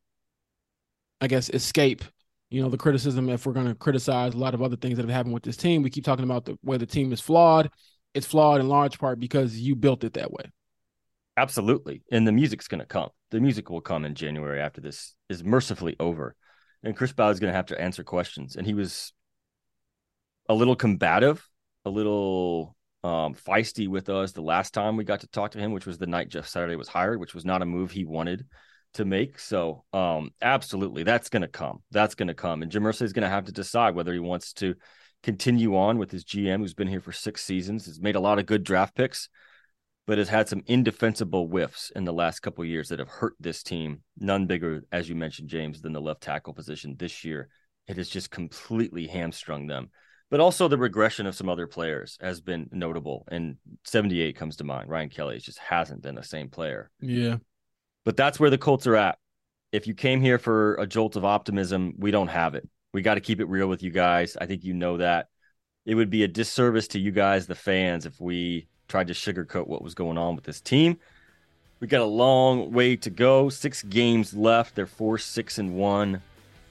I 1.20 1.28
guess 1.28 1.50
escape 1.50 2.04
you 2.54 2.62
know 2.62 2.70
the 2.70 2.78
criticism 2.78 3.30
if 3.30 3.48
we're 3.48 3.54
to 3.54 3.74
criticize 3.74 4.36
a 4.36 4.38
lot 4.38 4.54
of 4.54 4.62
other 4.62 4.76
things 4.76 4.98
that 4.98 5.02
have 5.02 5.10
happened 5.10 5.34
with 5.34 5.42
this 5.42 5.58
team. 5.58 5.82
We 5.82 5.90
keep 5.90 6.06
talking 6.06 6.24
about 6.24 6.46
the 6.46 6.56
way 6.64 6.78
the 6.78 6.86
team 6.86 7.12
is 7.12 7.20
flawed. 7.20 7.72
It's 8.14 8.28
flawed 8.28 8.62
in 8.62 8.70
large 8.70 9.00
part 9.00 9.20
because 9.20 9.60
you 9.60 9.76
built 9.76 10.04
it 10.04 10.14
that 10.14 10.32
way. 10.32 10.44
Absolutely. 11.36 12.04
And 12.12 12.28
the 12.28 12.32
music's 12.32 12.68
to 12.80 12.86
come. 12.86 13.10
The 13.32 13.40
music 13.40 13.72
will 13.72 13.82
come 13.82 14.06
in 14.06 14.14
january 14.14 14.62
after 14.62 14.82
this 14.82 15.16
is 15.30 15.44
mercifully 15.44 15.96
over. 16.00 16.36
And 16.84 16.96
chris 16.96 17.12
ballard 17.12 17.34
is 17.34 17.40
to 17.52 17.58
have 17.58 17.66
to 17.68 17.82
answer 17.82 18.04
questions. 18.04 18.56
And 18.56 18.68
he 18.68 18.76
was 18.76 19.14
a 20.48 20.54
little 20.54 20.76
combative, 20.76 21.44
a 21.86 21.90
little 21.90 22.76
um, 23.04 23.36
feisty 23.36 23.88
with 23.88 24.10
us 24.10 24.32
the 24.32 24.42
last 24.42 24.74
time 24.74 24.96
we 24.96 25.04
got 25.04 25.22
to 25.22 25.28
talk 25.28 25.52
to 25.52 25.60
him, 25.60 25.72
which 25.72 25.86
was 25.86 25.98
the 25.98 26.08
night 26.08 26.30
Jeff 26.30 26.48
Saturday 26.48 26.76
was 26.76 26.88
hired, 26.88 27.20
which 27.20 27.36
was 27.36 27.46
not 27.46 27.62
a 27.62 27.66
move 27.66 27.92
he 27.92 28.06
wanted 28.06 28.46
to 28.94 29.06
make. 29.06 29.40
So, 29.40 29.84
um, 29.92 30.32
absolutely, 30.42 31.04
that's 31.04 31.30
going 31.30 31.42
to 31.42 31.48
come. 31.48 31.84
That's 31.92 32.16
going 32.16 32.30
to 32.30 32.34
come, 32.34 32.62
and 32.62 32.72
Jim 32.72 32.84
Irsay 32.84 33.02
is 33.02 33.14
going 33.14 33.24
to 33.24 33.30
have 33.30 33.46
to 33.46 33.52
decide 33.52 33.96
whether 33.96 34.14
he 34.14 34.20
wants 34.20 34.54
to 34.54 34.76
continue 35.24 35.76
on 35.76 35.98
with 35.98 36.12
his 36.12 36.26
GM, 36.26 36.60
who's 36.60 36.74
been 36.74 36.88
here 36.88 37.02
for 37.02 37.12
six 37.12 37.44
seasons, 37.44 37.86
has 37.86 38.00
made 38.00 38.16
a 38.16 38.22
lot 38.22 38.40
of 38.40 38.46
good 38.46 38.64
draft 38.64 38.96
picks, 38.96 39.30
but 40.06 40.18
has 40.18 40.30
had 40.30 40.50
some 40.50 40.64
indefensible 40.68 41.48
whiffs 41.48 41.92
in 41.96 42.04
the 42.04 42.14
last 42.14 42.42
couple 42.42 42.64
years 42.66 42.90
that 42.90 43.00
have 43.00 43.08
hurt 43.08 43.34
this 43.40 43.64
team. 43.64 44.02
None 44.18 44.48
bigger, 44.48 44.84
as 44.92 45.08
you 45.08 45.16
mentioned, 45.16 45.50
James, 45.50 45.82
than 45.82 45.94
the 45.94 46.02
left 46.02 46.22
tackle 46.22 46.54
position 46.54 46.96
this 47.00 47.24
year. 47.24 47.50
It 47.88 47.98
has 47.98 48.10
just 48.10 48.32
completely 48.32 49.08
hamstrung 49.08 49.68
them 49.68 49.90
but 50.34 50.40
also 50.40 50.68
the 50.68 50.80
regression 50.80 51.28
of 51.28 51.36
some 51.36 51.48
other 51.48 51.68
players 51.68 52.18
has 52.20 52.42
been 52.42 52.68
notable. 52.72 53.24
And 53.28 53.58
78 53.84 54.36
comes 54.36 54.56
to 54.56 54.64
mind. 54.64 54.90
Ryan 54.90 55.10
Kelly 55.10 55.38
just 55.38 55.60
hasn't 55.60 56.02
been 56.02 56.16
the 56.16 56.24
same 56.24 56.50
player. 56.50 56.90
Yeah. 57.00 57.36
But 58.04 58.18
that's 58.18 58.40
where 58.40 58.50
the 58.50 58.58
Colts 58.58 58.88
are 58.88 58.96
at. 58.96 59.20
If 59.72 59.86
you 59.86 59.94
came 59.94 60.22
here 60.22 60.40
for 60.40 60.74
a 60.78 60.88
jolt 60.88 61.18
of 61.18 61.24
optimism, 61.24 61.94
we 62.00 62.10
don't 62.10 62.30
have 62.30 62.56
it. 62.56 62.68
We 62.96 63.04
got 63.04 63.14
to 63.14 63.22
keep 63.22 63.42
it 63.42 63.46
real 63.46 63.68
with 63.68 63.84
you 63.84 63.92
guys. 63.92 64.36
I 64.36 64.48
think 64.48 64.64
you 64.64 64.74
know 64.74 64.98
that. 64.98 65.28
It 65.86 65.94
would 65.94 66.10
be 66.10 66.24
a 66.24 66.28
disservice 66.28 66.88
to 66.88 67.00
you 67.00 67.12
guys, 67.12 67.46
the 67.46 67.54
fans, 67.54 68.08
if 68.08 68.20
we 68.20 68.68
tried 68.88 69.10
to 69.10 69.14
sugarcoat 69.14 69.68
what 69.68 69.84
was 69.84 69.94
going 69.94 70.18
on 70.18 70.36
with 70.36 70.46
this 70.46 70.62
team. 70.62 70.98
We 71.80 71.86
got 71.86 72.02
a 72.02 72.06
long 72.06 72.72
way 72.72 72.96
to 72.96 73.12
go. 73.12 73.50
Six 73.50 73.84
games 73.84 74.34
left. 74.34 74.74
They're 74.74 74.88
four, 74.88 75.20
six, 75.20 75.60
and 75.60 75.76
one 75.76 76.24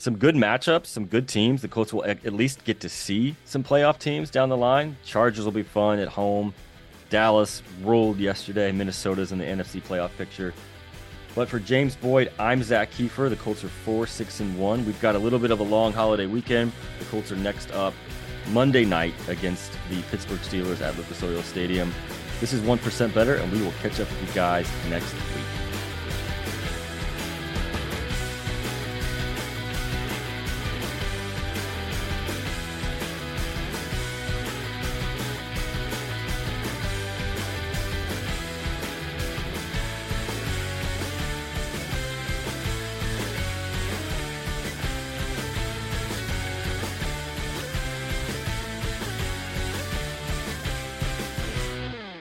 some 0.03 0.17
good 0.17 0.35
matchups, 0.35 0.87
some 0.87 1.07
good 1.07 1.29
teams. 1.29 1.63
The 1.63 1.69
Colts 1.69 1.93
will 1.93 2.05
at 2.05 2.25
least 2.25 2.65
get 2.65 2.81
to 2.81 2.89
see 2.89 3.37
some 3.45 3.63
playoff 3.63 4.01
teams 4.01 4.31
down 4.31 4.49
the 4.49 4.57
line. 4.57 4.97
Chargers 5.05 5.45
will 5.45 5.53
be 5.53 5.63
fun 5.63 6.01
at 6.01 6.09
home. 6.09 6.53
Dallas 7.09 7.63
ruled 7.83 8.19
yesterday. 8.19 8.73
Minnesota's 8.73 9.31
in 9.31 9.39
the 9.39 9.45
NFC 9.45 9.81
playoff 9.81 10.11
picture. 10.19 10.53
But 11.37 11.49
for 11.49 11.61
James 11.61 11.95
Boyd, 11.95 12.33
I'm 12.41 12.65
Zak 12.65 12.91
Keefer. 12.91 13.31
The 13.31 13.37
Colts 13.37 13.63
are 13.63 13.69
four, 13.69 14.09
six, 14.09 14.41
and 14.41 14.59
one. 14.59 14.85
We've 14.85 15.01
got 15.01 15.15
a 15.15 15.19
little 15.21 15.39
bit 15.39 15.53
of 15.53 15.61
a 15.61 15.65
long 15.65 15.93
holiday 15.93 16.27
weekend. 16.27 16.73
The 16.99 17.05
Colts 17.05 17.31
are 17.31 17.37
next 17.37 17.71
up 17.71 17.95
Monday 18.51 18.85
night 18.85 19.15
against 19.29 19.71
the 19.89 20.03
Pittsburgh 20.11 20.41
Steelers 20.41 20.81
at 20.81 20.97
Lucas 20.97 21.23
Oil 21.23 21.43
Stadium. 21.43 21.93
This 22.41 22.53
is 22.53 22.61
1% 22.63 23.15
better, 23.15 23.37
and 23.37 23.53
we 23.53 23.63
will 23.63 23.73
catch 23.81 24.01
up 24.01 24.11
with 24.11 24.29
you 24.29 24.35
guys 24.35 24.69
next 24.91 25.13
week. 25.13 25.42